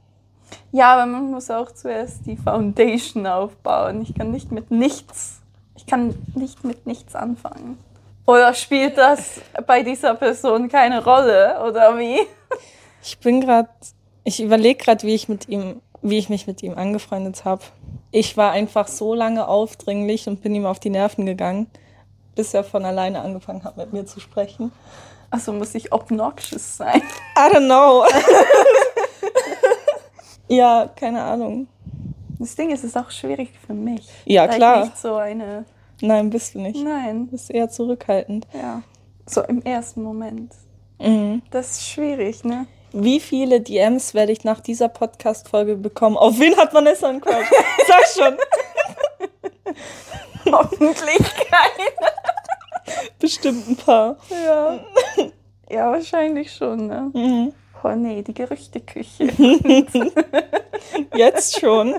ja, 0.72 0.94
aber 0.94 1.06
man 1.06 1.32
muss 1.32 1.50
auch 1.52 1.72
zuerst 1.72 2.26
die 2.26 2.38
Foundation 2.38 3.28
aufbauen. 3.28 4.02
Ich 4.02 4.16
kann 4.16 4.32
nicht 4.32 4.52
mit 4.52 4.72
nichts. 4.72 5.42
Ich 5.76 5.86
kann 5.86 6.16
nicht 6.36 6.64
mit 6.64 6.88
nichts 6.88 7.16
anfangen. 7.16 7.78
Oder 8.26 8.54
spielt 8.56 8.98
das 8.98 9.42
bei 9.68 9.84
dieser 9.84 10.16
Person 10.16 10.68
keine 10.70 11.04
Rolle? 11.04 11.62
Oder 11.68 11.98
wie? 12.00 12.20
Ich 13.04 13.20
bin 13.20 13.42
gerade, 13.42 13.70
ich 14.24 14.42
überlege 14.42 14.84
gerade, 14.84 15.06
wie 15.06 15.14
ich 15.14 15.30
mit 15.30 15.48
ihm, 15.48 15.82
wie 16.02 16.18
ich 16.18 16.30
mich 16.30 16.48
mit 16.48 16.64
ihm 16.64 16.74
angefreundet 16.76 17.46
habe. 17.46 17.62
Ich 18.12 18.36
war 18.38 18.52
einfach 18.52 18.88
so 18.88 19.14
lange 19.14 19.48
aufdringlich 19.48 20.28
und 20.28 20.42
bin 20.42 20.56
ihm 20.56 20.66
auf 20.66 20.80
die 20.80 20.90
Nerven 20.90 21.26
gegangen, 21.28 21.68
bis 22.36 22.54
er 22.54 22.64
von 22.64 22.86
alleine 22.86 23.22
angefangen 23.22 23.64
hat, 23.64 23.78
mit 23.78 23.94
mir 23.94 24.06
zu 24.06 24.20
sprechen. 24.20 24.72
Also 25.30 25.52
muss 25.54 25.74
ich 25.76 25.92
obnoxious 25.92 26.78
sein. 26.78 27.02
I 27.38 27.54
don't 27.56 27.66
know. 27.66 28.06
ja, 30.48 30.90
keine 30.96 31.22
Ahnung. 31.24 31.68
Das 32.40 32.56
Ding 32.56 32.70
ist, 32.72 32.80
es 32.80 32.92
ist 32.92 32.98
auch 32.98 33.12
schwierig 33.12 33.50
für 33.66 33.74
mich. 33.74 34.08
Ja, 34.26 34.46
Da 34.46 34.52
ich 34.52 34.58
klar. 34.58 34.86
nicht 34.86 34.98
so 34.98 35.16
eine. 35.16 35.66
Nein, 36.02 36.30
bist 36.30 36.54
du 36.56 36.60
nicht. 36.60 36.76
Du 36.76 36.84
Nein. 36.84 37.28
bist 37.28 37.50
eher 37.50 37.70
zurückhaltend. 37.70 38.48
Ja. 38.54 38.82
So 39.26 39.42
im 39.42 39.62
ersten 39.64 40.04
Moment. 40.04 40.54
Mhm. 41.00 41.42
Das 41.52 41.72
ist 41.72 41.88
schwierig, 41.88 42.44
ne? 42.44 42.68
Wie 42.92 43.20
viele 43.20 43.60
DMs 43.62 44.14
werde 44.14 44.32
ich 44.32 44.44
nach 44.44 44.60
dieser 44.62 44.88
Podcast-Folge 44.88 45.76
bekommen? 45.76 46.16
Auf 46.18 46.40
wen 46.40 46.56
hat 46.56 46.74
Vanessa 46.74 47.10
einen 47.10 47.20
Crush? 47.22 47.50
Sag 47.88 48.06
schon. 48.24 48.38
Hoffentlich 50.52 51.18
keine. 51.18 52.14
Bestimmt 53.20 53.68
ein 53.68 53.76
paar. 53.76 54.18
Ja. 54.30 54.80
Ja, 55.70 55.92
wahrscheinlich 55.92 56.54
schon, 56.54 56.88
ne? 56.88 57.12
Mhm. 57.14 57.54
Oh 57.84 57.96
nee, 57.96 58.22
die 58.22 58.34
Gerüchteküche. 58.34 59.26
Jetzt 61.16 61.60
schon. 61.60 61.96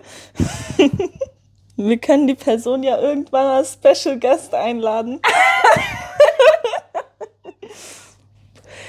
Wir 1.76 1.98
können 1.98 2.26
die 2.26 2.34
Person 2.34 2.82
ja 2.82 3.00
irgendwann 3.00 3.46
als 3.46 3.74
Special 3.74 4.18
Guest 4.18 4.54
einladen. 4.54 5.20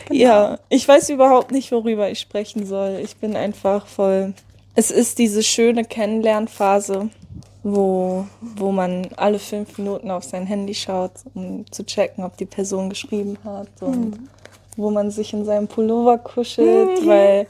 Ja, 0.10 0.60
ich 0.70 0.88
weiß 0.88 1.10
überhaupt 1.10 1.52
nicht, 1.52 1.72
worüber 1.72 2.10
ich 2.10 2.20
sprechen 2.20 2.66
soll. 2.66 3.00
Ich 3.04 3.18
bin 3.18 3.36
einfach 3.36 3.88
voll. 3.88 4.34
Es 4.76 4.92
ist 4.92 5.20
diese 5.20 5.44
schöne 5.44 5.84
Kennenlernphase, 5.84 7.10
wo, 7.76 8.26
wo 8.56 8.72
man 8.72 9.08
alle 9.16 9.40
fünf 9.40 9.78
Minuten 9.78 10.12
auf 10.12 10.24
sein 10.24 10.46
Handy 10.46 10.74
schaut, 10.74 11.12
um 11.34 11.70
zu 11.72 11.86
checken, 11.86 12.24
ob 12.24 12.38
die 12.38 12.46
Person 12.46 12.90
geschrieben 12.90 13.38
hat 13.44 13.70
und 13.82 14.30
wo 14.76 14.92
man 14.92 15.12
sich 15.12 15.34
in 15.34 15.46
seinem 15.46 15.68
Pullover 15.68 16.18
kuschelt, 16.20 17.06
weil 17.06 17.48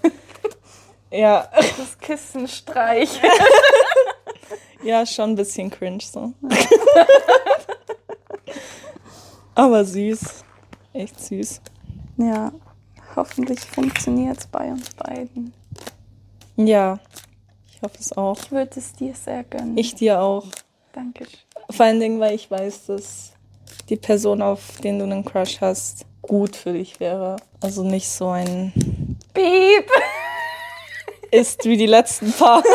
ja, 1.12 1.48
Das 1.78 1.98
Kissen 2.00 2.48
streichen. 2.48 3.30
Ja, 4.84 5.06
schon 5.06 5.32
ein 5.32 5.36
bisschen 5.36 5.72
cringe 5.72 6.00
so. 6.02 6.34
Aber 9.56 9.84
süß. 9.84 10.44
Echt 10.94 11.20
süß. 11.20 11.62
Ja, 12.18 12.52
hoffentlich 13.16 13.60
funktioniert 13.60 14.38
es 14.38 14.48
bei 14.48 14.70
uns 14.70 14.90
beiden. 14.92 15.52
Ja, 16.56 17.00
ich 17.78 17.84
hoffe 17.84 17.98
es 18.00 18.18
auch. 18.18 18.38
Ich 18.40 18.52
würde 18.52 18.80
es 18.80 18.94
dir 18.94 19.14
sehr 19.14 19.44
gönnen. 19.44 19.78
Ich 19.78 19.94
dir 19.94 20.20
auch. 20.20 20.46
Danke. 20.94 21.28
Vor 21.70 21.86
allen 21.86 22.00
Dingen, 22.00 22.20
weil 22.20 22.34
ich 22.34 22.50
weiß, 22.50 22.88
dass 22.88 23.34
die 23.88 23.98
Person, 23.98 24.42
auf 24.42 24.78
den 24.82 24.98
du 24.98 25.06
einen 25.06 25.24
Crush 25.24 25.62
hast, 25.62 26.08
gut 26.24 26.56
für 26.56 26.74
dich 26.74 27.00
wäre. 27.00 27.36
Also 27.62 27.84
nicht 27.84 28.10
so 28.10 28.30
ein 28.30 28.74
Piep! 29.32 29.92
ist 31.32 31.66
wie 31.66 31.78
die 31.78 31.86
letzten 31.86 32.32
paar. 32.34 32.64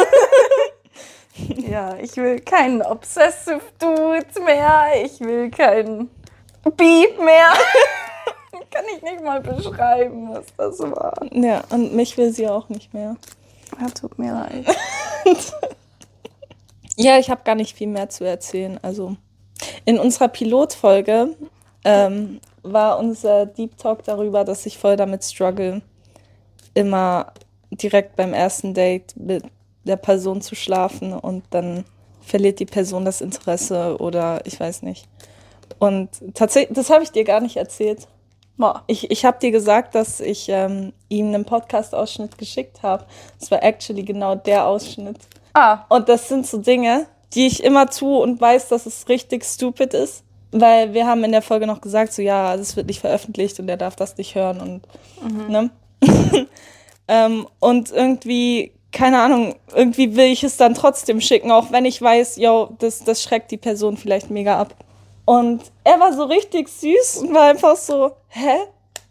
Ja, 1.67 1.97
ich 1.97 2.15
will 2.17 2.41
keinen 2.41 2.83
Obsessive 2.83 3.63
Dude 3.79 4.45
mehr. 4.45 4.91
Ich 5.03 5.19
will 5.19 5.51
keinen 5.51 6.11
Beep 6.77 7.19
mehr. 7.19 7.55
Kann 8.71 8.85
ich 8.95 9.03
nicht 9.03 9.25
mal 9.25 9.41
beschreiben, 9.41 10.29
was 10.31 10.45
das 10.59 10.79
war. 10.79 11.15
Ja, 11.33 11.63
und 11.71 11.95
mich 11.95 12.19
will 12.19 12.31
sie 12.33 12.47
auch 12.49 12.69
nicht 12.69 12.93
mehr. 12.93 13.17
Ja, 13.81 13.89
tut 13.89 14.19
mir 14.19 14.33
leid. 14.33 14.67
Ja, 16.97 17.19
ich 17.19 17.31
habe 17.31 17.43
gar 17.45 17.55
nicht 17.55 17.77
viel 17.77 17.89
mehr 17.89 18.11
zu 18.11 18.25
erzählen. 18.25 18.79
Also 18.83 19.17
in 19.85 19.99
unserer 19.99 20.29
Pilotfolge 20.29 21.35
ähm, 21.85 22.41
war 22.63 22.99
unser 22.99 23.47
Deep 23.47 23.77
Talk 23.79 24.05
darüber, 24.05 24.45
dass 24.45 24.67
ich 24.67 24.79
voll 24.79 24.97
damit 24.97 25.25
struggle, 25.25 25.83
immer 26.75 27.33
direkt 27.71 28.17
beim 28.17 28.35
ersten 28.35 28.75
Date 28.75 29.15
mit 29.17 29.45
der 29.85 29.97
Person 29.97 30.43
zu 30.43 30.55
schlafen 30.55 31.13
und 31.13 31.45
dann 31.51 31.85
verliert 32.21 32.61
die 32.61 32.67
Person 32.67 33.05
das 33.05 33.21
Interesse 33.21 33.97
oder 33.99 34.43
ich 34.45 34.61
weiß 34.61 34.83
nicht. 34.83 35.09
Und 35.79 36.11
tatsächlich, 36.35 36.77
das 36.77 36.91
habe 36.91 37.03
ich 37.03 37.11
dir 37.11 37.25
gar 37.25 37.41
nicht 37.41 37.57
erzählt. 37.57 38.07
Ich, 38.87 39.11
ich 39.11 39.25
habe 39.25 39.39
dir 39.41 39.51
gesagt, 39.51 39.95
dass 39.95 40.21
ich 40.21 40.49
ähm, 40.49 40.93
ihm 41.09 41.29
einen 41.29 41.45
Podcast-Ausschnitt 41.45 42.39
geschickt 42.39 42.83
habe. 42.83 43.07
Das 43.41 43.51
war 43.51 43.63
actually 43.63 44.03
genau 44.03 44.35
der 44.35 44.67
Ausschnitt. 44.67 45.17
Ah, 45.55 45.85
Und 45.89 46.09
das 46.09 46.29
sind 46.29 46.47
so 46.47 46.59
Dinge, 46.59 47.07
die 47.35 47.47
ich 47.47 47.65
immer 47.65 47.89
tue 47.91 48.19
und 48.19 48.41
weiß, 48.41 48.69
dass 48.69 48.87
es 48.87 49.09
richtig 49.09 49.45
stupid 49.45 49.95
ist. 49.95 50.23
Weil 50.55 50.93
wir 50.93 51.07
haben 51.07 51.25
in 51.25 51.33
der 51.33 51.41
Folge 51.41 51.67
noch 51.67 51.81
gesagt, 51.81 52.13
so 52.13 52.21
ja, 52.21 52.57
das 52.57 52.77
wird 52.77 52.87
nicht 52.87 53.01
veröffentlicht 53.01 53.59
und 53.59 53.69
er 53.71 53.79
darf 53.79 53.97
das 53.97 54.19
nicht 54.19 54.35
hören 54.35 54.61
und 54.61 54.83
ne? 55.51 55.71
ähm, 57.09 57.47
und 57.59 57.91
irgendwie, 57.91 58.73
keine 58.93 59.23
Ahnung, 59.23 59.55
irgendwie 59.75 60.15
will 60.15 60.27
ich 60.27 60.45
es 60.45 60.59
dann 60.59 60.75
trotzdem 60.75 61.23
schicken, 61.23 61.51
auch 61.51 61.73
wenn 61.73 61.87
ich 61.87 62.03
weiß, 62.03 62.37
yo, 62.37 62.69
das, 62.81 63.03
das 63.03 63.23
schreckt 63.23 63.51
die 63.51 63.57
Person 63.57 63.97
vielleicht 63.97 64.31
mega 64.31 64.61
ab. 64.61 64.75
Und 65.25 65.63
er 65.85 66.01
war 66.01 66.13
so 66.13 66.25
richtig 66.25 66.69
süß 66.69 67.19
und 67.19 67.35
war 67.35 67.45
einfach 67.45 67.77
so, 67.77 68.13
hä? 68.29 68.57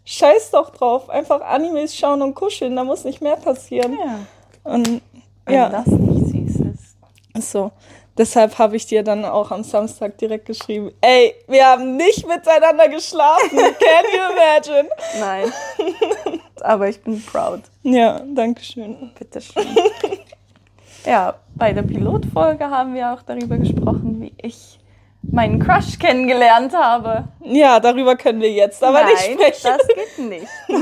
Scheiß 0.04 0.50
doch 0.50 0.70
drauf, 0.70 1.08
einfach 1.08 1.40
Animes 1.42 1.96
schauen 1.96 2.22
und 2.22 2.34
kuscheln, 2.34 2.74
da 2.76 2.84
muss 2.84 3.04
nicht 3.04 3.20
mehr 3.20 3.36
passieren. 3.36 3.96
ja. 3.98 4.18
Und 4.64 5.00
Wenn 5.44 5.54
ja. 5.54 5.68
das 5.68 5.86
nicht 5.86 6.26
süß 6.26 6.66
ist. 6.66 7.52
So. 7.52 7.70
Deshalb 8.16 8.58
habe 8.58 8.76
ich 8.76 8.84
dir 8.86 9.02
dann 9.02 9.24
auch 9.24 9.50
am 9.50 9.64
Samstag 9.64 10.18
direkt 10.18 10.44
geschrieben, 10.44 10.92
ey, 11.00 11.34
wir 11.48 11.66
haben 11.66 11.96
nicht 11.96 12.26
miteinander 12.28 12.88
geschlafen. 12.88 13.50
Can 13.58 14.04
you 14.12 14.32
imagine? 14.32 14.88
Nein. 15.18 15.52
Aber 16.60 16.88
ich 16.88 17.00
bin 17.02 17.24
proud. 17.24 17.62
Ja, 17.82 18.20
danke 18.20 18.62
schön. 18.62 19.12
Bitteschön. 19.18 19.66
ja, 21.06 21.34
bei 21.54 21.72
der 21.72 21.82
Pilotfolge 21.82 22.68
haben 22.68 22.94
wir 22.94 23.14
auch 23.14 23.22
darüber 23.22 23.56
gesprochen, 23.56 24.20
wie 24.20 24.34
ich 24.36 24.78
meinen 25.22 25.58
Crush 25.60 25.98
kennengelernt 25.98 26.74
habe. 26.74 27.28
Ja, 27.44 27.80
darüber 27.80 28.16
können 28.16 28.40
wir 28.40 28.50
jetzt 28.52 28.82
aber 28.82 29.02
Nein, 29.02 29.12
nicht 29.12 29.58
sprechen. 29.58 29.78
das 29.78 29.86
geht 29.88 30.28
nicht. 30.28 30.48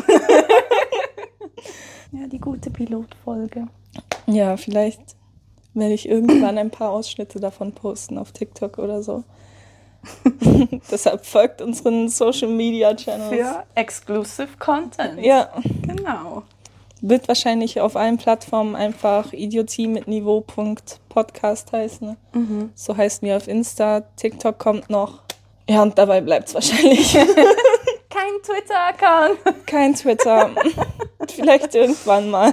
ja, 2.13 2.27
die 2.27 2.39
gute 2.41 2.71
Pilotfolge. 2.71 3.69
Ja, 4.27 4.57
vielleicht 4.57 5.01
werde 5.75 5.95
ich 5.95 6.09
irgendwann 6.09 6.59
ein 6.59 6.71
paar 6.71 6.91
Ausschnitte 6.91 7.39
davon 7.41 7.73
posten 7.73 8.19
auf 8.19 8.33
TikTok 8.33 8.79
oder 8.79 9.03
so. 9.03 9.25
Deshalb 10.91 11.27
folgt 11.27 11.61
unseren 11.61 12.09
Social 12.09 12.49
Media 12.49 12.95
Channels. 12.95 13.29
Für 13.29 13.65
Exclusive 13.75 14.57
Content. 14.59 15.21
Ja, 15.23 15.51
Genau. 15.83 16.43
Wird 17.03 17.29
wahrscheinlich 17.29 17.81
auf 17.81 17.97
allen 17.97 18.19
Plattformen 18.19 18.77
einfach 18.77 19.33
Idiotie 19.33 19.87
mit 19.87 20.09
Niveau.podcast 20.09 21.73
heißen. 21.73 22.17
Mhm. 22.33 22.71
So 22.75 22.97
heißen 22.97 23.27
wir 23.27 23.37
auf 23.37 23.49
Insta. 23.49 24.03
TikTok 24.17 24.59
kommt 24.59 24.91
noch. 24.91 25.23
Ja, 25.69 25.83
und 25.83 25.97
dabei 25.99 26.21
bleibt 26.21 26.49
es 26.49 26.55
wahrscheinlich. 26.55 27.13
Kein 28.11 28.33
Twitter-Account. 28.43 29.67
Kein 29.67 29.95
Twitter. 29.95 30.51
Vielleicht 31.29 31.75
irgendwann 31.75 32.29
mal. 32.29 32.53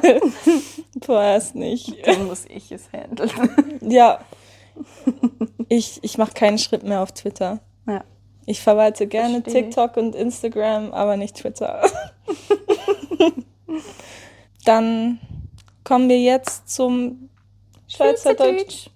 Vorerst 1.03 1.55
nicht. 1.55 2.05
Dann 2.05 2.27
muss 2.27 2.45
ich 2.47 2.71
es 2.71 2.83
handeln. 2.91 3.31
Ja. 3.81 4.19
Ich, 5.69 5.99
ich 6.03 6.17
mache 6.19 6.33
keinen 6.33 6.59
Schritt 6.59 6.83
mehr 6.83 7.01
auf 7.01 7.11
Twitter. 7.11 7.59
Ja. 7.87 8.03
Ich 8.45 8.61
verwalte 8.61 9.07
gerne 9.07 9.41
Verstehe. 9.41 9.63
TikTok 9.63 9.97
und 9.97 10.15
Instagram, 10.15 10.93
aber 10.93 11.17
nicht 11.17 11.35
Twitter. 11.35 11.81
Dann 14.67 15.19
kommen 15.85 16.09
wir 16.09 16.19
jetzt 16.19 16.69
zum 16.69 17.29
Schweizerdeutsch. 17.87 18.89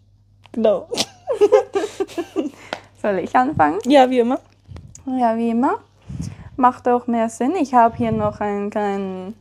Genau. 0.51 0.89
Soll 3.01 3.19
ich 3.19 3.33
anfangen? 3.33 3.79
Ja, 3.85 4.09
wie 4.09 4.19
immer. 4.19 4.39
Ja, 5.05 5.37
wie 5.37 5.51
immer. 5.51 5.79
Macht 6.57 6.89
auch 6.89 7.07
mehr 7.07 7.29
Sinn. 7.29 7.55
Ich 7.55 7.73
habe 7.73 7.95
hier 7.95 8.11
noch 8.11 8.41
einen 8.41 8.69
kleinen 8.69 9.35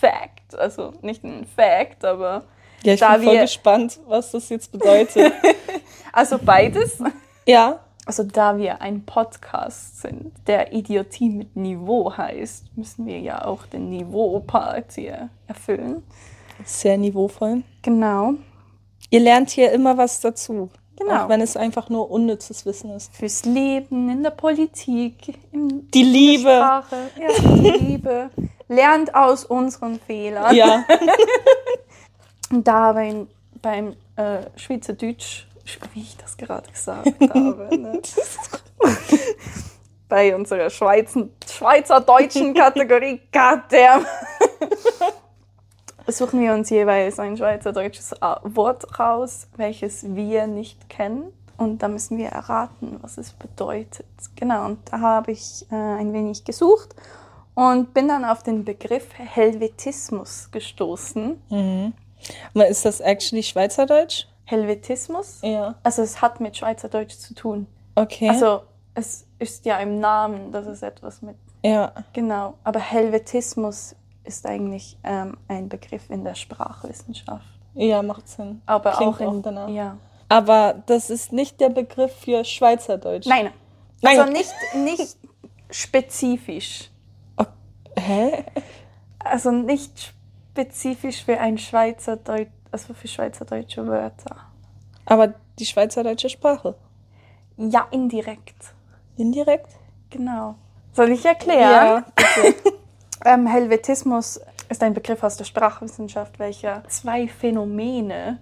Fact. 0.00 0.58
Also 0.58 0.92
nicht 1.02 1.22
ein 1.22 1.46
Fact, 1.46 2.04
aber. 2.04 2.42
Ja, 2.82 2.94
ich 2.94 3.00
Da 3.00 3.16
bin 3.16 3.26
voll 3.26 3.38
gespannt, 3.38 4.00
was 4.08 4.32
das 4.32 4.48
jetzt 4.48 4.72
bedeutet. 4.72 5.32
Also 6.12 6.38
beides. 6.38 6.98
ja. 7.46 7.78
Also 8.06 8.22
da 8.24 8.56
wir 8.56 8.80
ein 8.80 9.04
Podcast 9.04 10.00
sind, 10.00 10.32
der 10.46 10.72
Idiotie 10.72 11.28
mit 11.28 11.56
Niveau 11.56 12.16
heißt, 12.16 12.76
müssen 12.76 13.06
wir 13.06 13.20
ja 13.20 13.44
auch 13.44 13.66
den 13.66 13.90
Niveau-Part 13.90 14.92
hier 14.94 15.28
erfüllen. 15.46 16.02
Sehr 16.64 16.98
niveauvoll. 16.98 17.62
Genau. 17.82 18.34
Ihr 19.10 19.20
lernt 19.20 19.50
hier 19.50 19.72
immer 19.72 19.96
was 19.96 20.20
dazu. 20.20 20.70
Genau. 20.96 21.24
Auch 21.24 21.28
wenn 21.28 21.40
es 21.40 21.56
einfach 21.56 21.88
nur 21.88 22.10
unnützes 22.10 22.66
Wissen 22.66 22.90
ist. 22.90 23.14
Fürs 23.14 23.44
Leben, 23.44 24.10
in 24.10 24.22
der 24.22 24.30
Politik, 24.30 25.38
in 25.50 25.90
Die 25.90 26.02
Liebe. 26.02 26.50
Sprache. 26.50 26.96
Ja, 27.18 27.28
die 27.54 27.70
Liebe. 27.84 28.30
Lernt 28.68 29.14
aus 29.14 29.44
unseren 29.44 29.98
Fehlern. 29.98 30.54
Ja. 30.54 30.84
Und 32.50 32.66
da 32.66 32.92
beim, 32.92 33.28
beim 33.62 33.94
äh, 34.16 34.42
Schweizerdeutsch, 34.56 35.46
wie 35.92 36.02
ich 36.02 36.16
das 36.16 36.36
gerade 36.36 36.70
gesagt 36.70 37.06
habe, 37.34 37.68
ne? 37.76 38.00
bei 40.10 40.34
unserer 40.34 40.68
Schweizer, 40.68 41.28
Schweizerdeutschen 41.48 42.52
Kategorie, 42.54 43.20
goddamn, 43.32 44.04
suchen 46.06 46.40
wir 46.40 46.52
uns 46.52 46.68
jeweils 46.68 47.18
ein 47.18 47.36
schweizerdeutsches 47.36 48.12
äh, 48.12 48.36
Wort 48.42 48.98
raus, 48.98 49.46
welches 49.56 50.14
wir 50.14 50.46
nicht 50.46 50.90
kennen. 50.90 51.32
Und 51.56 51.82
da 51.82 51.88
müssen 51.88 52.18
wir 52.18 52.28
erraten, 52.28 52.98
was 53.02 53.18
es 53.18 53.32
bedeutet. 53.32 54.06
Genau, 54.34 54.64
und 54.64 54.78
da 54.90 55.00
habe 55.00 55.32
ich 55.32 55.66
äh, 55.70 55.74
ein 55.74 56.12
wenig 56.12 56.44
gesucht 56.44 56.94
und 57.54 57.92
bin 57.92 58.08
dann 58.08 58.24
auf 58.24 58.42
den 58.42 58.64
Begriff 58.64 59.06
Helvetismus 59.14 60.48
gestoßen. 60.50 61.38
Aber 62.54 62.66
ist 62.66 62.84
das 62.84 63.00
actually 63.00 63.42
Schweizerdeutsch? 63.42 64.26
Helvetismus? 64.50 65.40
Ja. 65.42 65.76
Also 65.82 66.02
es 66.02 66.20
hat 66.20 66.40
mit 66.40 66.56
Schweizerdeutsch 66.56 67.16
zu 67.16 67.34
tun. 67.34 67.66
Okay. 67.94 68.28
Also 68.28 68.62
es 68.94 69.26
ist 69.38 69.64
ja 69.64 69.78
im 69.78 70.00
Namen, 70.00 70.50
dass 70.50 70.66
es 70.66 70.82
etwas 70.82 71.22
mit... 71.22 71.36
ja. 71.64 71.92
Genau, 72.12 72.54
aber 72.64 72.80
Helvetismus 72.80 73.94
ist 74.24 74.46
eigentlich 74.46 74.98
ähm, 75.04 75.36
ein 75.48 75.68
Begriff 75.68 76.10
in 76.10 76.24
der 76.24 76.34
Sprachwissenschaft. 76.34 77.46
Ja, 77.74 78.02
macht 78.02 78.28
Sinn. 78.28 78.60
Aber 78.66 78.90
Klingt 78.92 79.22
auch 79.22 79.34
in... 79.34 79.42
danach. 79.42 79.68
Ja. 79.68 79.96
Aber 80.28 80.82
das 80.86 81.10
ist 81.10 81.32
nicht 81.32 81.60
der 81.60 81.70
Begriff 81.70 82.12
für 82.12 82.44
Schweizerdeutsch. 82.44 83.26
Nein, 83.26 83.50
Nein. 84.02 84.18
also 84.18 84.32
nicht, 84.32 84.52
nicht 84.74 85.16
spezifisch. 85.70 86.90
Hä? 87.96 88.44
Also 89.18 89.50
nicht 89.50 90.14
spezifisch 90.52 91.24
für 91.24 91.38
ein 91.38 91.58
Schweizerdeutsch, 91.58 92.50
also 92.70 92.94
für 92.94 93.08
schweizerdeutsche 93.08 93.86
Wörter. 93.86 94.36
Aber 95.06 95.34
die 95.58 95.66
schweizerdeutsche 95.66 96.28
Sprache. 96.28 96.74
Ja, 97.56 97.88
indirekt. 97.90 98.74
Indirekt? 99.16 99.70
Genau. 100.08 100.56
Soll 100.92 101.10
ich 101.10 101.24
erklären? 101.24 101.60
Ja, 101.60 102.04
bitte. 102.16 102.74
Ähm, 103.24 103.46
Helvetismus 103.46 104.40
ist 104.68 104.82
ein 104.82 104.94
Begriff 104.94 105.22
aus 105.22 105.36
der 105.36 105.44
Sprachwissenschaft, 105.44 106.38
welcher 106.38 106.82
zwei 106.88 107.28
Phänomene, 107.28 108.38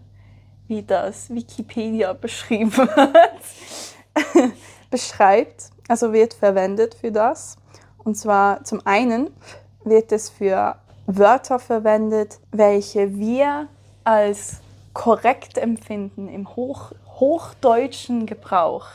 wie 0.69 0.83
das 0.83 1.31
Wikipedia 1.31 2.13
beschrieben 2.13 2.73
hat, 2.97 3.41
beschreibt, 4.91 5.71
also 5.89 6.13
wird 6.13 6.35
verwendet 6.35 6.95
für 6.95 7.11
das. 7.11 7.57
Und 7.99 8.15
zwar 8.17 8.63
zum 8.65 8.87
einen 8.87 9.31
wird 9.85 10.13
es 10.13 10.29
für 10.29 10.77
Wörter 11.07 11.59
verwendet, 11.59 12.39
welche 12.53 13.17
wir 13.19 13.69
als 14.05 14.61
korrekt 14.95 15.59
empfinden 15.59 16.29
im 16.29 16.55
Hoch 16.57 16.93
hochdeutschen 17.21 18.27
Gebrauch. 18.27 18.87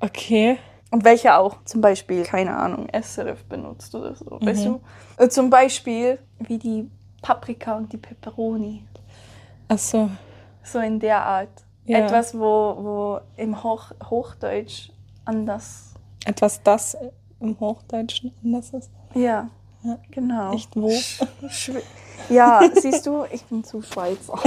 Okay. 0.00 0.58
Und 0.90 1.04
welche 1.04 1.36
auch 1.36 1.56
zum 1.64 1.80
Beispiel, 1.80 2.22
keine 2.24 2.54
Ahnung, 2.56 2.86
SRF 2.92 3.44
benutzt 3.44 3.94
oder 3.94 4.14
so, 4.14 4.38
weißt 4.42 4.66
du? 4.66 4.80
Äh, 5.16 5.28
Zum 5.28 5.48
Beispiel 5.48 6.18
wie 6.40 6.58
die 6.58 6.90
Paprika 7.22 7.76
und 7.76 7.90
die 7.92 7.96
Peperoni. 7.96 8.84
Ach 9.68 9.78
so. 9.78 10.10
So 10.64 10.80
in 10.80 11.00
der 11.00 11.24
Art. 11.24 11.48
Ja. 11.86 11.98
Etwas, 12.00 12.34
wo, 12.34 12.40
wo 12.78 13.20
im 13.36 13.62
Hoch, 13.62 13.92
Hochdeutsch 14.10 14.90
anders. 15.24 15.94
Etwas, 16.26 16.62
das 16.62 16.96
im 17.40 17.58
Hochdeutschen 17.58 18.32
anders 18.44 18.70
ist. 18.70 18.90
Ja, 19.14 19.48
Ja. 19.82 19.98
genau. 20.10 20.50
Nicht 20.52 20.76
wo. 20.76 20.88
Schw- 21.48 21.82
Ja, 22.28 22.60
siehst 22.74 23.06
du, 23.06 23.24
ich 23.30 23.44
bin 23.44 23.64
zu 23.64 23.82
Schweizer. 23.82 24.38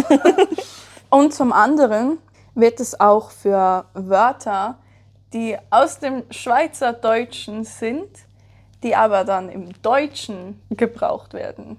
Und 1.09 1.34
zum 1.34 1.53
anderen 1.53 2.17
wird 2.55 2.80
es 2.80 2.99
auch 2.99 3.32
für 3.32 3.86
Wörter, 3.93 4.78
die 5.34 5.57
aus 5.69 5.99
dem 5.99 6.23
Schweizerdeutschen 6.32 7.63
sind, 7.63 8.09
die 8.84 8.95
aber 8.95 9.23
dann 9.23 9.49
im 9.49 9.69
Deutschen 9.82 10.61
gebraucht 10.69 11.34
werden. 11.34 11.78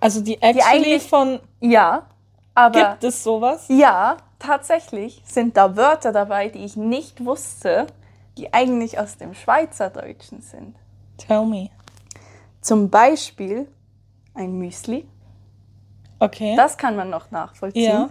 Also 0.00 0.20
die 0.20 0.40
actually 0.42 0.62
eigentlich- 0.64 1.08
von. 1.08 1.40
Ja, 1.60 2.06
aber 2.54 2.90
Gibt 2.90 3.04
es 3.04 3.22
sowas? 3.24 3.64
ja, 3.68 4.16
tatsächlich 4.38 5.22
sind 5.26 5.56
da 5.56 5.76
Wörter 5.76 6.12
dabei, 6.12 6.48
die 6.48 6.64
ich 6.64 6.76
nicht 6.76 7.24
wusste, 7.24 7.86
die 8.36 8.52
eigentlich 8.52 8.98
aus 8.98 9.16
dem 9.16 9.34
Schweizerdeutschen 9.34 10.42
sind. 10.42 10.76
Tell 11.16 11.46
me. 11.46 11.70
Zum 12.60 12.90
Beispiel 12.90 13.68
ein 14.36 14.58
Müsli. 14.58 15.06
Okay. 16.18 16.54
Das 16.56 16.76
kann 16.78 16.96
man 16.96 17.10
noch 17.10 17.30
nachvollziehen. 17.30 17.84
ja. 17.84 18.10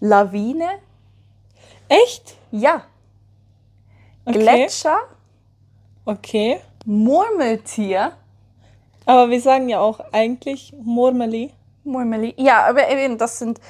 Lawine. 0.00 0.68
Echt? 1.88 2.36
Ja. 2.50 2.82
Okay. 4.24 4.38
Gletscher. 4.38 4.98
Okay. 6.04 6.60
Murmeltier. 6.84 8.12
Aber 9.04 9.30
wir 9.30 9.40
sagen 9.40 9.68
ja 9.68 9.80
auch 9.80 10.00
eigentlich 10.12 10.74
Murmeli. 10.82 11.52
Murmeli. 11.84 12.34
Ja, 12.36 12.66
aber 12.66 12.88
eben, 12.90 13.18
das 13.18 13.38
sind. 13.38 13.60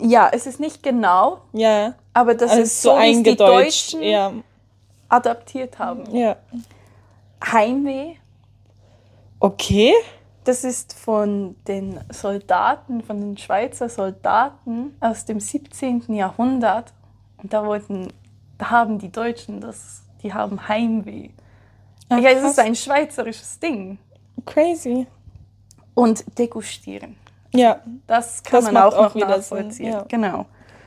Ja, 0.00 0.30
es 0.32 0.46
ist 0.46 0.60
nicht 0.60 0.82
genau, 0.82 1.38
Ja. 1.52 1.94
aber 2.14 2.34
das 2.34 2.50
Also 2.52 2.62
ist 2.62 2.80
so 2.82 2.90
so, 2.94 2.98
wie 3.00 3.22
die. 3.22 3.36
Deutschen 3.36 4.02
Ja. 4.02 4.32
adaptiert 5.08 5.78
haben. 5.78 6.14
Ja. 6.14 6.36
Heimweh. 7.44 8.14
Okay. 9.40 9.92
Das 10.44 10.64
ist 10.64 10.94
von 10.94 11.54
den 11.68 12.00
Soldaten, 12.10 13.02
von 13.02 13.20
den 13.20 13.36
Schweizer 13.36 13.88
Soldaten 13.88 14.96
aus 15.00 15.24
dem 15.26 15.38
17. 15.40 16.14
Jahrhundert. 16.14 16.92
Und 17.42 17.52
da 17.52 17.64
wollten, 17.66 18.08
da 18.58 18.70
haben 18.70 18.98
die 18.98 19.12
Deutschen 19.12 19.60
das, 19.60 20.02
die 20.22 20.32
haben 20.32 20.66
Heimweh. 20.68 21.30
Ach, 22.08 22.18
ja, 22.18 22.30
es 22.30 22.42
ist 22.42 22.58
ein 22.58 22.74
schweizerisches 22.74 23.58
Ding. 23.60 23.98
Crazy. 24.46 25.06
Und 25.94 26.24
degustieren. 26.38 27.16
Ja. 27.52 27.80
Das 28.06 28.42
kann 28.42 28.64
Das 28.64 28.72
man 28.72 28.82
auch, 28.82 28.96
auch 28.96 29.02
noch 29.04 29.14
wieder 29.14 29.28
nachvollziehen. 29.28 29.92
ja. 29.92 30.04
Genau. 30.08 30.46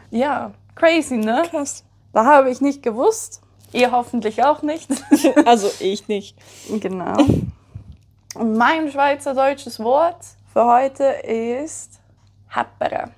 Ja, 0.10 0.52
crazy, 0.76 1.18
ne? 1.18 1.44
Krass. 1.50 1.84
Da 2.12 2.26
habe 2.26 2.50
ich 2.50 2.62
nicht 2.62 2.82
gewusst. 2.84 3.42
Ihr 3.72 3.92
hoffentlich 3.92 4.44
auch 4.44 4.62
nicht. 4.64 4.90
Also 5.46 5.70
ich 5.80 6.08
nicht. 6.08 6.38
genau. 6.80 7.16
Und 8.36 8.58
mein 8.58 8.90
schweizerdeutsches 8.92 9.80
Wort 9.80 10.18
für 10.52 10.66
heute 10.66 11.04
ist 11.04 12.00
Happere. 12.50 13.12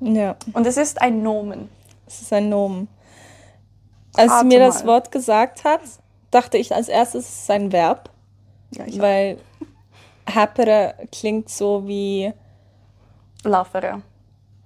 Ja. 0.00 0.36
Und 0.52 0.66
es 0.66 0.76
ist 0.76 1.00
ein 1.00 1.22
Nomen. 1.22 1.68
Es 2.06 2.22
ist 2.22 2.32
ein 2.32 2.48
Nomen. 2.48 2.88
Als 4.16 4.40
sie 4.40 4.46
mir 4.46 4.58
das. 4.58 4.84
Wort 4.86 5.12
gesagt 5.12 5.64
hat, 5.64 5.80
dachte 6.30 6.58
ich 6.58 6.74
als 6.74 6.88
erstes, 6.88 7.28
es 7.28 7.40
ist 7.42 7.50
ein 7.50 7.70
Verb, 7.72 8.10
Ja, 8.72 8.84
weil 9.00 9.38
happere 10.32 10.94
klingt 11.12 11.48
so 11.48 11.86
wie, 11.86 12.32
Laffere. 13.44 14.02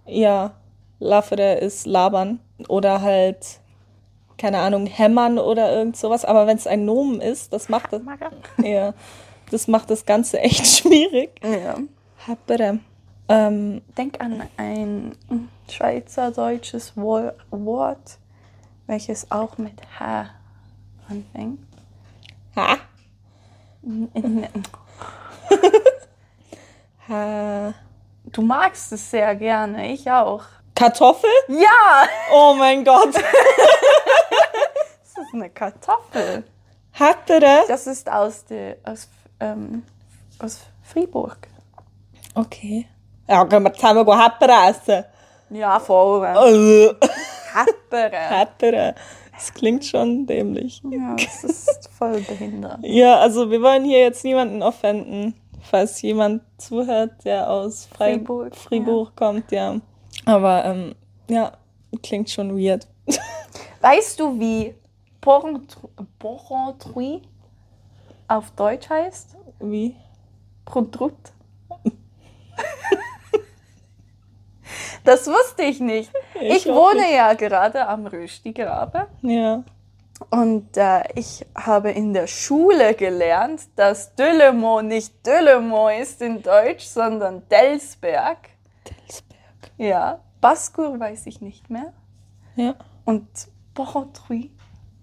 ja, 0.06 0.52
laffere 0.98 1.54
ist 1.56 1.86
labern 1.86 2.40
oder 2.68 3.02
halt, 3.02 3.60
keine 4.38 4.58
Ahnung, 4.58 4.86
hämmern 4.86 5.38
oder 5.38 5.72
irgend 5.72 5.96
sowas. 5.96 6.24
Aber 6.24 6.46
wenn 6.46 6.56
es 6.56 6.66
ein 6.66 6.84
Nomen 6.84 7.20
ist, 7.20 7.52
das 7.52 7.68
macht 7.68 7.92
das, 7.92 8.02
ja, 8.62 8.94
das 9.50 9.68
macht 9.68 9.90
das 9.90 10.04
Ganze 10.06 10.38
echt 10.40 10.66
schwierig. 10.66 11.40
Ja. 11.44 11.76
Happere. 12.26 12.78
Ähm, 13.28 13.82
Denk 13.96 14.20
an 14.20 14.42
ein 14.56 15.16
schweizerdeutsches 15.70 16.92
Wo- 16.96 17.32
Wort, 17.50 18.18
welches 18.86 19.30
auch 19.30 19.56
mit 19.58 19.80
H 19.98 20.26
anfängt. 21.08 21.60
In- 23.82 24.10
ha. 27.08 27.74
Du 28.24 28.42
magst 28.42 28.92
es 28.92 29.10
sehr 29.10 29.34
gerne, 29.36 29.92
ich 29.92 30.10
auch. 30.10 30.44
Kartoffel? 30.74 31.30
Ja! 31.48 32.06
Oh 32.32 32.54
mein 32.58 32.84
Gott. 32.84 33.14
Das 35.16 35.26
ist 35.26 35.34
eine 35.34 35.48
Kartoffel. 35.50 36.42
Hattere. 36.92 37.62
Das 37.68 37.86
ist 37.86 38.10
aus, 38.10 38.44
de, 38.46 38.74
aus, 38.84 39.08
ähm, 39.44 39.82
aus 40.38 40.60
Fribourg. 40.82 41.38
Okay. 42.34 42.86
Ja, 43.28 43.44
können 43.44 43.66
wir 43.66 43.72
zusammen 43.72 44.06
Happere 44.06 44.70
essen. 44.70 45.04
Ja, 45.50 45.78
voll. 45.78 46.24
Äh, 46.24 46.94
Happere. 47.54 48.16
Hattere. 48.30 48.94
Das 49.32 49.52
klingt 49.52 49.84
schon 49.84 50.26
dämlich. 50.26 50.80
Ja, 50.90 51.16
das 51.16 51.44
ist 51.44 51.90
voll 51.92 52.20
behindert. 52.20 52.78
Ja, 52.82 53.18
also 53.18 53.50
wir 53.50 53.60
wollen 53.62 53.84
hier 53.84 54.00
jetzt 54.00 54.24
niemanden 54.24 54.62
offenden, 54.62 55.34
falls 55.60 56.00
jemand 56.02 56.42
zuhört, 56.56 57.24
der 57.24 57.50
aus 57.50 57.86
Fre 57.86 58.14
Fribourg, 58.14 58.54
Fribourg 58.54 59.16
kommt, 59.16 59.50
ja. 59.50 59.80
Aber 60.24 60.64
ähm, 60.64 60.94
ja, 61.28 61.52
klingt 62.02 62.30
schon 62.30 62.56
weird. 62.56 62.86
Weißt 63.80 64.20
du, 64.20 64.38
wie 64.38 64.74
Porrentruy 65.20 67.22
auf 68.34 68.50
Deutsch 68.52 68.88
heißt? 68.90 69.36
Wie? 69.60 69.96
Produkt. 70.64 71.32
Das 75.04 75.26
wusste 75.26 75.62
ich 75.64 75.80
nicht. 75.80 76.10
Ich, 76.40 76.66
Ich 76.66 76.66
wohne 76.66 77.12
ja 77.14 77.34
gerade 77.34 77.86
am 77.86 78.06
Röstigrabe 78.06 79.06
Ja. 79.20 79.62
und 80.30 80.76
äh, 80.78 81.02
ich 81.14 81.44
habe 81.54 81.90
in 81.90 82.14
der 82.14 82.26
Schule 82.26 82.94
gelernt, 82.94 83.60
dass 83.76 84.14
Dölemo 84.14 84.80
nicht 84.80 85.26
Dölemo 85.26 85.88
ist 85.88 86.22
in 86.22 86.42
Deutsch, 86.42 86.84
sondern 86.86 87.46
Delsberg. 87.50 88.38
Delsberg. 88.88 89.70
Ja. 89.76 90.20
Baskur 90.40 90.98
weiß 90.98 91.26
ich 91.26 91.40
nicht 91.42 91.68
mehr. 91.68 91.92
Ja. 92.56 92.74
Und 93.04 93.28
Porrentruy, 93.74 94.50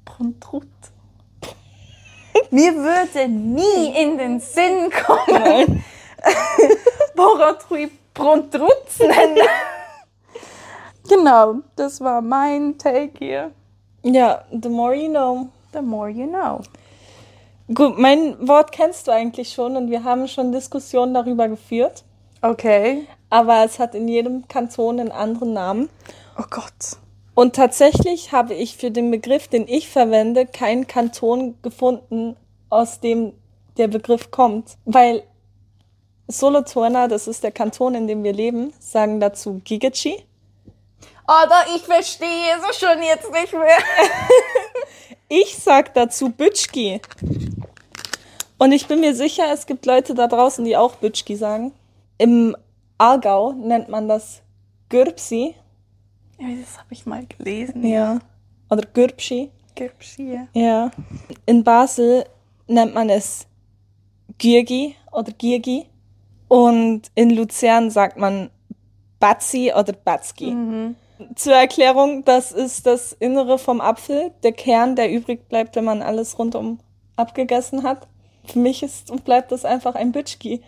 Prontrut. 0.05 0.67
Mir 2.52 2.76
würde 2.76 3.28
nie 3.30 3.95
in 3.95 4.18
den 4.18 4.39
Sinn 4.39 4.91
kommen, 4.91 5.84
Prontrut 8.14 8.89
zu 8.89 9.08
nennen. 9.08 9.38
genau, 11.08 11.56
das 11.76 12.02
war 12.02 12.22
mein 12.22 12.78
Take 12.78 13.12
hier. 13.18 13.52
Ja, 14.04 14.43
the 14.52 14.70
more 14.70 14.93
you 14.93 15.10
know. 15.10 15.47
The 15.74 15.82
more 15.82 16.10
you 16.10 16.28
know. 16.28 16.62
Gut, 17.74 17.97
mein 17.97 18.36
Wort 18.45 18.74
kennst 18.74 19.08
du 19.08 19.12
eigentlich 19.12 19.54
schon 19.54 19.78
und 19.78 19.89
wir 19.89 20.04
haben 20.04 20.28
schon 20.28 20.52
Diskussionen 20.52 21.14
darüber 21.14 21.47
geführt. 21.47 22.04
Okay. 22.41 23.08
Aber 23.30 23.64
es 23.64 23.80
hat 23.80 23.95
in 23.95 24.10
jedem 24.10 24.47
Kanton 24.49 24.99
einen 24.99 25.12
anderen 25.12 25.54
Namen. 25.54 25.89
Oh 26.38 26.43
Gott. 26.49 26.97
Und 27.34 27.56
tatsächlich 27.56 28.34
habe 28.34 28.54
ich 28.54 28.76
für 28.76 28.91
den 28.91 29.10
Begriff, 29.10 29.47
den 29.47 29.68
ich 29.68 29.88
verwende, 29.88 30.45
keinen 30.45 30.86
Kanton 30.86 31.56
gefunden, 31.62 32.36
aus 32.72 32.99
dem 32.99 33.34
der 33.78 33.88
Begriff 33.88 34.32
kommt. 34.32 34.78
Weil 34.86 35.24
Solothurner, 36.28 37.07
das 37.07 37.28
ist 37.28 37.43
der 37.43 37.51
Kanton, 37.51 37.93
in 37.93 38.07
dem 38.07 38.24
wir 38.24 38.34
leben, 38.34 38.74
sagen 38.80 39.19
dazu 39.19 39.61
Gigachi. 39.63 40.24
Oder 41.28 41.76
ich 41.76 41.84
verstehe 41.84 42.55
es 42.69 42.80
schon 42.80 43.01
jetzt 43.03 43.32
nicht 43.32 43.53
mehr. 43.53 43.78
Ich 45.34 45.57
sag 45.57 45.93
dazu 45.93 46.30
Bütschki. 46.30 46.99
Und 48.57 48.74
ich 48.74 48.88
bin 48.88 48.99
mir 48.99 49.15
sicher, 49.15 49.45
es 49.53 49.65
gibt 49.65 49.86
Leute 49.86 50.13
da 50.13 50.28
draußen, 50.28 50.65
die 50.65 50.76
auch 50.76 50.95
Bütschki 50.95 51.38
sagen. 51.38 51.72
Im 52.17 52.57
Aargau 52.97 53.53
nennt 53.53 53.88
man 53.88 54.09
das 54.09 54.41
Gürbsi. 54.89 55.55
Ja, 56.38 56.47
das 56.59 56.78
habe 56.78 56.89
ich 56.89 57.05
mal 57.05 57.26
gelesen. 57.28 57.88
Ja. 57.88 58.19
Oder 58.69 58.86
Gürbschi. 58.93 59.51
Gibt's 59.74 60.15
hier. 60.17 60.49
Ja. 60.51 60.91
In 61.45 61.63
Basel 61.63 62.26
nennt 62.72 62.93
man 62.93 63.09
es 63.09 63.47
Giergi 64.38 64.95
oder 65.11 65.32
Giergi. 65.32 65.86
Und 66.47 67.03
in 67.15 67.30
Luzern 67.30 67.91
sagt 67.91 68.17
man 68.17 68.49
Batzi 69.19 69.72
oder 69.74 69.93
Batzki. 69.93 70.55
Zur 71.36 71.53
Erklärung, 71.53 72.26
das 72.26 72.51
ist 72.51 72.86
das 72.86 73.13
Innere 73.13 73.57
vom 73.57 73.80
Apfel, 73.80 74.32
der 74.43 74.51
Kern, 74.51 74.95
der 74.95 75.11
übrig 75.11 75.47
bleibt, 75.47 75.76
wenn 75.76 75.86
man 75.86 76.01
alles 76.01 76.38
rundum 76.38 76.80
abgegessen 77.15 77.84
hat. 77.84 78.07
Für 78.45 78.59
mich 78.59 78.82
ist 78.82 79.11
und 79.11 79.24
bleibt 79.24 79.51
das 79.51 79.63
einfach 79.63 79.95
ein 79.95 80.11
Bütschki. 80.11 80.61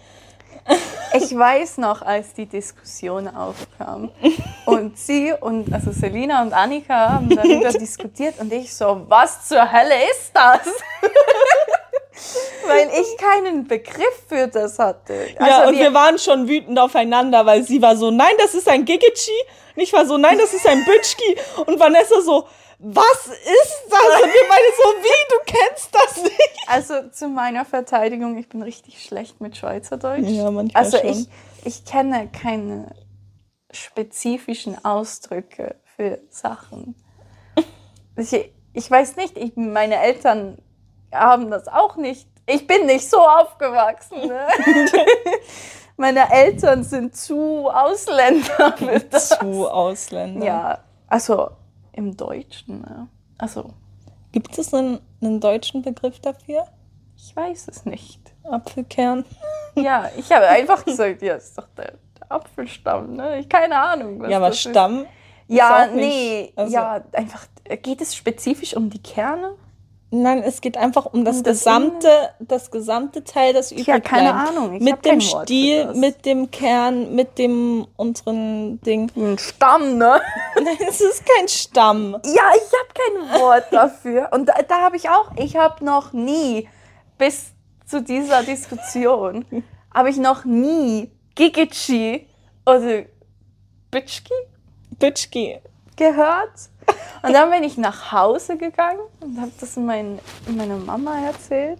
Ich 1.14 1.36
weiß 1.36 1.80
noch, 1.80 2.02
als 2.02 2.34
die 2.34 2.46
Diskussion 2.46 3.28
aufkam 3.28 4.12
und 4.66 4.98
sie 4.98 5.34
und 5.34 5.74
also 5.74 5.92
Selina 5.92 6.42
und 6.42 6.54
Annika 6.54 7.14
haben 7.14 7.30
darüber 7.30 7.70
diskutiert 7.80 8.40
und 8.40 8.52
ich 8.54 8.74
so, 8.74 9.06
was 9.08 9.48
zur 9.48 9.72
Hölle 9.72 9.96
ist 10.12 10.32
das? 10.34 10.62
Weil 12.68 12.90
ich 13.00 13.18
keinen 13.18 13.68
Begriff 13.68 14.24
für 14.28 14.48
das 14.48 14.80
hatte. 14.80 15.28
ja, 15.40 15.40
Also 15.60 15.70
und 15.70 15.80
wir, 15.80 15.94
waren 15.94 16.18
schon 16.18 16.48
wütend 16.48 16.80
aufeinander, 16.80 17.46
weil 17.46 17.64
sie 17.64 17.82
war 17.82 17.96
so, 17.96 18.12
nein, 18.12 18.34
das 18.38 18.54
ist 18.54 18.68
ein 18.70 18.86
Gigichi. 18.86 19.32
Und 19.76 19.82
ich 19.82 19.92
war 19.94 20.06
so, 20.06 20.18
nein, 20.18 20.38
das 20.38 20.54
ist 20.54 20.66
ein 20.68 20.84
Bütschki. 20.86 21.38
Und 21.66 21.80
Vanessa 21.80 22.22
so, 22.22 22.48
was 22.80 23.28
ist 23.28 23.84
das? 23.90 24.22
Und 24.22 24.28
wir 24.28 24.44
beide 24.50 24.66
so, 24.78 24.90
wie, 25.04 25.30
du 25.30 25.36
kennst 25.46 25.90
das 25.96 26.24
nicht? 26.24 26.68
also 26.68 27.10
zu 27.10 27.28
meiner 27.30 27.66
Verteidigung, 27.66 28.38
ich 28.38 28.50
bin 28.50 28.62
richtig 28.62 29.04
schlecht 29.04 29.42
mit 29.42 29.56
Schweizerdeutsch. 29.58 30.28
Ja, 30.28 30.52
manchmal 30.52 30.84
Also 30.84 30.98
schon. 30.98 31.10
ich, 31.10 31.28
ich 31.66 31.86
kenne 31.86 32.30
keine 32.30 32.94
spezifischen 33.72 34.84
Ausdrücke 34.84 35.76
für 35.96 36.20
Sachen. 36.30 36.96
Ich, 38.16 38.52
ich 38.74 38.92
weiß 38.92 39.16
nicht, 39.16 39.38
ich, 39.38 39.56
meine 39.56 39.98
Eltern 40.00 40.58
haben 41.14 41.50
das 41.52 41.68
auch 41.68 41.96
nicht. 41.96 42.28
Ich 42.46 42.68
bin 42.68 42.86
nicht 42.86 43.10
so 43.10 43.20
aufgewachsen. 43.20 44.28
Ne? 44.28 44.48
meine 45.98 46.32
Eltern 46.32 46.84
sind 46.84 47.16
zu 47.16 47.70
Ausländer. 47.70 48.76
Zu 49.12 49.70
Ausländer. 49.70 50.46
Ja, 50.46 50.80
also 51.08 51.52
im 51.94 52.16
Deutschen. 52.18 52.82
Ne? 52.82 53.08
Also, 53.38 53.72
Gibt 54.32 54.58
es 54.58 54.74
einen, 54.74 55.00
einen 55.22 55.40
deutschen 55.40 55.82
Begriff 55.84 56.20
dafür? 56.20 56.66
ich 57.16 57.36
weiß 57.36 57.68
es 57.70 57.86
nicht. 57.86 58.20
Apfelkern. 58.44 59.26
Ja, 59.76 60.08
ich 60.16 60.32
habe 60.32 60.48
einfach 60.50 60.86
gesagt, 60.86 61.24
ja, 61.24 61.34
ist 61.34 61.58
doch 61.58 61.66
der, 61.76 61.94
Apfelstamm, 62.30 63.14
ne? 63.16 63.40
Ich 63.40 63.50
keine 63.50 63.76
Ahnung. 63.76 64.24
Ja, 64.30 64.38
aber 64.38 64.50
ist. 64.50 64.60
Stamm. 64.60 65.08
Ja, 65.48 65.86
ist 65.86 65.94
nicht- 65.96 66.06
nee, 66.06 66.54
also- 66.56 66.74
ja, 66.74 67.02
einfach, 67.12 67.48
geht 67.82 68.00
es 68.02 68.14
spezifisch 68.16 68.76
um 68.76 68.92
die 68.92 69.02
Kerne? 69.02 69.56
Nein, 70.16 70.44
es 70.44 70.62
geht 70.62 70.78
einfach 70.78 71.08
um 71.08 71.26
das, 71.26 71.42
das 71.42 71.58
gesamte, 71.58 72.08
das 72.38 72.70
gesamte 72.70 73.24
Teil, 73.24 73.52
das 73.52 73.72
übrig 73.72 73.88
Ja, 73.88 74.00
keine. 74.00 74.36
Ahnung, 74.36 74.76
ich 74.76 74.82
mit 74.84 75.04
dem 75.06 75.20
Stiel, 75.20 75.92
mit 75.96 76.28
dem 76.28 76.52
Kern, 76.52 77.16
mit 77.16 77.40
dem 77.40 77.88
unteren 77.96 78.80
Ding. 78.82 79.12
Ein 79.16 79.40
Stamm, 79.40 79.98
ne? 79.98 80.22
Nein, 80.56 80.78
es 80.88 81.02
ist 81.02 81.24
kein 81.26 81.48
Stamm. 81.48 82.16
Ja, 82.26 82.44
ich 82.56 82.70
habe 82.72 83.32
kein 83.32 83.42
Wort 83.42 83.66
dafür. 83.72 84.30
Und 84.32 84.50
da, 84.50 84.54
da 84.68 84.82
habe 84.82 84.98
ich 84.98 85.10
auch, 85.10 85.32
ich 85.36 85.56
habe 85.56 85.84
noch 85.84 86.14
nie, 86.14 86.70
bis 87.18 87.54
zu 87.88 88.00
dieser 88.00 88.44
Diskussion, 88.44 89.46
habe 89.92 90.12
ich 90.12 90.18
noch 90.18 90.46
nie 90.46 91.10
Gigichi 91.34 92.28
oder 92.68 93.06
Bitschki 93.90 94.34
Bitschki. 95.00 95.60
gehört. 95.96 96.70
Und 97.22 97.34
dann 97.34 97.50
bin 97.50 97.64
ich 97.64 97.78
nach 97.78 98.12
Hause 98.12 98.58
gegangen 98.58 99.00
und 99.22 99.40
habe 99.40 99.52
das 99.60 99.76
mein, 99.78 100.20
meiner 100.48 100.78
Mama 100.78 101.26
erzählt. 101.26 101.80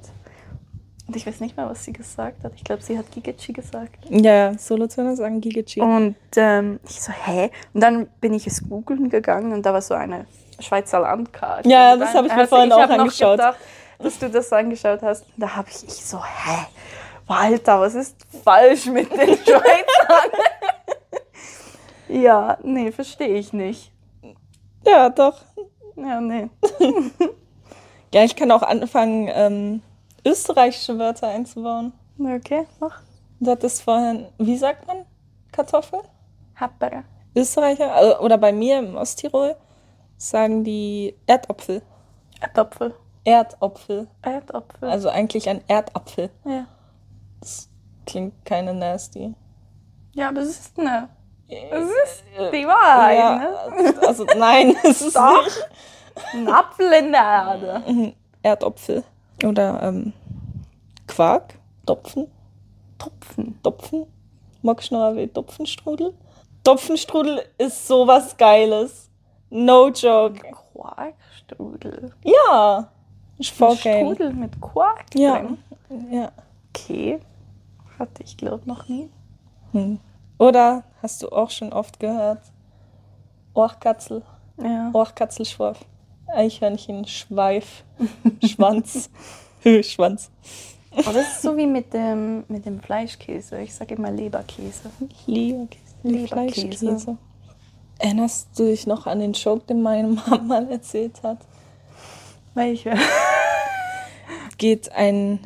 Und 1.08 1.18
ich 1.18 1.28
weiß 1.28 1.42
nicht 1.42 1.58
mehr, 1.58 1.70
was 1.70 1.84
sie 1.84 1.92
gesagt 1.92 2.44
hat. 2.44 2.54
Ich 2.56 2.64
glaube, 2.64 2.82
sie 2.82 2.98
hat 2.98 3.12
Gigichi 3.12 3.52
gesagt. 3.52 3.98
Ja, 4.10 4.58
Solothurner 4.58 5.16
sagen 5.16 5.42
Gigichi. 5.42 5.82
Und 5.82 6.16
ähm, 6.38 6.80
ich 6.88 7.02
so, 7.02 7.12
hä? 7.12 7.52
Und 7.74 7.82
dann 7.82 8.08
bin 8.22 8.34
ich 8.34 8.48
es 8.48 8.68
googeln 8.68 9.10
gegangen 9.10 9.52
und 9.52 9.66
da 9.66 9.74
war 9.74 9.82
so 9.82 9.96
eine 9.96 10.26
Schweizer 10.60 11.02
Landkarte. 11.02 11.68
Ja, 11.68 11.98
das 11.98 12.14
habe 12.14 12.28
ich 12.28 12.34
mir 12.34 12.40
also 12.40 12.56
vorhin 12.56 12.72
auch 12.72 12.80
hab 12.80 12.90
noch 12.90 13.00
angeschaut. 13.00 13.38
Gedacht, 13.38 13.58
dass 14.00 14.20
du 14.20 14.30
das 14.30 14.54
angeschaut 14.54 15.02
hast. 15.02 15.26
Und 15.26 15.42
da 15.42 15.56
habe 15.56 15.70
ich, 15.70 15.84
ich 15.84 16.06
so, 16.06 16.18
hä? 16.24 16.68
Walter, 17.28 17.80
was 17.80 17.96
ist 17.96 18.16
falsch 18.44 18.86
mit 18.86 19.12
den 19.12 19.38
Schweizern? 19.38 20.32
ja, 22.08 22.58
nee, 22.64 22.92
verstehe 22.92 23.36
ich 23.36 23.54
nicht. 23.54 23.93
Ja, 24.86 25.10
doch. 25.10 25.42
Ja, 25.96 26.20
nee. 26.22 26.50
Ja, 28.14 28.24
ich 28.24 28.36
kann 28.36 28.52
auch 28.52 28.62
anfangen, 28.62 29.28
ähm, 29.34 29.82
österreichische 30.24 31.00
Wörter 31.00 31.30
einzubauen. 31.30 31.94
Okay, 32.20 32.68
mach. 32.80 33.02
Du 33.40 33.50
hattest 33.50 33.82
vorhin, 33.82 34.28
wie 34.38 34.56
sagt 34.56 34.86
man 34.86 34.98
Kartoffel? 35.52 36.00
Happere. 36.56 37.06
Österreicher, 37.36 37.92
also, 37.92 38.20
oder 38.20 38.38
bei 38.38 38.54
mir 38.54 38.78
im 38.78 38.96
Osttirol 38.96 39.56
sagen 40.16 40.64
die 40.64 41.16
Erdapfel. 41.26 41.82
Erdapfel. 42.40 42.94
Erdapfel. 43.24 44.08
Erdapfel. 44.22 44.90
Also 44.90 45.10
eigentlich 45.10 45.50
ein 45.50 45.62
Erdapfel. 45.68 46.30
ja. 46.46 46.68
Das 47.40 47.68
klingt 48.06 48.46
keine 48.46 48.76
nasty. 48.76 49.34
ja, 50.14 50.30
aber 50.30 50.42
es 50.42 50.60
ist 50.60 50.80
eine. 50.80 51.10
Es 51.72 51.90
ist 51.90 52.24
die 52.54 52.66
Wahrheit, 52.68 53.18
ja, 53.18 53.36
ne? 53.38 54.08
also 54.08 54.26
nein, 54.38 54.76
es 54.84 55.02
ist 55.02 55.16
Doch. 55.16 55.44
nicht. 55.44 55.70
Ein 56.34 56.48
Apfel 56.48 56.92
in 56.94 57.12
der 57.12 57.22
Erde. 57.22 57.84
Mhm, 57.92 58.14
Erdapfel. 58.44 59.04
Oder 59.46 59.82
ähm, 59.84 60.14
Quark, 61.08 61.56
Topfen, 61.86 62.28
Tupfen. 62.98 63.60
Topfen. 63.64 64.06
Magst 64.62 64.92
du 64.92 64.96
noch 64.96 65.06
erwähnen? 65.06 65.34
Topfenstrudel? 65.34 66.14
Topfenstrudel 66.64 67.42
ist 67.58 67.88
sowas 67.88 68.38
Geiles. 68.38 69.10
No 69.50 69.90
joke. 69.90 70.40
Quarkstrudel. 70.74 72.14
Ja. 72.24 72.88
Ist 73.38 73.52
Ein 73.52 73.56
voll 73.58 73.76
geil. 73.84 74.06
Strudel 74.06 74.34
mit 74.34 74.62
Quark 74.62 75.06
Ja. 75.16 75.40
drin. 75.40 75.58
ja. 76.12 76.32
Okay. 76.70 77.20
Hatte 78.00 78.24
ich 78.24 78.38
glaube 78.38 78.62
noch 78.66 78.88
nie. 78.88 79.10
Hm. 79.74 80.00
Oder 80.44 80.84
hast 81.02 81.24
du 81.24 81.30
auch 81.30 81.50
schon 81.50 81.72
oft 81.72 82.02
gehört? 82.02 82.42
Ohrkatzel, 83.54 84.24
Ja. 84.62 84.90
Ohrkatzelschwarf, 84.92 85.86
Eichhörnchen, 86.28 87.08
Schweif, 87.08 87.86
Schwanz, 88.46 89.10
Hö, 89.62 89.82
Schwanz. 89.82 90.30
Aber 90.92 91.14
das 91.14 91.36
ist 91.36 91.44
so 91.44 91.56
wie 91.56 91.66
mit 91.66 91.94
dem, 91.94 92.44
mit 92.50 92.66
dem 92.66 92.82
Fleischkäse. 92.82 93.62
Ich 93.62 93.74
sage 93.74 93.96
immer 93.96 94.12
Leberkäse. 94.12 94.90
Leberkäse, 95.28 95.80
Leberkäse. 96.04 96.68
Fleischkäse. 96.68 97.18
Erinnerst 98.00 98.50
du 98.60 98.66
dich 98.66 98.86
noch 98.86 99.08
an 99.08 99.20
den 99.22 99.32
Joke, 99.32 99.64
den 99.68 99.82
meine 99.82 100.10
Mama 100.10 100.40
mal 100.40 100.70
erzählt 100.70 101.24
hat? 101.24 101.38
Welche? 102.54 102.96
Geht 104.58 104.92
ein 104.92 105.40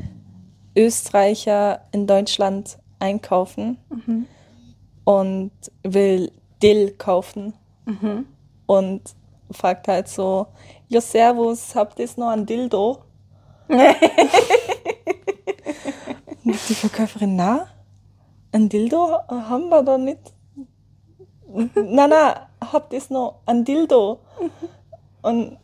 Österreicher 0.75 1.81
in 1.91 2.07
Deutschland 2.07 2.79
einkaufen 2.97 3.77
und 5.07 5.51
will 5.83 6.33
Dill 6.61 6.91
kaufen 6.97 7.53
und 8.65 9.01
fragt 9.49 9.87
halt 9.87 10.09
so, 10.09 10.47
ja 10.89 10.99
servus, 10.99 11.73
habt 11.75 11.97
ihr 11.99 12.09
noch 12.17 12.27
ein 12.27 12.45
Dildo? 12.45 12.97
Und 16.43 16.69
die 16.69 16.75
Verkäuferin, 16.75 17.35
na, 17.35 17.67
ein 18.53 18.69
Dildo 18.69 19.19
haben 19.29 19.69
wir 19.69 19.83
doch 19.83 19.97
nicht. 19.97 20.33
Na, 21.75 22.07
na, 22.07 22.47
habt 22.71 22.93
ihr 22.93 23.01
noch 23.09 23.41
ein 23.45 23.65
Dildo? 23.65 24.19
Und 25.21 25.57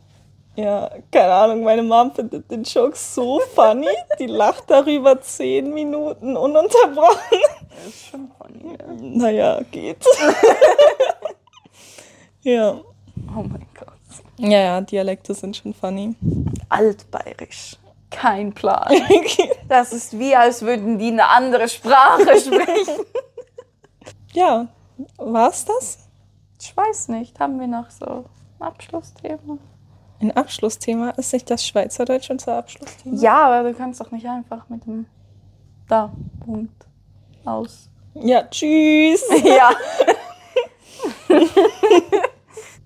ja, 0.56 0.90
keine 1.10 1.32
Ahnung, 1.32 1.64
meine 1.64 1.82
Mom 1.82 2.12
findet 2.12 2.50
den 2.50 2.62
Joke 2.62 2.96
so 2.96 3.40
funny. 3.54 3.88
Die 4.18 4.26
lacht 4.26 4.64
darüber 4.68 5.20
zehn 5.20 5.72
Minuten 5.74 6.36
ununterbrochen. 6.36 7.38
Das 7.74 7.86
ist 7.86 8.06
schon 8.06 8.30
funny. 8.38 8.76
Ja. 8.78 8.86
Naja, 9.00 9.60
geht. 9.70 10.04
ja. 12.42 12.80
Oh 13.36 13.42
mein 13.42 13.66
Gott. 13.78 13.88
Ja, 14.38 14.58
ja, 14.58 14.80
Dialekte 14.80 15.34
sind 15.34 15.56
schon 15.56 15.74
funny. 15.74 16.14
Altbayerisch. 16.68 17.76
Kein 18.10 18.52
Plan. 18.52 18.92
Das 19.66 19.94
ist 19.94 20.18
wie, 20.18 20.36
als 20.36 20.60
würden 20.60 20.98
die 20.98 21.08
eine 21.08 21.26
andere 21.26 21.68
Sprache 21.68 22.22
sprechen. 22.38 23.02
ja, 24.34 24.68
war's 25.16 25.64
das? 25.64 25.98
Ich 26.60 26.76
weiß 26.76 27.08
nicht. 27.08 27.40
Haben 27.40 27.58
wir 27.58 27.66
noch 27.66 27.90
so 27.90 28.26
ein 28.58 28.66
Abschlussthema? 28.66 29.56
Ein 30.20 30.36
Abschlussthema. 30.36 31.10
Ist 31.10 31.32
nicht 31.32 31.50
das 31.50 31.66
Schweizerdeutsch 31.66 32.28
unser 32.30 32.58
Abschlussthema? 32.58 33.16
Ja, 33.16 33.46
aber 33.46 33.70
du 33.70 33.74
kannst 33.76 34.02
doch 34.02 34.10
nicht 34.10 34.26
einfach 34.26 34.68
mit 34.68 34.84
dem 34.84 35.06
da 35.88 36.12
Punkt 36.44 36.86
aus. 37.44 37.88
Ja, 38.14 38.42
tschüss. 38.44 39.22
Ja. 39.44 39.70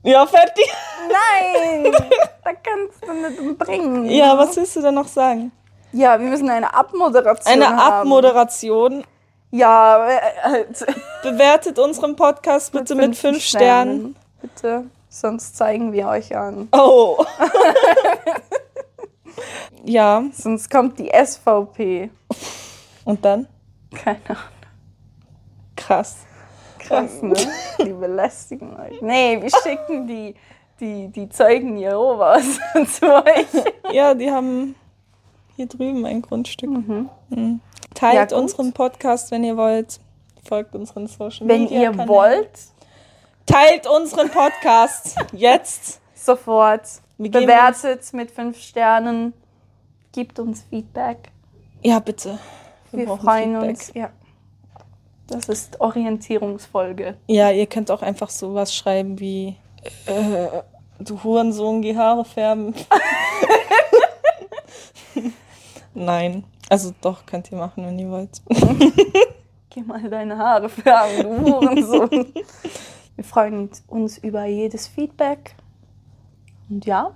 Ja, 0.04 0.26
fertig. 0.26 0.64
Nein, 1.08 1.92
da 2.44 2.50
kannst 2.54 3.04
du 3.04 3.12
nicht 3.12 3.58
bringen. 3.58 4.06
Ja, 4.08 4.38
was 4.38 4.56
willst 4.56 4.76
du 4.76 4.80
denn 4.80 4.94
noch 4.94 5.08
sagen? 5.08 5.50
Ja, 5.92 6.18
wir 6.20 6.28
müssen 6.28 6.48
eine 6.48 6.72
Abmoderation 6.72 7.52
Eine 7.52 7.68
haben. 7.68 7.92
Abmoderation. 8.02 9.04
Ja, 9.50 10.08
äh, 10.08 10.20
halt. 10.42 10.86
Bewertet 11.22 11.78
unseren 11.78 12.14
Podcast 12.14 12.72
bitte 12.72 12.94
mit 12.94 13.16
fünf 13.16 13.42
Sternen. 13.42 14.14
Bitte, 14.40 14.84
sonst 15.08 15.56
zeigen 15.56 15.92
wir 15.92 16.08
euch 16.08 16.34
an. 16.36 16.68
Oh. 16.72 17.24
ja, 19.84 20.22
Sonst 20.32 20.70
kommt 20.70 20.98
die 20.98 21.10
SVP. 21.10 22.10
und 23.04 23.24
dann? 23.24 23.48
Keine 23.94 24.18
Ahnung. 24.28 24.42
Krass. 25.76 26.18
Krass, 26.78 27.22
ne? 27.22 27.34
Die 27.84 27.92
belästigen 27.92 28.76
euch. 28.78 29.00
Nee, 29.02 29.40
wir 29.40 29.50
schicken 29.62 30.06
die, 30.06 30.34
die, 30.80 31.08
die 31.08 31.28
Zeugen 31.28 31.76
Jehovas 31.76 32.44
zu 32.98 33.12
euch. 33.24 33.46
Ja, 33.92 34.14
die 34.14 34.30
haben 34.30 34.74
hier 35.56 35.66
drüben 35.66 36.04
ein 36.06 36.22
Grundstück. 36.22 36.70
Mhm. 36.70 37.10
Ja, 37.30 37.58
Teilt 37.94 38.30
gut. 38.30 38.38
unseren 38.38 38.72
Podcast, 38.72 39.30
wenn 39.30 39.44
ihr 39.44 39.56
wollt. 39.56 40.00
Folgt 40.46 40.74
unseren 40.74 41.06
Social 41.08 41.46
Wenn 41.48 41.62
Media. 41.64 41.80
ihr 41.82 41.90
Kanälen. 41.90 42.08
wollt, 42.08 42.50
Teilt 43.44 43.86
unseren 43.86 44.30
Podcast 44.30 45.16
jetzt. 45.32 46.00
sofort. 46.14 46.82
Bewertet 47.18 48.12
mit 48.12 48.30
fünf 48.30 48.58
Sternen. 48.60 49.32
Gibt 50.12 50.38
uns 50.38 50.62
Feedback. 50.70 51.30
Ja, 51.82 51.98
bitte. 51.98 52.38
Wir 52.92 53.06
brauchen 53.06 53.20
freuen 53.20 53.52
Feedback. 53.52 53.70
uns. 53.70 53.92
Ja. 53.94 54.10
Das 55.26 55.48
ist 55.48 55.80
Orientierungsfolge. 55.80 57.16
Ja, 57.26 57.50
ihr 57.50 57.66
könnt 57.66 57.90
auch 57.90 58.02
einfach 58.02 58.30
sowas 58.30 58.74
schreiben 58.74 59.20
wie 59.20 59.56
äh, 60.06 60.62
du 60.98 61.22
Hurensohn, 61.22 61.82
geh 61.82 61.96
Haare 61.96 62.24
färben. 62.24 62.74
Nein. 65.94 66.44
Also 66.68 66.92
doch, 67.00 67.24
könnt 67.26 67.50
ihr 67.50 67.58
machen, 67.58 67.84
wenn 67.86 67.98
ihr 67.98 68.10
wollt. 68.10 68.42
Geh 69.70 69.82
mal 69.82 70.02
deine 70.08 70.36
Haare 70.36 70.68
färben, 70.68 71.22
du 71.22 71.52
Hurensohn. 71.52 72.32
Wir 73.16 73.24
freuen 73.24 73.70
uns 73.88 74.18
über 74.18 74.44
jedes 74.44 74.86
Feedback. 74.86 75.54
Und 76.68 76.84
ja, 76.84 77.12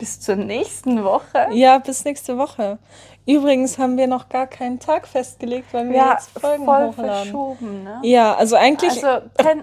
bis 0.00 0.18
zur 0.18 0.34
nächsten 0.34 1.04
Woche. 1.04 1.46
Ja, 1.52 1.78
bis 1.78 2.04
nächste 2.04 2.36
Woche. 2.36 2.78
Übrigens 3.26 3.78
haben 3.78 3.96
wir 3.96 4.08
noch 4.08 4.28
gar 4.28 4.48
keinen 4.48 4.80
Tag 4.80 5.06
festgelegt, 5.06 5.72
weil 5.72 5.88
wir 5.90 5.96
Ja, 5.96 6.12
jetzt 6.14 6.30
Folgen 6.36 6.64
voll 6.64 6.88
hochladen. 6.88 7.14
verschoben, 7.24 7.84
ne? 7.84 8.00
Ja, 8.02 8.34
also 8.34 8.56
eigentlich, 8.56 9.04
Also, 9.04 9.26
ten, 9.36 9.62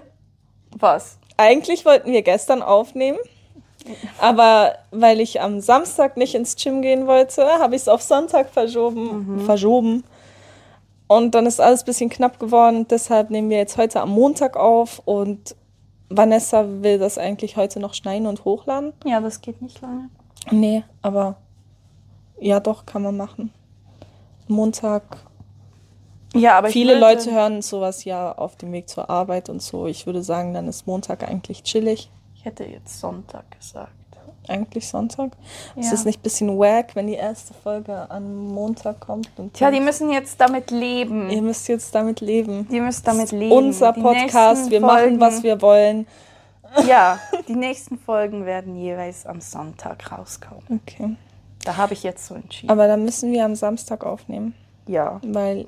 was? 0.78 1.18
eigentlich 1.36 1.84
wollten 1.84 2.10
wir 2.12 2.22
gestern 2.22 2.62
aufnehmen. 2.62 3.18
Aber 4.20 4.74
weil 4.90 5.20
ich 5.20 5.40
am 5.40 5.60
Samstag 5.60 6.16
nicht 6.16 6.34
ins 6.34 6.56
Gym 6.56 6.82
gehen 6.82 7.06
wollte, 7.06 7.44
habe 7.58 7.74
ich 7.74 7.82
es 7.82 7.88
auf 7.88 8.02
Sonntag 8.02 8.50
verschoben. 8.50 9.42
verschoben. 9.44 10.04
Und 11.06 11.34
dann 11.34 11.46
ist 11.46 11.60
alles 11.60 11.82
ein 11.82 11.86
bisschen 11.86 12.10
knapp 12.10 12.38
geworden. 12.38 12.86
Deshalb 12.88 13.30
nehmen 13.30 13.50
wir 13.50 13.56
jetzt 13.56 13.76
heute 13.78 14.00
am 14.02 14.10
Montag 14.10 14.56
auf. 14.56 15.00
Und 15.04 15.56
Vanessa 16.10 16.64
will 16.82 16.98
das 16.98 17.16
eigentlich 17.18 17.56
heute 17.56 17.80
noch 17.80 17.94
schneiden 17.94 18.26
und 18.26 18.44
hochladen. 18.44 18.92
Ja, 19.04 19.20
das 19.20 19.40
geht 19.40 19.62
nicht 19.62 19.80
lange. 19.80 20.10
Nee, 20.52 20.84
aber 21.02 21.36
ja, 22.40 22.60
doch, 22.60 22.86
kann 22.86 23.02
man 23.02 23.16
machen. 23.16 23.52
Montag. 24.46 25.02
Ja, 26.34 26.58
aber 26.58 26.68
ich 26.68 26.72
Viele 26.74 26.94
würde- 26.94 27.00
Leute 27.00 27.32
hören 27.32 27.62
sowas 27.62 28.04
ja 28.04 28.32
auf 28.32 28.56
dem 28.56 28.72
Weg 28.72 28.88
zur 28.88 29.08
Arbeit 29.10 29.48
und 29.48 29.62
so. 29.62 29.86
Ich 29.86 30.06
würde 30.06 30.22
sagen, 30.22 30.52
dann 30.54 30.68
ist 30.68 30.86
Montag 30.86 31.26
eigentlich 31.28 31.62
chillig. 31.62 32.10
Ich 32.34 32.44
hätte 32.44 32.64
jetzt 32.64 33.00
Sonntag 33.00 33.44
gesagt. 33.58 33.92
Eigentlich 34.46 34.88
Sonntag. 34.88 35.32
Ist 35.76 35.86
Ja. 35.86 35.90
das 35.90 36.04
nicht 36.06 36.20
ein 36.20 36.22
bisschen 36.22 36.58
wack, 36.58 36.94
wenn 36.96 37.06
die 37.06 37.14
erste 37.14 37.52
Folge 37.52 38.10
am 38.10 38.46
Montag 38.46 38.98
kommt? 39.00 39.28
Und 39.36 39.52
Tja, 39.54 39.70
die 39.70 39.80
müssen 39.80 40.10
jetzt 40.10 40.40
damit 40.40 40.70
leben. 40.70 41.28
Ihr 41.28 41.42
müsst 41.42 41.68
jetzt 41.68 41.94
damit 41.94 42.20
leben. 42.22 42.66
Die 42.70 42.80
müssen 42.80 43.04
damit 43.04 43.30
leben. 43.32 43.52
Unser 43.52 43.92
Die 43.92 44.00
Podcast, 44.00 44.70
wir 44.70 44.80
machen, 44.80 45.20
was 45.20 45.34
Folgen- 45.34 45.44
wir 45.44 45.60
wollen. 45.62 46.06
Ja, 46.86 47.18
die 47.48 47.56
nächsten 47.56 47.98
Folgen 47.98 48.44
werden 48.46 48.76
jeweils 48.76 49.26
am 49.26 49.40
Sonntag 49.40 50.10
rauskommen. 50.12 50.80
Okay. 50.86 51.16
Da 51.64 51.76
habe 51.76 51.94
ich 51.94 52.02
jetzt 52.02 52.26
so 52.26 52.34
entschieden. 52.34 52.70
Aber 52.70 52.86
dann 52.86 53.04
müssen 53.04 53.32
wir 53.32 53.44
am 53.44 53.54
Samstag 53.54 54.04
aufnehmen, 54.04 54.54
ja. 54.86 55.20
weil 55.24 55.66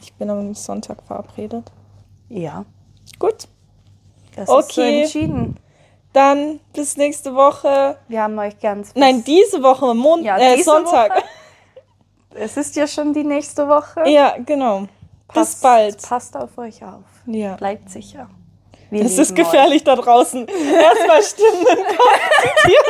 ich 0.00 0.12
bin 0.14 0.30
am 0.30 0.54
Sonntag 0.54 1.02
verabredet. 1.02 1.70
Ja. 2.28 2.64
Gut, 3.18 3.48
Das 4.34 4.44
ist 4.44 4.48
so 4.48 4.56
Okay. 4.58 5.02
entschieden. 5.02 5.56
dann 6.12 6.60
bis 6.72 6.96
nächste 6.96 7.34
Woche. 7.34 7.96
Wir 8.08 8.22
haben 8.22 8.38
euch 8.38 8.58
ganz. 8.60 8.92
Nein, 8.94 9.22
diese 9.24 9.62
Woche, 9.62 9.94
Mon 9.94 10.22
Ja, 10.24 10.38
äh, 10.38 10.62
Sonntag. 10.62 11.10
Woche. 11.10 11.22
Es 12.38 12.58
ist 12.58 12.76
ja 12.76 12.86
schon 12.86 13.14
die 13.14 13.24
nächste 13.24 13.66
Woche. 13.66 14.06
Ja, 14.10 14.36
genau. 14.44 14.80
Bis 14.80 14.88
Passt- 15.28 15.62
bald. 15.62 16.02
Passt 16.02 16.36
auf 16.36 16.58
euch 16.58 16.84
auf. 16.84 17.04
Ja. 17.26 17.56
Bleibt 17.56 17.88
sicher. 17.88 18.28
Wir 18.90 19.04
Es 19.04 19.18
ist 19.18 19.34
gefährlich 19.34 19.84
da 19.84 19.96
draußen. 19.96 20.46
Erstmal 20.46 21.22
Stimmen. 21.22 21.66
Euch. 21.66 22.74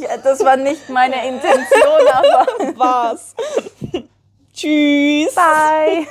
Ja, 0.00 0.16
das 0.16 0.44
war 0.44 0.56
nicht 0.56 0.88
meine 0.88 1.28
Intention, 1.28 2.08
aber 2.12 2.46
War's. 2.76 3.34
Tschüss. 4.52 5.32
bye. 5.34 6.06